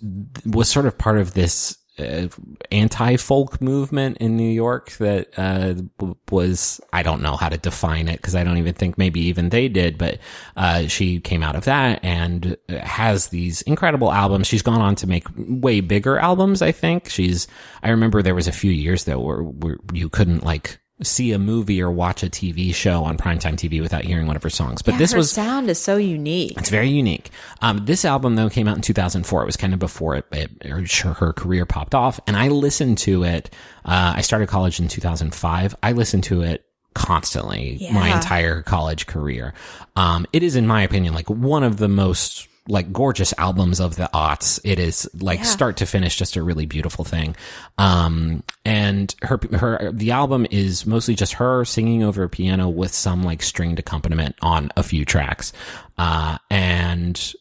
was 0.46 0.68
sort 0.68 0.88
of 0.88 0.98
part 0.98 1.20
of 1.20 1.34
this, 1.36 1.78
uh, 2.00 2.28
anti-folk 2.72 3.62
movement 3.62 4.18
in 4.18 4.38
New 4.38 4.50
York 4.50 4.92
that 4.94 5.28
uh, 5.38 5.74
was 6.32 6.80
I 6.94 7.04
don't 7.04 7.22
know 7.22 7.36
how 7.36 7.50
to 7.50 7.58
define 7.58 8.08
it 8.08 8.18
because 8.18 8.36
I 8.36 8.44
don't 8.44 8.58
even 8.58 8.74
think 8.74 8.98
maybe 8.98 9.22
even 9.22 9.50
they 9.50 9.68
did, 9.68 9.98
but 9.98 10.20
uh, 10.56 10.88
she 10.88 11.20
came 11.20 11.44
out 11.44 11.56
of 11.56 11.66
that 11.66 12.04
and 12.04 12.58
has 12.70 13.28
these 13.28 13.62
incredible 13.64 14.12
albums. 14.12 14.48
She's 14.48 14.62
gone 14.62 14.82
on 14.82 14.96
to 14.96 15.08
make 15.08 15.26
way 15.38 15.82
bigger 15.82 16.18
albums. 16.18 16.62
I 16.62 16.72
think 16.72 17.10
she's. 17.10 17.48
I 17.84 17.90
remember 17.90 18.22
there 18.22 18.36
was 18.36 18.48
a 18.48 18.52
few 18.52 18.72
years 18.72 19.06
though 19.06 19.20
where, 19.20 19.42
where 19.44 19.78
you 19.94 20.10
couldn't 20.10 20.44
like 20.44 20.80
see 21.04 21.32
a 21.32 21.38
movie 21.40 21.82
or 21.82 21.92
watch 21.92 22.24
a 22.24 22.28
TV 22.28 22.74
show 22.74 23.04
on 23.04 23.18
primetime 23.18 23.54
TV 23.54 23.82
without 23.82 24.04
hearing 24.04 24.26
one 24.26 24.36
of 24.36 24.42
her 24.44 24.50
songs. 24.50 24.82
But 24.82 24.94
Yeah, 24.94 24.98
this 25.00 25.12
her 25.12 25.20
was 25.20 25.32
sound 25.32 25.70
is 25.70 25.78
so 25.80 25.98
unique. 25.98 26.58
it's 26.58 26.70
very 26.70 26.90
unique. 26.90 27.30
Um, 27.62 27.86
this 27.86 28.04
album 28.04 28.36
though 28.36 28.50
came 28.50 28.68
out 28.68 28.76
in 28.76 28.82
2004. 28.82 29.44
It 29.44 29.46
was 29.46 29.58
kind 29.58 29.74
of 29.74 29.80
before 29.80 30.16
it, 30.16 30.26
it 30.32 30.64
her, 30.68 31.14
her 31.14 31.34
career 31.34 31.66
popped 31.66 31.94
off, 31.94 32.20
and 32.26 32.36
I 32.36 32.48
listened 32.48 32.98
to 33.00 33.24
it. 33.24 33.50
Uh, 33.86 34.14
I 34.18 34.22
started 34.22 34.48
college 34.50 34.80
in 34.80 34.88
2005. 34.88 35.76
I 35.84 35.92
listened 35.92 36.24
to 36.26 36.42
it 36.42 36.66
constantly 36.94 37.88
my 37.94 38.14
entire 38.16 38.64
college 38.64 39.06
career. 39.06 39.54
Um, 39.96 40.26
it 40.34 40.42
is, 40.42 40.56
in 40.56 40.66
my 40.66 40.82
opinion, 40.82 41.14
like 41.14 41.30
one 41.30 41.64
of 41.64 41.78
the 41.78 41.88
most 41.88 42.48
like 42.68 42.92
gorgeous 42.92 43.34
albums 43.38 43.80
of 43.80 43.96
the 43.96 44.10
aughts. 44.14 44.60
It 44.64 44.80
is 44.80 45.10
like 45.20 45.40
Yeah. 45.40 45.46
start 45.46 45.78
to 45.78 45.86
finish, 45.86 46.16
just 46.18 46.36
a 46.36 46.44
really 46.44 46.66
beautiful 46.66 47.06
thing. 47.06 47.36
Um, 47.78 48.44
and 48.66 49.14
her, 49.22 49.40
her, 49.54 49.92
the 49.94 50.12
album 50.12 50.46
is 50.52 50.86
mostly 50.86 51.16
just 51.16 51.34
her 51.34 51.64
singing 51.66 52.04
over 52.04 52.24
a 52.24 52.30
piano 52.30 52.68
with 52.70 52.94
some 52.94 53.24
like 53.24 53.42
stringed 53.42 53.80
accompaniment 53.80 54.36
on 54.42 54.72
a 54.76 54.84
few 54.84 55.06
tracks. 55.06 55.54
Uh, 55.98 56.38
and 56.52 57.34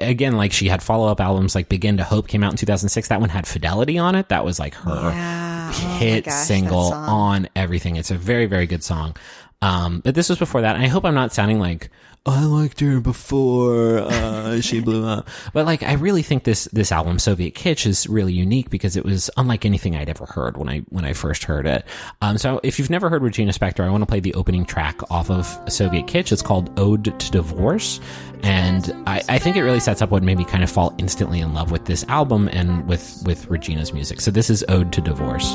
again, 0.00 0.36
like 0.36 0.52
she 0.52 0.68
had 0.68 0.82
follow 0.82 1.08
up 1.08 1.20
albums 1.20 1.54
like 1.54 1.68
Begin 1.68 1.98
to 1.98 2.04
Hope 2.04 2.28
came 2.28 2.42
out 2.42 2.52
in 2.52 2.56
2006. 2.56 3.08
That 3.08 3.20
one 3.20 3.28
had 3.28 3.46
Fidelity 3.46 3.98
on 3.98 4.14
it. 4.14 4.28
That 4.28 4.44
was 4.44 4.58
like 4.58 4.74
her 4.74 5.10
Yeah. 5.10 5.72
Oh 5.72 5.98
hit 5.98 6.24
gosh, 6.24 6.34
single 6.46 6.92
on 6.92 7.48
everything. 7.54 7.96
It's 7.96 8.10
a 8.10 8.16
very, 8.16 8.46
very 8.46 8.66
good 8.66 8.82
song. 8.82 9.14
Um, 9.62 10.00
but 10.04 10.14
this 10.14 10.28
was 10.28 10.38
before 10.38 10.62
that. 10.62 10.74
And 10.74 10.84
I 10.84 10.88
hope 10.88 11.04
I'm 11.04 11.14
not 11.14 11.32
sounding 11.32 11.60
like, 11.60 11.90
I 12.26 12.44
liked 12.44 12.80
her 12.80 13.00
before, 13.00 13.98
uh, 14.00 14.60
she 14.60 14.80
blew 14.80 15.06
up. 15.06 15.26
But 15.54 15.64
like, 15.64 15.82
I 15.82 15.94
really 15.94 16.20
think 16.22 16.44
this, 16.44 16.66
this 16.66 16.92
album, 16.92 17.18
Soviet 17.18 17.54
Kitsch, 17.54 17.86
is 17.86 18.06
really 18.06 18.34
unique 18.34 18.68
because 18.68 18.94
it 18.94 19.06
was 19.06 19.30
unlike 19.38 19.64
anything 19.64 19.96
I'd 19.96 20.10
ever 20.10 20.26
heard 20.26 20.58
when 20.58 20.68
I, 20.68 20.80
when 20.90 21.06
I 21.06 21.14
first 21.14 21.44
heard 21.44 21.66
it. 21.66 21.82
Um, 22.20 22.36
so 22.36 22.60
if 22.62 22.78
you've 22.78 22.90
never 22.90 23.08
heard 23.08 23.22
Regina 23.22 23.52
Spektor, 23.52 23.84
I 23.84 23.90
want 23.90 24.02
to 24.02 24.06
play 24.06 24.20
the 24.20 24.34
opening 24.34 24.66
track 24.66 25.00
off 25.10 25.30
of 25.30 25.46
Soviet 25.72 26.06
Kitsch. 26.06 26.30
It's 26.30 26.42
called 26.42 26.78
Ode 26.78 27.18
to 27.18 27.30
Divorce. 27.30 28.00
And 28.42 28.92
I, 29.06 29.22
I 29.28 29.38
think 29.38 29.56
it 29.56 29.62
really 29.62 29.80
sets 29.80 30.02
up 30.02 30.10
what 30.10 30.22
made 30.22 30.36
me 30.36 30.44
kind 30.44 30.62
of 30.62 30.70
fall 30.70 30.94
instantly 30.98 31.40
in 31.40 31.54
love 31.54 31.70
with 31.70 31.86
this 31.86 32.04
album 32.08 32.50
and 32.52 32.86
with, 32.86 33.22
with 33.24 33.46
Regina's 33.48 33.94
music. 33.94 34.20
So 34.20 34.30
this 34.30 34.50
is 34.50 34.62
Ode 34.68 34.92
to 34.92 35.00
Divorce. 35.00 35.54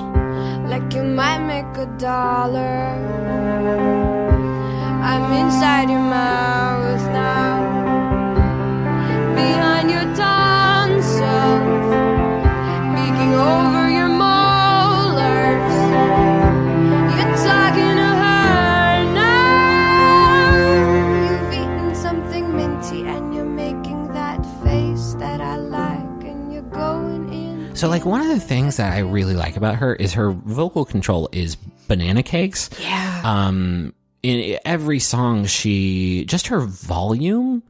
like 0.67 0.93
you 0.93 1.03
might 1.03 1.45
make 1.45 1.77
a 1.77 1.85
dollar. 1.99 2.93
I'm 5.07 5.31
inside 5.33 5.89
your 5.91 5.99
mouth 5.99 7.11
now, 7.13 7.61
behind 9.35 9.91
your 9.91 10.01
tonsil, 10.15 11.59
peeking 12.95 13.35
over 13.35 13.87
your 13.87 14.07
molars. 14.09 15.73
You're 17.13 17.37
talking 17.37 17.95
to 18.01 18.11
her 18.23 19.13
now. 19.13 20.49
You've 21.29 21.53
eaten 21.53 21.93
something 21.93 22.55
minty 22.55 23.03
and 23.03 23.31
you're 23.35 23.45
making 23.45 24.11
that 24.13 24.43
face 24.63 25.13
that 25.19 25.39
I 25.39 25.57
like, 25.57 26.23
and 26.23 26.51
you're 26.51 26.63
going 26.63 27.31
in. 27.31 27.75
So, 27.75 27.89
like, 27.89 28.05
one 28.05 28.21
of 28.21 28.27
the 28.29 28.39
things 28.39 28.77
that 28.77 28.91
I 28.91 28.99
really 28.99 29.35
like 29.35 29.55
about 29.55 29.75
her 29.75 29.93
is 29.93 30.13
her 30.13 30.31
vocal 30.31 30.83
control 30.83 31.29
is 31.31 31.57
banana 31.87 32.23
cakes. 32.23 32.71
Yeah. 32.81 33.21
Um, 33.23 33.93
in 34.25 34.59
every 34.65 34.97
song, 34.97 35.45
she 35.45 36.25
just 36.25 36.47
her 36.47 36.61
volume. 36.61 37.61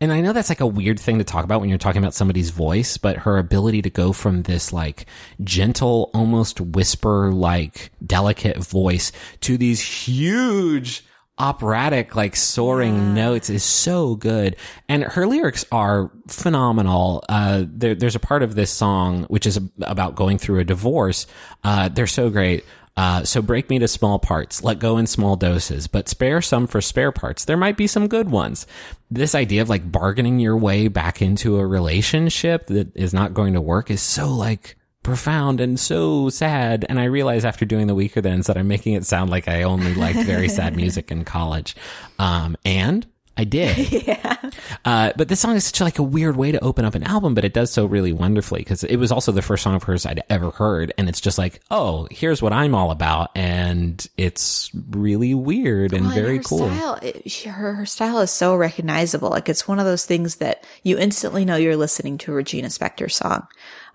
And 0.00 0.12
I 0.12 0.20
know 0.20 0.32
that's 0.32 0.48
like 0.48 0.60
a 0.60 0.66
weird 0.66 1.00
thing 1.00 1.18
to 1.18 1.24
talk 1.24 1.44
about 1.44 1.60
when 1.60 1.68
you're 1.68 1.78
talking 1.78 2.02
about 2.02 2.14
somebody's 2.14 2.50
voice, 2.50 2.98
but 2.98 3.18
her 3.18 3.36
ability 3.36 3.82
to 3.82 3.90
go 3.90 4.12
from 4.12 4.42
this 4.42 4.72
like 4.72 5.06
gentle, 5.42 6.10
almost 6.14 6.60
whisper 6.60 7.32
like 7.32 7.90
delicate 8.04 8.58
voice 8.58 9.10
to 9.40 9.56
these 9.56 9.80
huge 9.80 11.04
operatic 11.36 12.14
like 12.14 12.36
soaring 12.36 13.12
notes 13.12 13.50
is 13.50 13.64
so 13.64 14.14
good. 14.14 14.54
And 14.88 15.02
her 15.02 15.26
lyrics 15.26 15.64
are 15.72 16.12
phenomenal. 16.28 17.24
Uh 17.28 17.64
there, 17.66 17.96
there's 17.96 18.14
a 18.14 18.20
part 18.20 18.44
of 18.44 18.54
this 18.54 18.70
song 18.70 19.24
which 19.24 19.46
is 19.46 19.58
about 19.82 20.14
going 20.14 20.38
through 20.38 20.60
a 20.60 20.64
divorce. 20.64 21.26
Uh 21.64 21.88
they're 21.88 22.06
so 22.06 22.30
great 22.30 22.64
uh, 22.96 23.24
so 23.24 23.42
break 23.42 23.68
me 23.70 23.78
to 23.80 23.88
small 23.88 24.18
parts, 24.18 24.62
let 24.62 24.78
go 24.78 24.98
in 24.98 25.06
small 25.06 25.34
doses, 25.34 25.88
but 25.88 26.08
spare 26.08 26.40
some 26.40 26.66
for 26.66 26.80
spare 26.80 27.10
parts. 27.10 27.44
There 27.44 27.56
might 27.56 27.76
be 27.76 27.86
some 27.86 28.06
good 28.06 28.30
ones. 28.30 28.66
This 29.10 29.34
idea 29.34 29.62
of 29.62 29.68
like 29.68 29.90
bargaining 29.90 30.38
your 30.38 30.56
way 30.56 30.86
back 30.88 31.20
into 31.20 31.58
a 31.58 31.66
relationship 31.66 32.66
that 32.68 32.94
is 32.96 33.12
not 33.12 33.34
going 33.34 33.54
to 33.54 33.60
work 33.60 33.90
is 33.90 34.00
so 34.00 34.28
like 34.28 34.76
profound 35.02 35.60
and 35.60 35.78
so 35.78 36.28
sad. 36.30 36.86
And 36.88 37.00
I 37.00 37.04
realize 37.04 37.44
after 37.44 37.64
doing 37.64 37.88
the 37.88 37.96
Weakerthans 37.96 38.46
that 38.46 38.56
I'm 38.56 38.68
making 38.68 38.94
it 38.94 39.04
sound 39.04 39.28
like 39.28 39.48
I 39.48 39.62
only 39.62 39.94
liked 39.94 40.20
very 40.20 40.48
sad 40.48 40.76
music 40.76 41.10
in 41.10 41.24
college. 41.24 41.74
Um, 42.20 42.56
and 42.64 43.06
I 43.36 43.44
did. 43.44 43.90
yeah. 44.06 44.50
Uh, 44.84 45.12
but 45.16 45.28
this 45.28 45.40
song 45.40 45.56
is 45.56 45.64
such 45.64 45.80
like 45.80 45.98
a 45.98 46.02
weird 46.02 46.36
way 46.36 46.52
to 46.52 46.62
open 46.62 46.84
up 46.84 46.94
an 46.94 47.02
album, 47.02 47.34
but 47.34 47.44
it 47.44 47.52
does 47.52 47.70
so 47.72 47.84
really 47.86 48.12
wonderfully 48.12 48.60
because 48.60 48.84
it 48.84 48.96
was 48.96 49.10
also 49.10 49.32
the 49.32 49.42
first 49.42 49.62
song 49.64 49.74
of 49.74 49.82
hers 49.82 50.06
I'd 50.06 50.22
ever 50.30 50.50
heard. 50.50 50.92
And 50.96 51.08
it's 51.08 51.20
just 51.20 51.36
like, 51.38 51.60
oh, 51.70 52.06
here's 52.10 52.40
what 52.40 52.52
I'm 52.52 52.74
all 52.74 52.90
about. 52.90 53.30
And 53.34 54.06
it's 54.16 54.70
really 54.90 55.34
weird 55.34 55.92
and 55.92 56.06
Well, 56.06 56.12
and 56.12 56.22
very 56.22 56.36
her 56.36 56.42
cool. 56.42 56.58
Style, 56.68 56.98
it, 57.02 57.30
she, 57.30 57.48
her, 57.48 57.74
her 57.74 57.86
style 57.86 58.20
is 58.20 58.30
so 58.30 58.54
recognizable. 58.54 59.30
Like 59.30 59.48
it's 59.48 59.66
one 59.66 59.78
of 59.80 59.84
those 59.84 60.06
things 60.06 60.36
that 60.36 60.64
you 60.82 60.98
instantly 60.98 61.44
know 61.44 61.56
you're 61.56 61.76
listening 61.76 62.18
to 62.18 62.32
a 62.32 62.34
Regina 62.36 62.68
Spektor 62.68 63.10
song. 63.10 63.48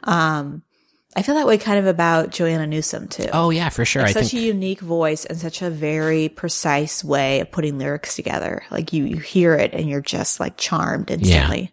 Um, 0.04 0.64
I 1.16 1.24
feel 1.24 1.36
that 1.36 1.47
way 1.47 1.57
kind 1.57 1.80
of 1.80 1.88
about 1.88 2.30
Joanna 2.30 2.68
Newsom 2.68 3.07
too. 3.07 3.28
Oh, 3.34 3.49
yeah, 3.49 3.70
for 3.70 3.84
sure. 3.84 4.03
Like 4.03 4.14
such 4.14 4.30
think. 4.30 4.43
a 4.43 4.45
unique 4.45 4.80
voice 4.80 5.26
and 5.26 5.38
such 5.39 5.62
a 5.64 5.70
very 5.70 6.30
precise 6.30 7.03
way 7.03 7.39
of 7.39 7.51
putting 7.51 7.80
lyrics 7.80 8.16
together. 8.16 8.64
Like 8.70 8.93
you, 8.93 9.05
you 9.05 9.18
hear 9.18 9.55
it 9.55 9.74
and 9.74 9.89
you're 9.89 10.01
just 10.01 10.39
like 10.39 10.55
charmed 10.57 11.10
instantly. 11.10 11.72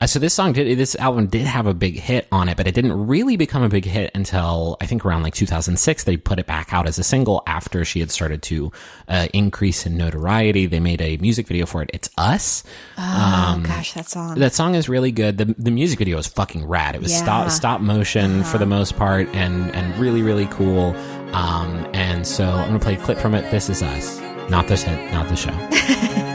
Uh, 0.00 0.06
so 0.06 0.18
this 0.18 0.32
song 0.32 0.54
did, 0.54 0.78
this 0.78 0.96
album 0.96 1.26
did 1.26 1.46
have 1.46 1.66
a 1.66 1.74
big 1.74 1.98
hit 1.98 2.26
on 2.32 2.48
it, 2.48 2.56
but 2.56 2.66
it 2.66 2.74
didn't 2.74 3.06
really 3.06 3.36
become 3.36 3.62
a 3.62 3.68
big 3.68 3.84
hit 3.84 4.10
until 4.14 4.78
I 4.80 4.86
think 4.86 5.04
around 5.04 5.22
like 5.22 5.34
2006. 5.34 6.04
They 6.04 6.16
put 6.16 6.38
it 6.38 6.46
back 6.46 6.72
out 6.72 6.86
as 6.86 6.98
a 6.98 7.04
single 7.04 7.42
after 7.46 7.84
she 7.84 8.00
had 8.00 8.10
started 8.10 8.40
to 8.44 8.72
uh, 9.08 9.28
increase 9.34 9.84
in 9.84 9.98
notoriety. 9.98 10.64
They 10.64 10.80
made 10.80 11.02
a 11.02 11.18
music 11.18 11.46
video 11.46 11.66
for 11.66 11.82
it. 11.82 11.90
It's 11.92 12.08
Us. 12.16 12.64
Oh 12.96 13.62
gosh, 13.62 13.92
that 13.92 14.08
song. 14.08 14.38
That 14.38 14.54
song 14.54 14.74
is 14.74 14.88
really 14.88 15.12
good. 15.12 15.36
The 15.36 15.54
the 15.58 15.70
music 15.70 15.98
video 15.98 16.16
is 16.16 16.26
fucking 16.26 16.66
rad. 16.66 16.94
It 16.94 17.02
was 17.02 17.12
Yeah. 17.12 17.22
stop 17.22 17.50
stop 17.50 17.80
motion 17.82 18.44
for 18.44 18.56
the 18.56 18.66
most 18.66 18.87
part 18.92 19.28
and 19.34 19.74
and 19.74 19.96
really 19.98 20.22
really 20.22 20.46
cool. 20.46 20.96
Um 21.34 21.88
and 21.94 22.26
so 22.26 22.44
I'm 22.44 22.68
gonna 22.68 22.78
play 22.78 22.94
a 22.94 22.98
clip 22.98 23.18
from 23.18 23.34
it. 23.34 23.50
This 23.50 23.68
is 23.68 23.82
us. 23.82 24.20
Not 24.50 24.68
this 24.68 24.82
hit, 24.82 25.12
not 25.12 25.28
the 25.28 25.36
show. 25.36 26.24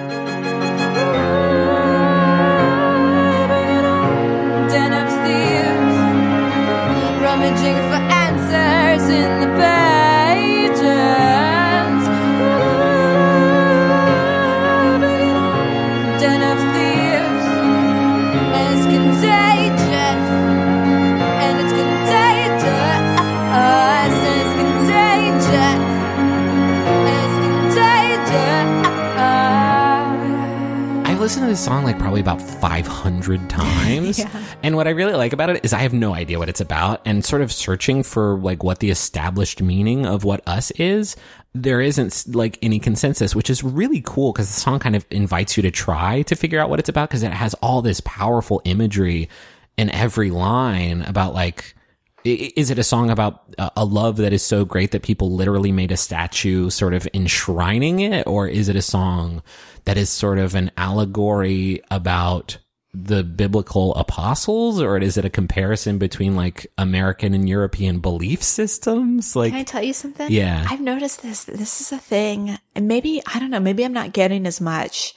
this 31.54 31.66
song 31.66 31.84
like 31.84 32.00
probably 32.00 32.20
about 32.20 32.42
500 32.42 33.48
times. 33.50 34.20
And 34.64 34.76
what 34.76 34.88
I 34.88 34.90
really 34.90 35.14
like 35.14 35.34
about 35.34 35.52
it 35.52 35.64
is 35.64 35.72
I 35.72 35.78
have 35.78 35.94
no 35.94 36.16
idea 36.16 36.40
what 36.40 36.50
it's 36.50 36.62
about 36.62 37.00
and 37.06 37.24
sort 37.24 37.44
of 37.44 37.52
searching 37.52 38.02
for 38.02 38.40
like 38.40 38.64
what 38.64 38.80
the 38.80 38.90
established 38.90 39.62
meaning 39.62 40.08
of 40.08 40.24
what 40.24 40.42
us 40.48 40.72
is. 40.72 41.16
There 41.54 41.80
isn't 41.80 42.26
like 42.34 42.58
any 42.64 42.80
consensus, 42.80 43.36
which 43.36 43.52
is 43.52 43.64
really 43.64 44.02
cool 44.04 44.34
because 44.34 44.48
the 44.48 44.60
song 44.60 44.80
kind 44.80 44.96
of 44.96 45.06
invites 45.12 45.56
you 45.56 45.62
to 45.62 45.70
try 45.70 46.24
to 46.24 46.36
figure 46.36 46.60
out 46.60 46.72
what 46.72 46.80
it's 46.80 46.90
about 46.90 47.10
because 47.10 47.22
it 47.22 47.32
has 47.32 47.54
all 47.62 47.84
this 47.84 48.02
powerful 48.02 48.60
imagery 48.66 49.30
in 49.78 49.92
every 49.92 50.32
line 50.32 51.04
about 51.04 51.36
like, 51.36 51.76
Is 52.24 52.70
it 52.70 52.80
a 52.80 52.84
song 52.84 53.10
about 53.10 53.44
a 53.58 53.86
love 53.86 54.18
that 54.18 54.34
is 54.34 54.44
so 54.44 54.66
great 54.66 54.92
that 54.92 55.04
people 55.04 55.32
literally 55.32 55.72
made 55.72 55.92
a 55.92 55.98
statue 55.98 56.70
sort 56.70 56.94
of 56.94 57.08
enshrining 57.14 58.00
it? 58.00 58.26
Or 58.28 58.48
is 58.48 58.70
it 58.70 58.76
a 58.76 58.82
song 58.82 59.44
that 59.86 59.98
is 59.98 60.10
sort 60.10 60.40
of 60.40 60.56
an 60.56 60.72
allegory 60.78 61.82
about 61.92 62.58
the 62.94 63.24
biblical 63.24 63.94
apostles? 63.96 64.82
Or 64.82 64.98
is 64.98 65.18
it 65.18 65.26
a 65.26 65.30
comparison 65.30 65.98
between 65.98 66.36
like 66.36 66.68
American 66.78 67.34
and 67.34 67.50
European 67.50 68.00
belief 68.00 68.42
systems? 68.42 69.36
Like, 69.36 69.52
Can 69.52 69.60
I 69.60 69.64
tell 69.64 69.84
you 69.84 69.94
something? 69.94 70.32
Yeah. 70.32 70.66
I've 70.70 70.82
noticed 70.82 71.22
this. 71.22 71.44
This 71.44 71.82
is 71.82 71.92
a 71.92 71.98
thing. 71.98 72.58
And 72.76 72.88
maybe, 72.88 73.22
I 73.26 73.40
don't 73.40 73.52
know, 73.52 73.60
maybe 73.60 73.84
I'm 73.84 73.94
not 73.94 74.14
getting 74.14 74.46
as 74.46 74.62
much 74.62 75.16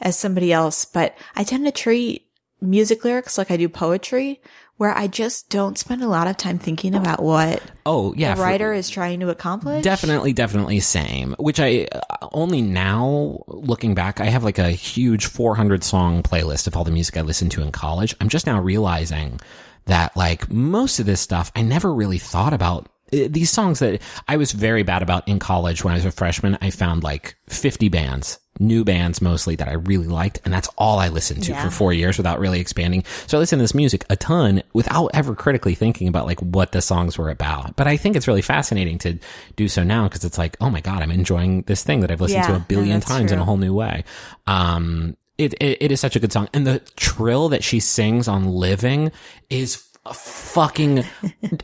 as 0.00 0.18
somebody 0.18 0.52
else, 0.52 0.84
but 0.84 1.16
I 1.36 1.44
tend 1.44 1.66
to 1.66 1.72
treat 1.72 2.27
music 2.60 3.04
lyrics 3.04 3.38
like 3.38 3.50
I 3.50 3.56
do 3.56 3.68
poetry, 3.68 4.40
where 4.78 4.96
I 4.96 5.08
just 5.08 5.50
don't 5.50 5.76
spend 5.76 6.02
a 6.02 6.08
lot 6.08 6.28
of 6.28 6.36
time 6.36 6.58
thinking 6.58 6.94
about 6.94 7.22
what 7.22 7.60
oh, 7.84 8.14
yeah. 8.16 8.30
the 8.30 8.36
for- 8.36 8.42
writer 8.42 8.72
is 8.72 8.88
trying 8.88 9.20
to 9.20 9.28
accomplish. 9.28 9.82
Definitely, 9.82 10.32
definitely 10.32 10.80
same. 10.80 11.34
Which 11.38 11.58
I 11.60 11.88
uh, 11.90 12.28
only 12.32 12.62
now 12.62 13.42
looking 13.48 13.94
back, 13.94 14.20
I 14.20 14.26
have 14.26 14.44
like 14.44 14.58
a 14.58 14.70
huge 14.70 15.26
400 15.26 15.82
song 15.82 16.22
playlist 16.22 16.66
of 16.68 16.76
all 16.76 16.84
the 16.84 16.92
music 16.92 17.16
I 17.16 17.22
listened 17.22 17.50
to 17.52 17.62
in 17.62 17.72
college. 17.72 18.14
I'm 18.20 18.28
just 18.28 18.46
now 18.46 18.60
realizing 18.60 19.40
that 19.86 20.16
like 20.16 20.48
most 20.50 21.00
of 21.00 21.06
this 21.06 21.20
stuff 21.20 21.50
I 21.56 21.62
never 21.62 21.92
really 21.92 22.18
thought 22.18 22.52
about. 22.52 22.88
Uh, 23.12 23.28
These 23.28 23.50
songs 23.50 23.78
that 23.80 24.00
I 24.26 24.36
was 24.36 24.52
very 24.52 24.82
bad 24.82 25.02
about 25.02 25.26
in 25.28 25.38
college 25.38 25.84
when 25.84 25.92
I 25.92 25.96
was 25.96 26.04
a 26.04 26.10
freshman, 26.10 26.58
I 26.60 26.70
found 26.70 27.02
like 27.02 27.36
50 27.48 27.88
bands, 27.88 28.38
new 28.60 28.84
bands 28.84 29.22
mostly 29.22 29.56
that 29.56 29.68
I 29.68 29.72
really 29.74 30.06
liked. 30.08 30.40
And 30.44 30.52
that's 30.52 30.68
all 30.76 30.98
I 30.98 31.08
listened 31.08 31.42
to 31.44 31.52
Yeah. 31.52 31.64
for 31.64 31.70
four 31.70 31.92
years 31.92 32.16
without 32.18 32.38
really 32.40 32.60
expanding. 32.60 33.04
So 33.26 33.38
I 33.38 33.40
listened 33.40 33.60
to 33.60 33.62
this 33.64 33.74
music 33.74 34.04
a 34.10 34.16
ton 34.16 34.62
without 34.72 35.10
ever 35.14 35.34
critically 35.34 35.74
thinking 35.74 36.08
about 36.08 36.26
like 36.26 36.40
what 36.40 36.72
the 36.72 36.82
songs 36.82 37.16
were 37.16 37.30
about. 37.30 37.76
But 37.76 37.86
I 37.86 37.96
think 37.96 38.16
it's 38.16 38.28
really 38.28 38.42
fascinating 38.42 38.98
to 38.98 39.18
do 39.56 39.68
so 39.68 39.82
now 39.84 40.04
because 40.08 40.24
it's 40.24 40.38
like, 40.38 40.56
oh 40.60 40.70
my 40.70 40.80
God, 40.80 41.02
I'm 41.02 41.10
enjoying 41.10 41.62
this 41.62 41.82
thing 41.84 42.00
that 42.00 42.10
I've 42.10 42.20
listened 42.20 42.44
to 42.44 42.56
a 42.56 42.60
billion 42.60 43.00
times 43.00 43.32
in 43.32 43.38
a 43.38 43.44
whole 43.44 43.56
new 43.56 43.72
way. 43.74 44.04
Um, 44.46 45.16
it, 45.38 45.54
it, 45.60 45.78
it 45.80 45.92
is 45.92 46.00
such 46.00 46.16
a 46.16 46.20
good 46.20 46.32
song. 46.32 46.48
And 46.52 46.66
the 46.66 46.80
trill 46.96 47.48
that 47.50 47.62
she 47.62 47.78
sings 47.78 48.26
on 48.26 48.44
Living 48.48 49.12
is 49.48 49.76
fucking, 50.12 50.98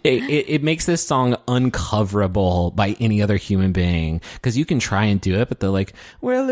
it, 0.04 0.48
it, 0.48 0.62
makes 0.62 0.86
this 0.86 1.06
song 1.06 1.36
uncoverable 1.48 2.70
by 2.72 2.96
any 3.00 3.20
other 3.22 3.36
human 3.36 3.72
being. 3.72 4.20
Cause 4.42 4.56
you 4.56 4.64
can 4.64 4.78
try 4.78 5.04
and 5.04 5.20
do 5.20 5.40
it, 5.40 5.48
but 5.48 5.60
they're 5.60 5.70
like, 5.70 5.92
we're 6.20 6.42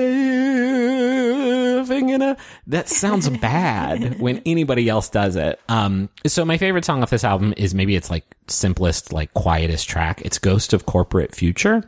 living 1.80 2.08
in 2.10 2.22
a, 2.22 2.36
that 2.66 2.88
sounds 2.88 3.28
bad 3.40 4.20
when 4.20 4.42
anybody 4.44 4.88
else 4.88 5.08
does 5.08 5.36
it. 5.36 5.60
Um, 5.68 6.08
so 6.26 6.44
my 6.44 6.58
favorite 6.58 6.84
song 6.84 7.02
off 7.02 7.10
this 7.10 7.24
album 7.24 7.54
is 7.56 7.74
maybe 7.74 7.96
it's 7.96 8.10
like 8.10 8.24
simplest, 8.48 9.12
like 9.12 9.34
quietest 9.34 9.88
track. 9.88 10.22
It's 10.22 10.38
Ghost 10.38 10.72
of 10.72 10.86
Corporate 10.86 11.34
Future 11.34 11.84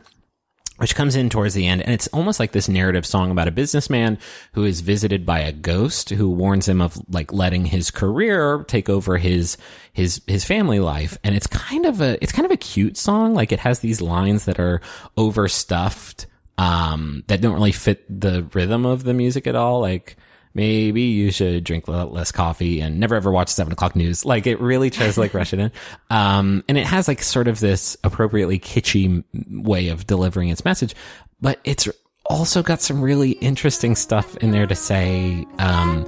which 0.77 0.95
comes 0.95 1.15
in 1.15 1.29
towards 1.29 1.53
the 1.53 1.67
end 1.67 1.81
and 1.81 1.93
it's 1.93 2.07
almost 2.07 2.39
like 2.39 2.51
this 2.51 2.67
narrative 2.67 3.05
song 3.05 3.31
about 3.31 3.47
a 3.47 3.51
businessman 3.51 4.17
who 4.53 4.63
is 4.65 4.81
visited 4.81 5.25
by 5.25 5.39
a 5.39 5.51
ghost 5.51 6.09
who 6.09 6.29
warns 6.29 6.67
him 6.67 6.81
of 6.81 6.97
like 7.09 7.31
letting 7.31 7.65
his 7.65 7.91
career 7.91 8.63
take 8.67 8.89
over 8.89 9.17
his 9.17 9.57
his 9.93 10.21
his 10.27 10.43
family 10.43 10.79
life. 10.79 11.17
And 11.23 11.35
it's 11.35 11.47
kind 11.47 11.85
of 11.85 12.01
a 12.01 12.21
it's 12.21 12.33
kind 12.33 12.45
of 12.45 12.51
a 12.51 12.57
cute 12.57 12.97
song. 12.97 13.33
Like 13.33 13.51
it 13.51 13.59
has 13.59 13.79
these 13.79 14.01
lines 14.01 14.45
that 14.45 14.59
are 14.59 14.81
overstuffed 15.17 16.27
um 16.57 17.23
that 17.27 17.41
don't 17.41 17.53
really 17.53 17.71
fit 17.71 18.05
the 18.21 18.43
rhythm 18.53 18.85
of 18.85 19.03
the 19.03 19.13
music 19.13 19.47
at 19.47 19.55
all. 19.55 19.79
Like 19.79 20.17
maybe 20.55 21.01
you 21.01 21.29
should 21.29 21.63
drink 21.63 21.87
less 21.87 22.31
coffee 22.31 22.81
and 22.81 22.99
never 22.99 23.13
ever 23.13 23.31
watch 23.31 23.49
seven 23.49 23.73
o'clock 23.73 23.95
news. 23.95 24.25
Like 24.25 24.47
it 24.47 24.59
really 24.59 24.89
tries 24.89 25.17
like 25.17 25.33
rush 25.33 25.53
it 25.53 25.59
in. 25.59 25.71
Um, 26.09 26.63
and 26.67 26.77
it 26.77 26.87
has 26.87 27.07
like 27.07 27.21
sort 27.21 27.47
of 27.47 27.59
this 27.59 27.95
appropriately 28.03 28.57
kitschy 28.57 29.23
way 29.49 29.89
of 29.89 30.07
delivering 30.07 30.49
its 30.49 30.65
message, 30.65 30.95
but 31.39 31.59
it's 31.63 31.87
also 32.25 32.63
got 32.63 32.81
some 32.81 33.03
really 33.03 33.31
interesting 33.31 33.95
stuff 33.95 34.35
in 34.37 34.49
there 34.49 34.65
to 34.65 34.75
say, 34.75 35.45
um, 35.59 36.07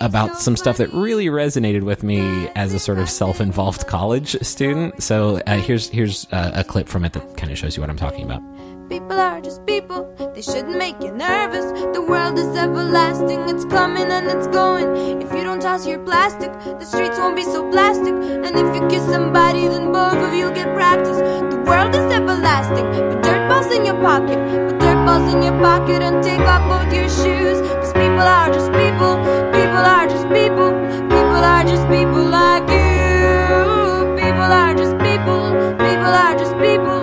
about 0.00 0.38
some 0.38 0.56
stuff 0.56 0.78
that 0.78 0.90
really 0.94 1.26
resonated 1.26 1.82
with 1.82 2.02
me 2.02 2.48
as 2.54 2.72
a 2.72 2.78
sort 2.78 2.98
of 2.98 3.10
self-involved 3.10 3.86
college 3.86 4.34
student. 4.42 5.02
So 5.02 5.42
uh, 5.46 5.58
here's 5.58 5.90
here's 5.90 6.26
uh, 6.32 6.52
a 6.54 6.64
clip 6.64 6.88
from 6.88 7.04
it 7.04 7.12
that 7.12 7.36
kind 7.36 7.52
of 7.52 7.58
shows 7.58 7.76
you 7.76 7.82
what 7.82 7.90
I'm 7.90 7.98
talking 7.98 8.24
about. 8.24 8.42
People 8.88 9.18
are 9.20 9.40
just 9.40 9.64
people, 9.66 10.14
they 10.34 10.42
shouldn't 10.42 10.76
make 10.76 11.00
you 11.02 11.12
nervous. 11.12 11.66
The 11.94 12.02
world 12.02 12.38
is 12.38 12.54
everlasting, 12.56 13.40
it's 13.48 13.64
coming 13.64 14.06
and 14.10 14.26
it's 14.26 14.46
going. 14.48 15.20
If 15.22 15.32
you 15.32 15.42
don't 15.44 15.60
toss 15.60 15.86
your 15.86 15.98
plastic, 16.00 16.52
the 16.52 16.84
streets 16.84 17.18
won't 17.18 17.36
be 17.36 17.44
so 17.44 17.68
plastic. 17.70 18.14
And 18.14 18.56
if 18.56 18.74
you 18.74 18.86
kiss 18.88 19.04
somebody, 19.04 19.68
then 19.68 19.92
both 19.92 20.16
of 20.16 20.34
you 20.34 20.52
get 20.52 20.74
practice. 20.74 21.18
The 21.18 21.62
world 21.66 21.94
is 21.94 22.12
everlasting, 22.12 22.86
put 23.10 23.22
dirt 23.22 23.48
balls 23.48 23.72
in 23.74 23.84
your 23.84 24.00
pocket, 24.00 24.38
put 24.68 24.78
dirt 24.78 25.06
balls 25.06 25.32
in 25.32 25.42
your 25.42 25.58
pocket 25.60 26.02
and 26.02 26.22
take 26.22 26.40
off 26.40 26.62
both 26.68 26.92
your 26.92 27.08
shoes. 27.08 27.60
Cause 27.80 27.92
people 27.92 28.26
are 28.36 28.48
just 28.52 28.72
people, 28.72 29.16
people 29.56 29.82
are 29.94 30.06
just 30.06 30.28
people, 30.28 30.70
people 31.08 31.42
are 31.52 31.64
just 31.64 31.88
people 31.88 32.24
like 32.24 32.68
you. 32.68 32.82
People 34.22 34.50
are 34.60 34.74
just 34.74 34.96
people, 34.98 35.42
people 35.78 36.12
are 36.24 36.34
just 36.36 36.54
people, 36.58 37.01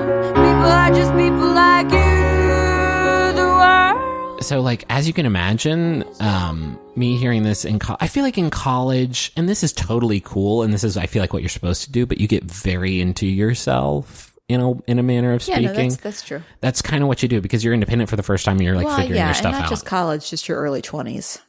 so 4.41 4.61
like 4.61 4.85
as 4.89 5.07
you 5.07 5.13
can 5.13 5.25
imagine 5.25 6.03
um 6.19 6.79
me 6.95 7.15
hearing 7.17 7.43
this 7.43 7.65
in 7.65 7.79
co- 7.79 7.97
i 7.99 8.07
feel 8.07 8.23
like 8.23 8.37
in 8.37 8.49
college 8.49 9.31
and 9.35 9.47
this 9.47 9.63
is 9.63 9.71
totally 9.73 10.19
cool 10.19 10.63
and 10.63 10.73
this 10.73 10.83
is 10.83 10.97
i 10.97 11.05
feel 11.05 11.21
like 11.21 11.33
what 11.33 11.41
you're 11.41 11.49
supposed 11.49 11.83
to 11.83 11.91
do 11.91 12.05
but 12.05 12.19
you 12.19 12.27
get 12.27 12.43
very 12.43 12.99
into 13.01 13.25
yourself 13.25 14.35
in 14.47 14.61
a 14.61 14.71
in 14.83 14.97
a 14.99 15.03
manner 15.03 15.33
of 15.33 15.47
yeah, 15.47 15.55
speaking 15.55 15.73
no, 15.73 15.73
that's, 15.89 15.97
that's 15.97 16.21
true. 16.23 16.41
that's 16.59 16.81
kind 16.81 17.03
of 17.03 17.07
what 17.07 17.21
you 17.21 17.29
do 17.29 17.39
because 17.41 17.63
you're 17.63 17.73
independent 17.73 18.09
for 18.09 18.15
the 18.15 18.23
first 18.23 18.45
time 18.45 18.57
and 18.57 18.65
you're 18.65 18.75
like 18.75 18.85
well, 18.85 18.97
figuring 18.97 19.17
yeah, 19.17 19.25
your 19.25 19.27
and 19.29 19.37
stuff 19.37 19.51
not 19.53 19.63
out 19.63 19.69
just 19.69 19.85
college, 19.85 20.29
just 20.29 20.47
your 20.47 20.57
early 20.57 20.81
20s. 20.81 21.39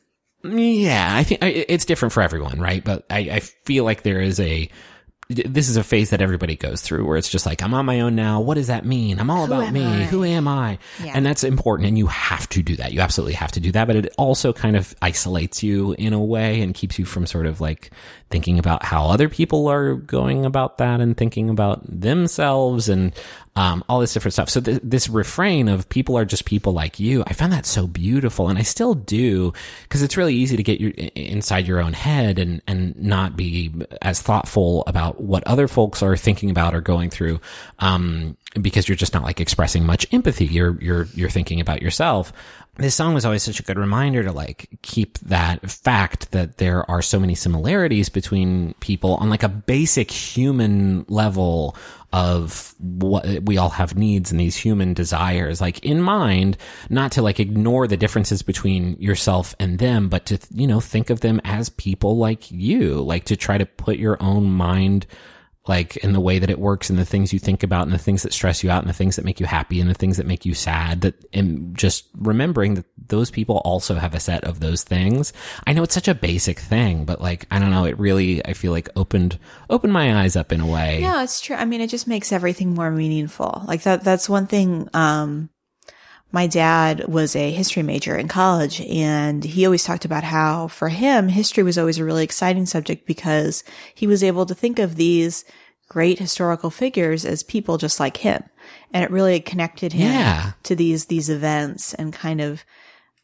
yeah, 0.44 1.08
I 1.16 1.24
think 1.24 1.42
I- 1.42 1.64
it's 1.68 1.84
different 1.84 2.12
for 2.12 2.22
everyone, 2.22 2.60
right? 2.60 2.82
But 2.84 3.04
I, 3.10 3.18
I 3.18 3.40
feel 3.40 3.84
like 3.84 4.02
there 4.02 4.20
is 4.20 4.38
a 4.40 4.68
this 5.30 5.68
is 5.68 5.76
a 5.76 5.84
phase 5.84 6.10
that 6.10 6.20
everybody 6.20 6.56
goes 6.56 6.80
through 6.80 7.06
where 7.06 7.16
it's 7.16 7.28
just 7.28 7.46
like 7.46 7.62
I'm 7.62 7.72
on 7.72 7.86
my 7.86 8.00
own 8.00 8.16
now. 8.16 8.40
What 8.40 8.54
does 8.54 8.66
that 8.66 8.84
mean? 8.84 9.20
I'm 9.20 9.30
all 9.30 9.44
about 9.44 9.72
me. 9.72 9.84
I? 9.84 10.04
Who 10.04 10.24
am 10.24 10.48
I? 10.48 10.78
Yeah. 11.02 11.12
And 11.14 11.24
that's 11.24 11.44
important, 11.44 11.86
and 11.88 11.96
you 11.96 12.08
have 12.08 12.48
to 12.48 12.62
do 12.62 12.74
that. 12.76 12.92
You 12.92 13.00
absolutely 13.00 13.34
have 13.34 13.52
to 13.52 13.60
do 13.60 13.70
that. 13.72 13.86
But 13.86 13.96
it 13.96 14.12
also 14.18 14.52
kind 14.52 14.76
of 14.76 14.92
isolates 15.00 15.62
you 15.62 15.92
in 15.92 16.12
a 16.12 16.20
way 16.20 16.60
and 16.60 16.74
keeps 16.74 16.98
you 16.98 17.04
from 17.04 17.26
sort 17.26 17.46
of 17.46 17.60
like 17.60 17.92
thinking 18.30 18.58
about 18.58 18.84
how 18.84 19.06
other 19.06 19.28
people 19.28 19.68
are 19.68 19.94
going 19.94 20.44
about 20.44 20.78
that 20.78 21.00
and 21.00 21.16
thinking 21.16 21.48
about 21.48 21.82
themselves 21.88 22.88
and 22.88 23.14
um, 23.56 23.84
all 23.88 24.00
this 24.00 24.12
different 24.14 24.32
stuff. 24.32 24.48
So 24.48 24.60
th- 24.60 24.80
this 24.82 25.08
refrain 25.08 25.68
of 25.68 25.88
people 25.88 26.16
are 26.16 26.24
just 26.24 26.44
people 26.44 26.72
like 26.72 27.00
you, 27.00 27.24
I 27.26 27.32
found 27.32 27.52
that 27.52 27.66
so 27.66 27.86
beautiful, 27.86 28.48
and 28.48 28.58
I 28.58 28.62
still 28.62 28.94
do 28.94 29.52
because 29.82 30.02
it's 30.02 30.16
really 30.16 30.34
easy 30.34 30.56
to 30.56 30.62
get 30.62 30.80
your 30.80 30.90
inside 31.14 31.66
your 31.66 31.80
own 31.80 31.92
head 31.92 32.38
and 32.38 32.62
and 32.66 32.96
not 32.96 33.36
be 33.36 33.72
as 34.02 34.22
thoughtful 34.22 34.84
about 34.86 35.20
what 35.20 35.44
other 35.46 35.68
folks 35.68 36.02
are 36.02 36.16
thinking 36.16 36.50
about 36.50 36.74
or 36.74 36.80
going 36.80 37.10
through, 37.10 37.40
um, 37.80 38.36
because 38.60 38.88
you're 38.88 38.96
just 38.96 39.14
not 39.14 39.22
like 39.22 39.40
expressing 39.40 39.84
much 39.84 40.06
empathy. 40.12 40.46
You're 40.46 40.80
you're 40.80 41.06
you're 41.14 41.30
thinking 41.30 41.60
about 41.60 41.82
yourself. 41.82 42.32
This 42.76 42.94
song 42.94 43.14
was 43.14 43.24
always 43.24 43.42
such 43.42 43.60
a 43.60 43.62
good 43.62 43.78
reminder 43.78 44.22
to 44.22 44.32
like 44.32 44.68
keep 44.82 45.18
that 45.18 45.68
fact 45.70 46.30
that 46.30 46.56
there 46.56 46.88
are 46.90 47.02
so 47.02 47.20
many 47.20 47.34
similarities 47.34 48.08
between 48.08 48.74
people 48.80 49.16
on 49.16 49.28
like 49.28 49.42
a 49.42 49.48
basic 49.48 50.10
human 50.10 51.04
level 51.08 51.76
of 52.12 52.74
what 52.78 53.24
we 53.44 53.58
all 53.58 53.68
have 53.68 53.96
needs 53.96 54.30
and 54.30 54.40
these 54.40 54.56
human 54.56 54.94
desires 54.94 55.60
like 55.60 55.84
in 55.84 56.00
mind 56.00 56.56
not 56.88 57.12
to 57.12 57.22
like 57.22 57.38
ignore 57.38 57.86
the 57.86 57.96
differences 57.96 58.42
between 58.42 58.96
yourself 59.00 59.54
and 59.60 59.78
them 59.78 60.08
but 60.08 60.26
to 60.26 60.38
you 60.52 60.66
know 60.66 60.80
think 60.80 61.08
of 61.08 61.20
them 61.20 61.40
as 61.44 61.68
people 61.68 62.16
like 62.16 62.50
you 62.50 63.00
like 63.00 63.24
to 63.24 63.36
try 63.36 63.56
to 63.58 63.66
put 63.66 63.96
your 63.96 64.20
own 64.20 64.50
mind 64.50 65.06
like 65.68 65.96
in 65.98 66.12
the 66.12 66.20
way 66.20 66.38
that 66.38 66.50
it 66.50 66.58
works 66.58 66.90
and 66.90 66.98
the 66.98 67.04
things 67.04 67.32
you 67.32 67.38
think 67.38 67.62
about 67.62 67.82
and 67.82 67.92
the 67.92 67.98
things 67.98 68.22
that 68.22 68.32
stress 68.32 68.64
you 68.64 68.70
out 68.70 68.82
and 68.82 68.88
the 68.88 68.94
things 68.94 69.16
that 69.16 69.24
make 69.24 69.40
you 69.40 69.46
happy 69.46 69.80
and 69.80 69.90
the 69.90 69.94
things 69.94 70.16
that 70.16 70.26
make 70.26 70.44
you 70.44 70.54
sad 70.54 71.02
that 71.02 71.14
and 71.32 71.76
just 71.76 72.06
remembering 72.16 72.74
that 72.74 72.86
those 73.08 73.30
people 73.30 73.58
also 73.58 73.96
have 73.96 74.14
a 74.14 74.20
set 74.20 74.42
of 74.44 74.60
those 74.60 74.82
things 74.82 75.32
i 75.66 75.72
know 75.72 75.82
it's 75.82 75.94
such 75.94 76.08
a 76.08 76.14
basic 76.14 76.58
thing 76.58 77.04
but 77.04 77.20
like 77.20 77.46
i 77.50 77.58
don't 77.58 77.70
know 77.70 77.84
it 77.84 77.98
really 77.98 78.44
i 78.46 78.52
feel 78.52 78.72
like 78.72 78.88
opened 78.96 79.38
opened 79.68 79.92
my 79.92 80.22
eyes 80.22 80.34
up 80.34 80.50
in 80.50 80.60
a 80.60 80.66
way 80.66 81.00
yeah 81.00 81.22
it's 81.22 81.40
true. 81.40 81.56
I 81.56 81.64
mean, 81.64 81.80
it 81.80 81.88
just 81.88 82.06
makes 82.06 82.32
everything 82.32 82.74
more 82.74 82.90
meaningful. 82.90 83.62
Like 83.66 83.82
that, 83.82 84.02
that's 84.02 84.28
one 84.28 84.46
thing, 84.46 84.88
um, 84.94 85.50
my 86.32 86.46
dad 86.46 87.06
was 87.08 87.34
a 87.34 87.50
history 87.50 87.82
major 87.82 88.16
in 88.16 88.28
college 88.28 88.80
and 88.82 89.42
he 89.42 89.64
always 89.64 89.84
talked 89.84 90.04
about 90.04 90.22
how 90.24 90.68
for 90.68 90.88
him, 90.88 91.28
history 91.28 91.62
was 91.64 91.76
always 91.78 91.98
a 91.98 92.04
really 92.04 92.24
exciting 92.24 92.66
subject 92.66 93.06
because 93.06 93.64
he 93.94 94.06
was 94.06 94.22
able 94.22 94.46
to 94.46 94.54
think 94.54 94.78
of 94.78 94.96
these 94.96 95.44
great 95.88 96.20
historical 96.20 96.70
figures 96.70 97.24
as 97.24 97.42
people 97.42 97.78
just 97.78 97.98
like 97.98 98.18
him. 98.18 98.42
And 98.92 99.02
it 99.04 99.10
really 99.10 99.40
connected 99.40 99.92
him 99.92 100.12
Yeah. 100.12 100.52
to 100.64 100.76
these, 100.76 101.06
these 101.06 101.28
events 101.28 101.94
and 101.94 102.12
kind 102.12 102.40
of 102.40 102.64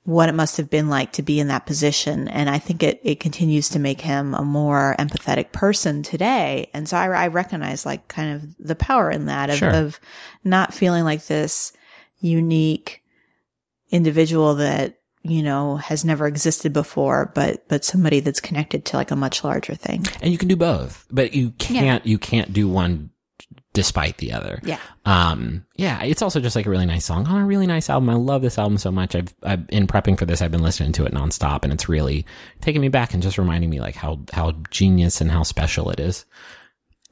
what 0.03 0.29
it 0.29 0.35
must 0.35 0.57
have 0.57 0.71
been 0.71 0.89
like 0.89 1.13
to 1.13 1.23
be 1.23 1.39
in 1.41 1.49
that 1.49 1.67
position. 1.67 2.27
And 2.29 2.49
I 2.51 2.59
think 2.59 2.83
it, 2.83 3.01
it 3.05 3.19
continues 3.21 3.69
to 3.71 3.79
make 3.81 4.01
him 4.01 4.35
a 4.35 4.43
more 4.45 4.95
empathetic 4.99 5.51
person 5.53 6.03
today. 6.05 6.71
And 6.75 6.89
so 6.89 6.97
I, 6.97 7.07
I 7.09 7.27
recognize 7.29 7.85
like 7.87 8.07
kind 8.09 8.35
of 8.35 8.57
the 8.59 8.77
power 8.77 9.11
in 9.11 9.27
that 9.27 9.51
of, 9.51 9.57
Sure. 9.57 9.71
of 9.71 10.01
not 10.45 10.75
feeling 10.75 11.03
like 11.05 11.27
this 11.27 11.73
unique 12.21 13.03
individual 13.91 14.55
that, 14.57 14.99
you 15.23 15.43
know, 15.43 15.77
has 15.77 16.05
never 16.05 16.27
existed 16.27 16.73
before, 16.73 17.33
but, 17.35 17.69
but 17.69 17.85
somebody 17.85 18.21
that's 18.21 18.41
connected 18.41 18.85
to 18.87 18.97
like 18.97 19.11
a 19.11 19.17
much 19.17 19.43
larger 19.45 19.75
thing. 19.75 20.05
and 20.21 20.33
you 20.33 20.39
can 20.39 20.49
do 20.49 20.57
both, 20.57 21.07
but 21.11 21.35
you 21.35 21.51
can't 21.53 22.07
you 22.07 22.19
can't 22.19 22.53
do 22.53 22.69
one 22.69 23.11
despite 23.77 24.17
the 24.17 24.33
other. 24.33 24.59
Yeah. 24.65 24.79
Um, 25.05 25.67
yeah, 25.77 26.03
it's 26.03 26.23
also 26.23 26.41
just 26.41 26.57
like 26.57 26.65
a 26.65 26.71
really 26.71 26.87
nice 26.87 27.05
song 27.05 27.27
on 27.27 27.43
a 27.43 27.45
really 27.45 27.67
nice 27.67 27.91
album. 27.91 28.09
I 28.09 28.15
love 28.15 28.41
this 28.41 28.59
album 28.59 28.79
so 28.79 28.91
much. 28.91 29.15
I've, 29.15 29.35
I've 29.43 29.67
in 29.69 29.87
prepping 29.87 30.19
for 30.19 30.25
this, 30.25 30.41
I've 30.41 30.51
been 30.51 30.63
listening 30.63 30.93
to 30.93 31.05
it 31.05 31.13
nonstop, 31.13 31.63
and 31.63 31.75
it's 31.75 31.87
really 31.87 32.25
taking 32.63 32.81
me 32.81 32.89
back 32.89 33.13
and 33.13 33.23
just 33.23 33.37
reminding 33.37 33.69
me 33.69 33.81
like 33.81 33.95
how 33.95 34.21
how 34.33 34.53
genius 34.71 35.21
and 35.21 35.31
how 35.31 35.43
special 35.43 35.91
it 35.91 36.01
is. 36.01 36.25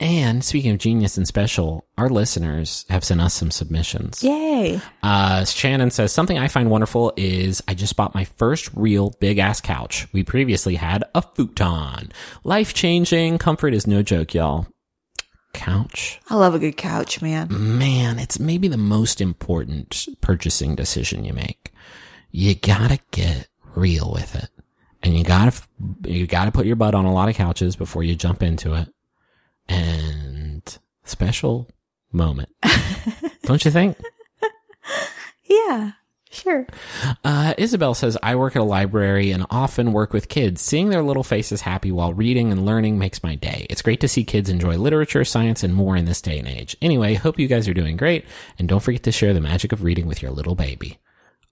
And 0.00 0.44
speaking 0.44 0.72
of 0.72 0.78
genius 0.78 1.16
and 1.16 1.26
special, 1.26 1.86
our 1.96 2.08
listeners 2.08 2.84
have 2.90 3.04
sent 3.04 3.20
us 3.20 3.32
some 3.32 3.52
submissions. 3.52 4.24
Yay. 4.24 4.80
Uh, 5.02 5.44
Shannon 5.44 5.90
says 5.90 6.12
something 6.12 6.36
I 6.36 6.48
find 6.48 6.68
wonderful 6.68 7.12
is 7.16 7.62
I 7.68 7.74
just 7.74 7.94
bought 7.94 8.14
my 8.14 8.24
first 8.24 8.70
real 8.74 9.14
big 9.20 9.38
ass 9.38 9.60
couch. 9.60 10.08
We 10.12 10.24
previously 10.24 10.74
had 10.74 11.04
a 11.14 11.22
futon. 11.22 12.10
Life 12.42 12.74
changing. 12.74 13.38
Comfort 13.38 13.72
is 13.72 13.86
no 13.86 14.02
joke, 14.02 14.34
y'all. 14.34 14.66
Couch. 15.52 16.20
I 16.28 16.34
love 16.34 16.56
a 16.56 16.58
good 16.58 16.76
couch, 16.76 17.22
man. 17.22 17.46
Man, 17.78 18.18
it's 18.18 18.40
maybe 18.40 18.66
the 18.66 18.76
most 18.76 19.20
important 19.20 20.08
purchasing 20.20 20.74
decision 20.74 21.24
you 21.24 21.32
make. 21.32 21.72
You 22.32 22.56
gotta 22.56 22.98
get 23.12 23.46
real 23.76 24.10
with 24.12 24.34
it. 24.34 24.48
And 25.04 25.16
you 25.16 25.22
gotta, 25.22 25.56
you 26.04 26.26
gotta 26.26 26.50
put 26.50 26.66
your 26.66 26.74
butt 26.74 26.96
on 26.96 27.04
a 27.04 27.12
lot 27.12 27.28
of 27.28 27.36
couches 27.36 27.76
before 27.76 28.02
you 28.02 28.16
jump 28.16 28.42
into 28.42 28.74
it. 28.74 28.88
And 29.68 30.78
special 31.04 31.68
moment. 32.12 32.50
Don't 33.42 33.64
you 33.64 33.70
think? 33.70 33.96
Yeah. 35.44 35.92
Sure. 36.30 36.66
Uh, 37.22 37.54
Isabel 37.56 37.94
says, 37.94 38.18
I 38.20 38.34
work 38.34 38.56
at 38.56 38.62
a 38.62 38.64
library 38.64 39.30
and 39.30 39.46
often 39.50 39.92
work 39.92 40.12
with 40.12 40.28
kids. 40.28 40.60
Seeing 40.60 40.88
their 40.88 41.02
little 41.02 41.22
faces 41.22 41.60
happy 41.60 41.92
while 41.92 42.12
reading 42.12 42.50
and 42.50 42.66
learning 42.66 42.98
makes 42.98 43.22
my 43.22 43.36
day. 43.36 43.68
It's 43.70 43.82
great 43.82 44.00
to 44.00 44.08
see 44.08 44.24
kids 44.24 44.50
enjoy 44.50 44.76
literature, 44.76 45.24
science, 45.24 45.62
and 45.62 45.72
more 45.72 45.96
in 45.96 46.06
this 46.06 46.20
day 46.20 46.40
and 46.40 46.48
age. 46.48 46.76
Anyway, 46.82 47.14
hope 47.14 47.38
you 47.38 47.46
guys 47.46 47.68
are 47.68 47.74
doing 47.74 47.96
great. 47.96 48.24
And 48.58 48.68
don't 48.68 48.82
forget 48.82 49.04
to 49.04 49.12
share 49.12 49.32
the 49.32 49.40
magic 49.40 49.70
of 49.70 49.84
reading 49.84 50.06
with 50.06 50.22
your 50.22 50.32
little 50.32 50.56
baby. 50.56 50.98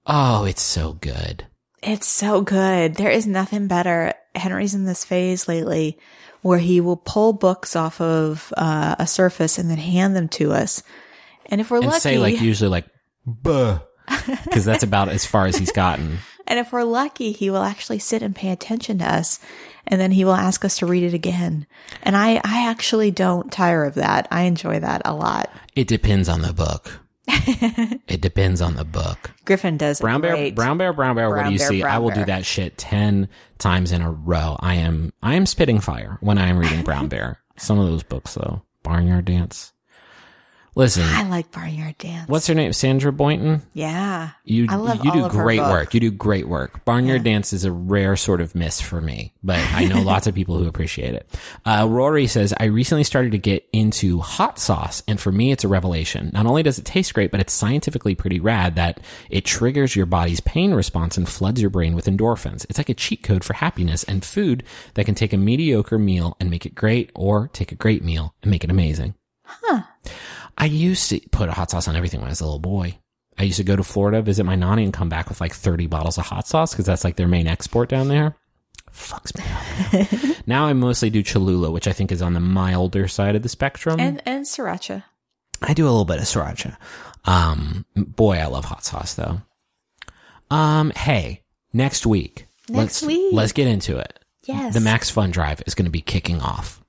Oh, 0.04 0.44
it's 0.44 0.62
so 0.62 0.94
good. 0.94 1.46
It's 1.82 2.06
so 2.06 2.42
good. 2.42 2.94
There 2.94 3.10
is 3.10 3.26
nothing 3.26 3.66
better. 3.66 4.14
Henry's 4.34 4.74
in 4.74 4.84
this 4.84 5.04
phase 5.04 5.48
lately 5.48 5.98
where 6.42 6.58
he 6.58 6.80
will 6.80 6.96
pull 6.96 7.32
books 7.32 7.76
off 7.76 8.00
of 8.00 8.52
uh, 8.56 8.96
a 8.98 9.06
surface 9.06 9.58
and 9.58 9.70
then 9.70 9.78
hand 9.78 10.14
them 10.14 10.28
to 10.28 10.52
us. 10.52 10.82
And 11.46 11.60
if 11.60 11.70
we're 11.70 11.78
And 11.78 11.86
lucky, 11.86 12.00
say 12.00 12.18
like 12.18 12.40
usually 12.40 12.70
like, 12.70 12.86
buh. 13.26 13.80
Because 14.44 14.64
that's 14.64 14.82
about 14.82 15.08
as 15.08 15.24
far 15.24 15.46
as 15.46 15.56
he's 15.56 15.72
gotten. 15.72 16.18
and 16.46 16.58
if 16.58 16.72
we're 16.72 16.82
lucky, 16.82 17.32
he 17.32 17.50
will 17.50 17.62
actually 17.62 18.00
sit 18.00 18.22
and 18.22 18.34
pay 18.34 18.50
attention 18.50 18.98
to 18.98 19.04
us. 19.04 19.38
And 19.86 20.00
then 20.00 20.10
he 20.10 20.24
will 20.24 20.34
ask 20.34 20.64
us 20.64 20.78
to 20.78 20.86
read 20.86 21.02
it 21.02 21.14
again. 21.14 21.66
And 22.02 22.16
I, 22.16 22.40
I 22.44 22.68
actually 22.68 23.10
don't 23.10 23.50
tire 23.50 23.84
of 23.84 23.94
that. 23.94 24.28
I 24.30 24.42
enjoy 24.42 24.80
that 24.80 25.02
a 25.04 25.14
lot. 25.14 25.50
It 25.74 25.88
depends 25.88 26.28
on 26.28 26.42
the 26.42 26.52
book. 26.52 27.00
it 28.08 28.20
depends 28.20 28.60
on 28.60 28.74
the 28.76 28.84
book. 28.84 29.30
Griffin 29.44 29.76
does 29.76 30.00
Brown 30.00 30.20
bear, 30.20 30.34
great. 30.34 30.54
brown 30.54 30.78
bear, 30.78 30.92
brown 30.92 31.14
bear. 31.16 31.30
what 31.30 31.46
do 31.46 31.52
you 31.52 31.58
bear, 31.58 31.68
see? 31.68 31.82
I 31.82 31.98
will 31.98 32.08
bear. 32.08 32.18
do 32.18 32.24
that 32.26 32.44
shit 32.44 32.76
ten 32.78 33.28
times 33.58 33.92
in 33.92 34.02
a 34.02 34.10
row. 34.10 34.56
I 34.60 34.74
am, 34.74 35.12
I 35.22 35.34
am 35.34 35.46
spitting 35.46 35.80
fire 35.80 36.18
when 36.20 36.38
I 36.38 36.48
am 36.48 36.58
reading 36.58 36.82
Brown 36.82 37.08
Bear. 37.08 37.38
Some 37.56 37.78
of 37.78 37.86
those 37.86 38.02
books, 38.02 38.34
though, 38.34 38.62
Barnyard 38.82 39.24
Dance. 39.26 39.72
Listen, 40.74 41.02
I 41.04 41.28
like 41.28 41.50
Barnyard 41.52 41.98
Dance. 41.98 42.28
what's 42.30 42.46
her 42.46 42.54
name? 42.54 42.72
Sandra 42.72 43.12
Boynton. 43.12 43.60
yeah? 43.74 44.30
You, 44.44 44.66
I 44.70 44.76
love 44.76 45.04
you 45.04 45.10
all 45.10 45.28
do 45.28 45.28
great 45.28 45.60
work. 45.60 45.92
You 45.92 46.00
do 46.00 46.10
great 46.10 46.48
work. 46.48 46.82
Barnyard 46.86 47.24
Dance 47.24 47.52
is 47.52 47.64
a 47.64 47.72
rare 47.72 48.16
sort 48.16 48.40
of 48.40 48.54
miss 48.54 48.80
for 48.80 49.00
me, 49.02 49.34
but 49.42 49.58
I 49.58 49.84
know 49.84 50.00
lots 50.02 50.26
of 50.26 50.34
people 50.34 50.56
who 50.56 50.66
appreciate 50.66 51.14
it. 51.14 51.28
Uh, 51.66 51.86
Rory 51.90 52.26
says, 52.26 52.54
I 52.58 52.64
recently 52.64 53.04
started 53.04 53.32
to 53.32 53.38
get 53.38 53.68
into 53.74 54.20
hot 54.20 54.58
sauce, 54.58 55.02
and 55.06 55.20
for 55.20 55.30
me, 55.30 55.52
it's 55.52 55.64
a 55.64 55.68
revelation. 55.68 56.30
Not 56.32 56.46
only 56.46 56.62
does 56.62 56.78
it 56.78 56.86
taste 56.86 57.12
great, 57.12 57.30
but 57.30 57.40
it's 57.40 57.52
scientifically 57.52 58.14
pretty 58.14 58.40
rad 58.40 58.76
that 58.76 58.98
it 59.28 59.44
triggers 59.44 59.94
your 59.94 60.06
body's 60.06 60.40
pain 60.40 60.72
response 60.72 61.18
and 61.18 61.28
floods 61.28 61.60
your 61.60 61.70
brain 61.70 61.94
with 61.94 62.06
endorphins. 62.06 62.64
It's 62.70 62.78
like 62.78 62.88
a 62.88 62.94
cheat 62.94 63.22
code 63.22 63.44
for 63.44 63.52
happiness 63.52 64.04
and 64.04 64.24
food 64.24 64.62
that 64.94 65.04
can 65.04 65.14
take 65.14 65.34
a 65.34 65.36
mediocre 65.36 65.98
meal 65.98 66.34
and 66.40 66.48
make 66.50 66.64
it 66.64 66.74
great, 66.74 67.10
or 67.14 67.48
take 67.52 67.72
a 67.72 67.76
great 67.76 68.02
meal 68.02 68.34
and 68.42 68.50
make 68.50 68.64
it 68.64 68.70
amazing. 68.70 69.14
I 70.56 70.66
used 70.66 71.10
to 71.10 71.20
put 71.30 71.48
a 71.48 71.52
hot 71.52 71.70
sauce 71.70 71.88
on 71.88 71.96
everything 71.96 72.20
when 72.20 72.28
I 72.28 72.32
was 72.32 72.40
a 72.40 72.44
little 72.44 72.58
boy. 72.58 72.98
I 73.38 73.44
used 73.44 73.56
to 73.56 73.64
go 73.64 73.76
to 73.76 73.82
Florida, 73.82 74.22
visit 74.22 74.44
my 74.44 74.56
nanny, 74.56 74.84
and 74.84 74.92
come 74.92 75.08
back 75.08 75.28
with 75.28 75.40
like 75.40 75.54
30 75.54 75.86
bottles 75.86 76.18
of 76.18 76.26
hot 76.26 76.46
sauce 76.46 76.72
because 76.72 76.86
that's 76.86 77.04
like 77.04 77.16
their 77.16 77.28
main 77.28 77.46
export 77.46 77.88
down 77.88 78.08
there. 78.08 78.36
Fucks 78.92 79.36
me 79.38 80.36
up. 80.36 80.46
now 80.46 80.66
I 80.66 80.74
mostly 80.74 81.08
do 81.08 81.22
Cholula, 81.22 81.70
which 81.70 81.88
I 81.88 81.92
think 81.92 82.12
is 82.12 82.20
on 82.20 82.34
the 82.34 82.40
milder 82.40 83.08
side 83.08 83.34
of 83.34 83.42
the 83.42 83.48
spectrum. 83.48 83.98
And 83.98 84.22
and 84.26 84.44
sriracha. 84.44 85.04
I 85.62 85.72
do 85.72 85.84
a 85.84 85.90
little 85.90 86.04
bit 86.04 86.18
of 86.18 86.24
sriracha. 86.24 86.76
Um, 87.24 87.86
boy, 87.96 88.36
I 88.36 88.46
love 88.46 88.66
hot 88.66 88.84
sauce 88.84 89.14
though. 89.14 89.40
Um, 90.50 90.90
hey, 90.90 91.42
next 91.72 92.04
week. 92.04 92.46
Next 92.68 93.02
let's, 93.02 93.02
week. 93.02 93.32
Let's 93.32 93.52
get 93.52 93.66
into 93.66 93.96
it. 93.96 94.18
Yes. 94.44 94.74
The 94.74 94.80
Max 94.80 95.08
Fun 95.08 95.30
Drive 95.30 95.62
is 95.66 95.74
going 95.74 95.86
to 95.86 95.90
be 95.90 96.02
kicking 96.02 96.40
off. 96.40 96.82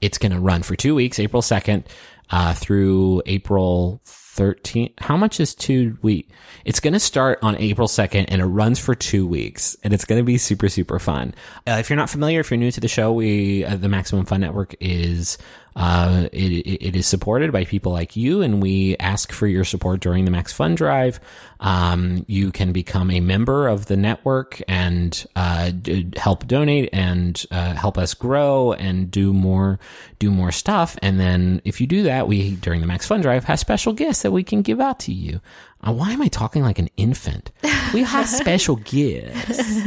It's 0.00 0.18
going 0.18 0.32
to 0.32 0.40
run 0.40 0.62
for 0.62 0.76
two 0.76 0.94
weeks, 0.94 1.18
April 1.18 1.42
2nd, 1.42 1.84
uh, 2.30 2.54
through 2.54 3.22
April 3.26 4.00
13th. 4.04 4.92
How 4.98 5.16
much 5.16 5.40
is 5.40 5.54
two 5.54 5.98
week? 6.02 6.30
It's 6.64 6.80
going 6.80 6.92
to 6.92 7.00
start 7.00 7.38
on 7.42 7.56
April 7.58 7.86
2nd 7.86 8.26
and 8.28 8.40
it 8.40 8.46
runs 8.46 8.78
for 8.78 8.94
two 8.94 9.26
weeks 9.26 9.76
and 9.84 9.94
it's 9.94 10.04
going 10.04 10.20
to 10.20 10.24
be 10.24 10.38
super, 10.38 10.68
super 10.68 10.98
fun. 10.98 11.34
Uh, 11.66 11.76
if 11.78 11.88
you're 11.88 11.96
not 11.96 12.10
familiar, 12.10 12.40
if 12.40 12.50
you're 12.50 12.58
new 12.58 12.72
to 12.72 12.80
the 12.80 12.88
show, 12.88 13.12
we, 13.12 13.64
uh, 13.64 13.76
the 13.76 13.88
Maximum 13.88 14.24
Fun 14.24 14.40
Network 14.40 14.74
is, 14.80 15.38
uh, 15.76 16.28
it, 16.32 16.66
it 16.66 16.96
is 16.96 17.06
supported 17.06 17.52
by 17.52 17.64
people 17.64 17.92
like 17.92 18.16
you 18.16 18.42
and 18.42 18.62
we 18.62 18.96
ask 18.98 19.32
for 19.32 19.46
your 19.46 19.64
support 19.64 20.00
during 20.00 20.24
the 20.24 20.30
Max 20.30 20.52
Fun 20.52 20.74
Drive. 20.74 21.20
Um, 21.60 22.24
you 22.28 22.52
can 22.52 22.72
become 22.72 23.10
a 23.10 23.20
member 23.20 23.68
of 23.68 23.86
the 23.86 23.96
network 23.96 24.60
and, 24.68 25.26
uh, 25.34 25.70
d- 25.70 26.12
help 26.16 26.46
donate 26.46 26.90
and, 26.92 27.44
uh, 27.50 27.74
help 27.74 27.98
us 27.98 28.14
grow 28.14 28.72
and 28.72 29.10
do 29.10 29.32
more, 29.32 29.78
do 30.18 30.30
more 30.30 30.52
stuff. 30.52 30.96
And 31.02 31.18
then 31.18 31.62
if 31.64 31.80
you 31.80 31.86
do 31.86 32.04
that, 32.04 32.28
we, 32.28 32.56
during 32.56 32.80
the 32.80 32.86
Max 32.86 33.06
Fun 33.06 33.20
Drive, 33.20 33.44
have 33.44 33.58
special 33.58 33.92
gifts 33.92 34.22
that 34.22 34.30
we 34.30 34.42
can 34.42 34.62
give 34.62 34.80
out 34.80 35.00
to 35.00 35.12
you. 35.12 35.40
Uh, 35.86 35.92
why 35.92 36.12
am 36.12 36.22
I 36.22 36.28
talking 36.28 36.62
like 36.62 36.78
an 36.78 36.88
infant? 36.96 37.50
We 37.92 38.02
have 38.02 38.26
special 38.42 38.76
gifts. 38.76 39.82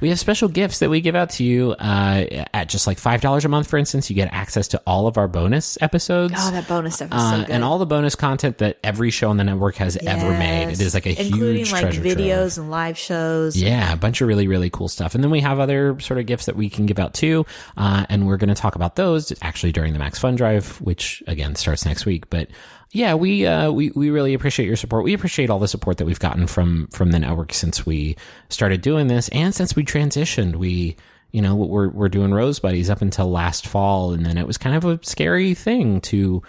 We 0.00 0.08
have 0.08 0.18
special 0.18 0.48
gifts 0.48 0.78
that 0.78 0.90
we 0.90 1.00
give 1.00 1.14
out 1.14 1.30
to 1.30 1.44
you 1.44 1.72
uh, 1.72 2.44
at 2.54 2.68
just 2.68 2.86
like 2.86 2.98
five 2.98 3.20
dollars 3.20 3.44
a 3.44 3.48
month. 3.48 3.68
For 3.68 3.76
instance, 3.76 4.08
you 4.08 4.16
get 4.16 4.32
access 4.32 4.68
to 4.68 4.82
all 4.86 5.06
of 5.06 5.18
our 5.18 5.28
bonus 5.28 5.76
episodes. 5.80 6.34
Oh, 6.36 6.50
that 6.50 6.66
bonus 6.66 6.96
stuff 6.96 7.08
Uh, 7.12 7.44
so 7.46 7.52
and 7.52 7.62
all 7.62 7.78
the 7.78 7.86
bonus 7.86 8.14
content 8.14 8.58
that 8.58 8.78
every 8.82 9.10
show 9.10 9.30
on 9.30 9.36
the 9.36 9.44
network 9.44 9.76
has 9.76 9.96
ever 9.98 10.30
made. 10.30 10.64
It 10.64 10.68
Yes. 10.70 10.80
is 10.80 10.94
like 10.94 11.06
a 11.06 11.10
including 11.26 11.56
huge 11.58 11.72
like 11.72 11.82
treasure 11.82 12.00
videos 12.02 12.54
trove. 12.54 12.58
and 12.64 12.70
live 12.70 12.98
shows. 12.98 13.56
Yeah, 13.56 13.92
a 13.92 13.96
bunch 13.96 14.20
of 14.20 14.28
really, 14.28 14.48
really 14.48 14.70
cool 14.70 14.88
stuff. 14.88 15.14
And 15.14 15.22
then 15.22 15.30
we 15.30 15.40
have 15.40 15.60
other 15.60 15.98
sort 16.00 16.18
of 16.18 16.26
gifts 16.26 16.46
that 16.46 16.56
we 16.56 16.70
can 16.70 16.86
give 16.86 16.98
out 16.98 17.12
too. 17.14 17.44
Uh, 17.76 18.06
and 18.08 18.26
we're 18.26 18.38
going 18.38 18.48
to 18.48 18.54
talk 18.54 18.74
about 18.76 18.96
those 18.96 19.32
actually 19.42 19.72
during 19.72 19.92
the 19.92 19.98
Max 19.98 20.18
Fun 20.18 20.34
Drive, 20.36 20.78
which 20.80 21.22
again 21.26 21.54
starts 21.54 21.84
next 21.84 22.06
week. 22.06 22.30
But 22.30 22.48
yeah, 22.94 23.14
we, 23.14 23.44
uh, 23.44 23.70
we, 23.72 23.90
we 23.90 24.10
really 24.10 24.34
appreciate 24.34 24.66
your 24.66 24.76
support. 24.76 25.04
We 25.04 25.14
appreciate 25.14 25.50
all 25.50 25.58
the 25.58 25.68
support 25.68 25.98
that 25.98 26.06
we've 26.06 26.20
gotten 26.20 26.46
from, 26.46 26.86
from 26.92 27.10
the 27.10 27.18
network 27.18 27.52
since 27.52 27.84
we 27.84 28.16
started 28.48 28.82
doing 28.82 29.08
this 29.08 29.28
and 29.30 29.54
since 29.54 29.74
we 29.74 29.84
transitioned. 29.84 30.56
We, 30.56 30.96
you 31.32 31.42
know, 31.42 31.56
we're, 31.56 31.88
we're 31.88 32.08
doing 32.08 32.32
Rose 32.32 32.60
Buddies 32.60 32.88
up 32.88 33.02
until 33.02 33.28
last 33.28 33.66
fall. 33.66 34.12
And 34.12 34.24
then 34.24 34.38
it 34.38 34.46
was 34.46 34.56
kind 34.56 34.76
of 34.76 34.84
a 34.84 35.00
scary 35.02 35.54
thing 35.54 36.00
to, 36.02 36.42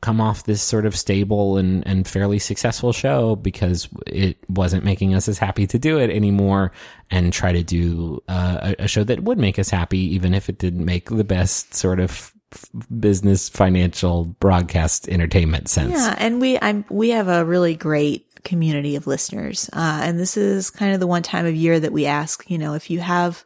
come 0.00 0.20
off 0.20 0.44
this 0.44 0.62
sort 0.62 0.86
of 0.86 0.96
stable 0.96 1.56
and, 1.56 1.86
and 1.86 2.06
fairly 2.06 2.38
successful 2.38 2.92
show 2.92 3.34
because 3.34 3.88
it 4.06 4.38
wasn't 4.48 4.84
making 4.84 5.14
us 5.14 5.28
as 5.28 5.38
happy 5.38 5.66
to 5.66 5.78
do 5.78 5.98
it 5.98 6.10
anymore 6.10 6.72
and 7.10 7.32
try 7.32 7.52
to 7.52 7.62
do 7.62 8.22
uh, 8.28 8.74
a, 8.78 8.84
a 8.84 8.88
show 8.88 9.02
that 9.02 9.24
would 9.24 9.38
make 9.38 9.58
us 9.58 9.70
happy, 9.70 9.98
even 10.14 10.34
if 10.34 10.48
it 10.48 10.58
didn't 10.58 10.84
make 10.84 11.08
the 11.08 11.24
best 11.24 11.74
sort 11.74 11.98
of 11.98 12.32
f- 12.52 12.70
business, 13.00 13.48
financial, 13.48 14.24
broadcast, 14.24 15.08
entertainment 15.08 15.68
sense. 15.68 15.92
Yeah, 15.92 16.14
and 16.18 16.40
we 16.40 16.58
I'm 16.60 16.84
we 16.90 17.10
have 17.10 17.28
a 17.28 17.44
really 17.44 17.74
great 17.74 18.28
community 18.44 18.96
of 18.96 19.06
listeners. 19.06 19.68
Uh, 19.72 20.00
and 20.02 20.18
this 20.18 20.36
is 20.36 20.70
kind 20.70 20.94
of 20.94 21.00
the 21.00 21.06
one 21.06 21.22
time 21.22 21.46
of 21.46 21.54
year 21.54 21.78
that 21.78 21.92
we 21.92 22.06
ask, 22.06 22.48
you 22.50 22.58
know, 22.58 22.74
if 22.74 22.90
you 22.90 23.00
have, 23.00 23.44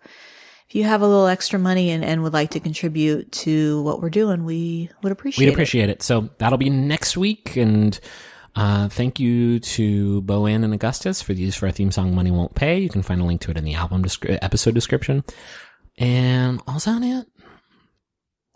if 0.69 0.75
you 0.75 0.85
have 0.85 1.03
a 1.03 1.07
little 1.07 1.27
extra 1.27 1.59
money 1.59 1.91
and, 1.91 2.05
and 2.05 2.23
would 2.23 2.33
like 2.33 2.51
to 2.51 2.61
contribute 2.61 3.33
to 3.33 3.83
what 3.83 4.01
we're 4.01 4.11
doing, 4.11 4.45
we 4.45 4.91
would 5.03 5.13
appreciate 5.13 5.47
We'd 5.47 5.53
appreciate 5.53 5.89
it. 5.89 6.03
So 6.03 6.31
that'll 6.39 6.59
be 6.59 6.71
next 6.71 7.17
week. 7.17 7.57
And 7.57 7.99
uh, 8.55 8.89
thank 8.89 9.19
you 9.19 9.61
to 9.61 10.21
bo 10.23 10.47
en 10.47 10.63
and 10.63 10.75
Augustus 10.75 11.23
for 11.23 11.35
the 11.35 11.43
use 11.43 11.57
for 11.57 11.67
our 11.67 11.73
theme 11.73 11.91
song 11.91 12.15
"Money 12.15 12.31
Won't 12.31 12.55
Pay." 12.55 12.79
You 12.79 12.91
can 12.91 13.03
find 13.03 13.21
a 13.21 13.25
link 13.25 13.41
to 13.43 13.51
it 13.51 13.57
in 13.57 13.65
the 13.65 13.75
album 13.75 14.05
descri- 14.05 14.39
episode 14.43 14.75
description. 14.75 15.25
And 15.99 16.61
all's 16.69 16.87
on 16.87 17.03
it. 17.03 17.27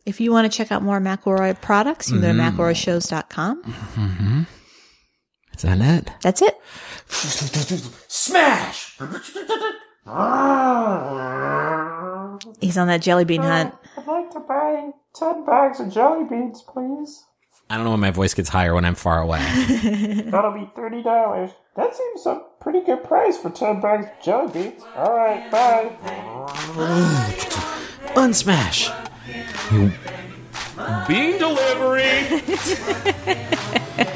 If 0.07 0.21
you 0.21 0.31
want 0.31 0.51
to 0.51 0.57
check 0.57 0.71
out 0.71 0.83
more 0.83 1.01
McElroy 1.01 1.61
products, 1.61 2.09
you 2.09 2.21
can 2.21 2.23
go 2.23 2.29
to 2.29 2.39
mm-hmm. 2.39 2.61
McElroyShows.com. 2.61 3.63
Mm-hmm. 3.65 4.43
Is 5.57 5.63
that 5.63 5.81
it? 5.81 6.13
That's 6.23 6.43
it. 6.43 6.61
Smash! 8.09 8.97
He's 12.61 12.79
on 12.79 12.87
that 12.87 13.03
jelly 13.03 13.25
bean 13.25 13.43
hunt. 13.43 13.75
I'd 13.97 14.07
like 14.07 14.31
to 14.31 14.41
buy 14.41 14.91
10 15.17 15.45
bags 15.45 15.81
of 15.81 15.93
jelly 15.93 16.25
beans, 16.29 16.63
please. 16.63 17.25
I 17.69 17.75
don't 17.75 17.85
know 17.85 17.91
when 17.91 18.01
my 18.01 18.13
voice 18.13 18.33
gets 18.33 18.49
higher 18.49 18.75
when 18.75 18.85
I'm 18.85 18.95
far 18.95 19.21
away. 19.21 19.41
That'll 20.27 20.53
be 20.53 20.71
$30. 20.77 21.53
That 21.75 21.97
seems 21.97 22.27
a 22.27 22.43
pretty 22.61 22.83
good 22.85 23.03
price 23.03 23.37
for 23.37 23.51
10 23.51 23.81
bags 23.81 24.07
of 24.07 24.25
jelly 24.25 24.53
beans. 24.53 24.83
Alright, 24.95 25.51
bye. 25.51 25.91
Unsmash. 28.15 28.93
Bean 31.09 31.39
delivery. 31.39 32.43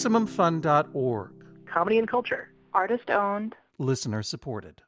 MaximumFun.org. 0.00 1.30
Comedy 1.66 1.98
and 1.98 2.08
culture. 2.08 2.48
Artist 2.72 3.10
owned. 3.10 3.54
Listener 3.78 4.22
supported. 4.22 4.80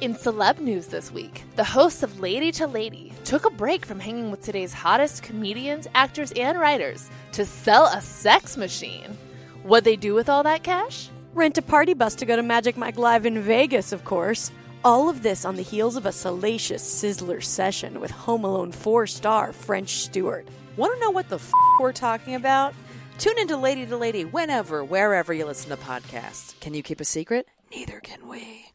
In 0.00 0.14
celeb 0.14 0.58
news 0.58 0.88
this 0.88 1.12
week, 1.12 1.44
the 1.54 1.62
hosts 1.62 2.02
of 2.02 2.18
Lady 2.18 2.50
to 2.52 2.66
Lady 2.66 3.12
took 3.22 3.46
a 3.46 3.50
break 3.50 3.86
from 3.86 4.00
hanging 4.00 4.32
with 4.32 4.42
today's 4.42 4.72
hottest 4.72 5.22
comedians, 5.22 5.86
actors, 5.94 6.32
and 6.32 6.58
writers 6.58 7.08
to 7.32 7.46
sell 7.46 7.86
a 7.86 8.00
sex 8.00 8.56
machine. 8.56 9.16
What'd 9.62 9.84
they 9.84 9.96
do 9.96 10.14
with 10.14 10.28
all 10.28 10.42
that 10.42 10.64
cash? 10.64 11.08
Rent 11.32 11.56
a 11.56 11.62
party 11.62 11.94
bus 11.94 12.16
to 12.16 12.26
go 12.26 12.34
to 12.34 12.42
Magic 12.42 12.76
Mike 12.76 12.98
Live 12.98 13.24
in 13.24 13.40
Vegas, 13.40 13.92
of 13.92 14.04
course. 14.04 14.50
All 14.84 15.08
of 15.08 15.22
this 15.22 15.44
on 15.44 15.54
the 15.54 15.62
heels 15.62 15.94
of 15.96 16.06
a 16.06 16.12
salacious 16.12 16.82
Sizzler 16.82 17.42
session 17.42 18.00
with 18.00 18.10
Home 18.10 18.44
Alone 18.44 18.72
4 18.72 19.06
star 19.06 19.52
French 19.52 19.90
Stewart. 19.98 20.48
Want 20.76 20.92
to 20.92 21.00
know 21.00 21.10
what 21.10 21.28
the 21.28 21.36
f 21.36 21.52
we're 21.80 21.92
talking 21.92 22.34
about? 22.34 22.74
Tune 23.18 23.38
into 23.38 23.56
Lady 23.56 23.86
to 23.86 23.96
Lady 23.96 24.24
whenever, 24.24 24.84
wherever 24.84 25.32
you 25.32 25.46
listen 25.46 25.70
to 25.70 25.76
podcasts. 25.76 26.58
Can 26.60 26.74
you 26.74 26.82
keep 26.82 27.00
a 27.00 27.04
secret? 27.04 27.46
Neither 27.70 28.00
can 28.00 28.28
we. 28.28 28.73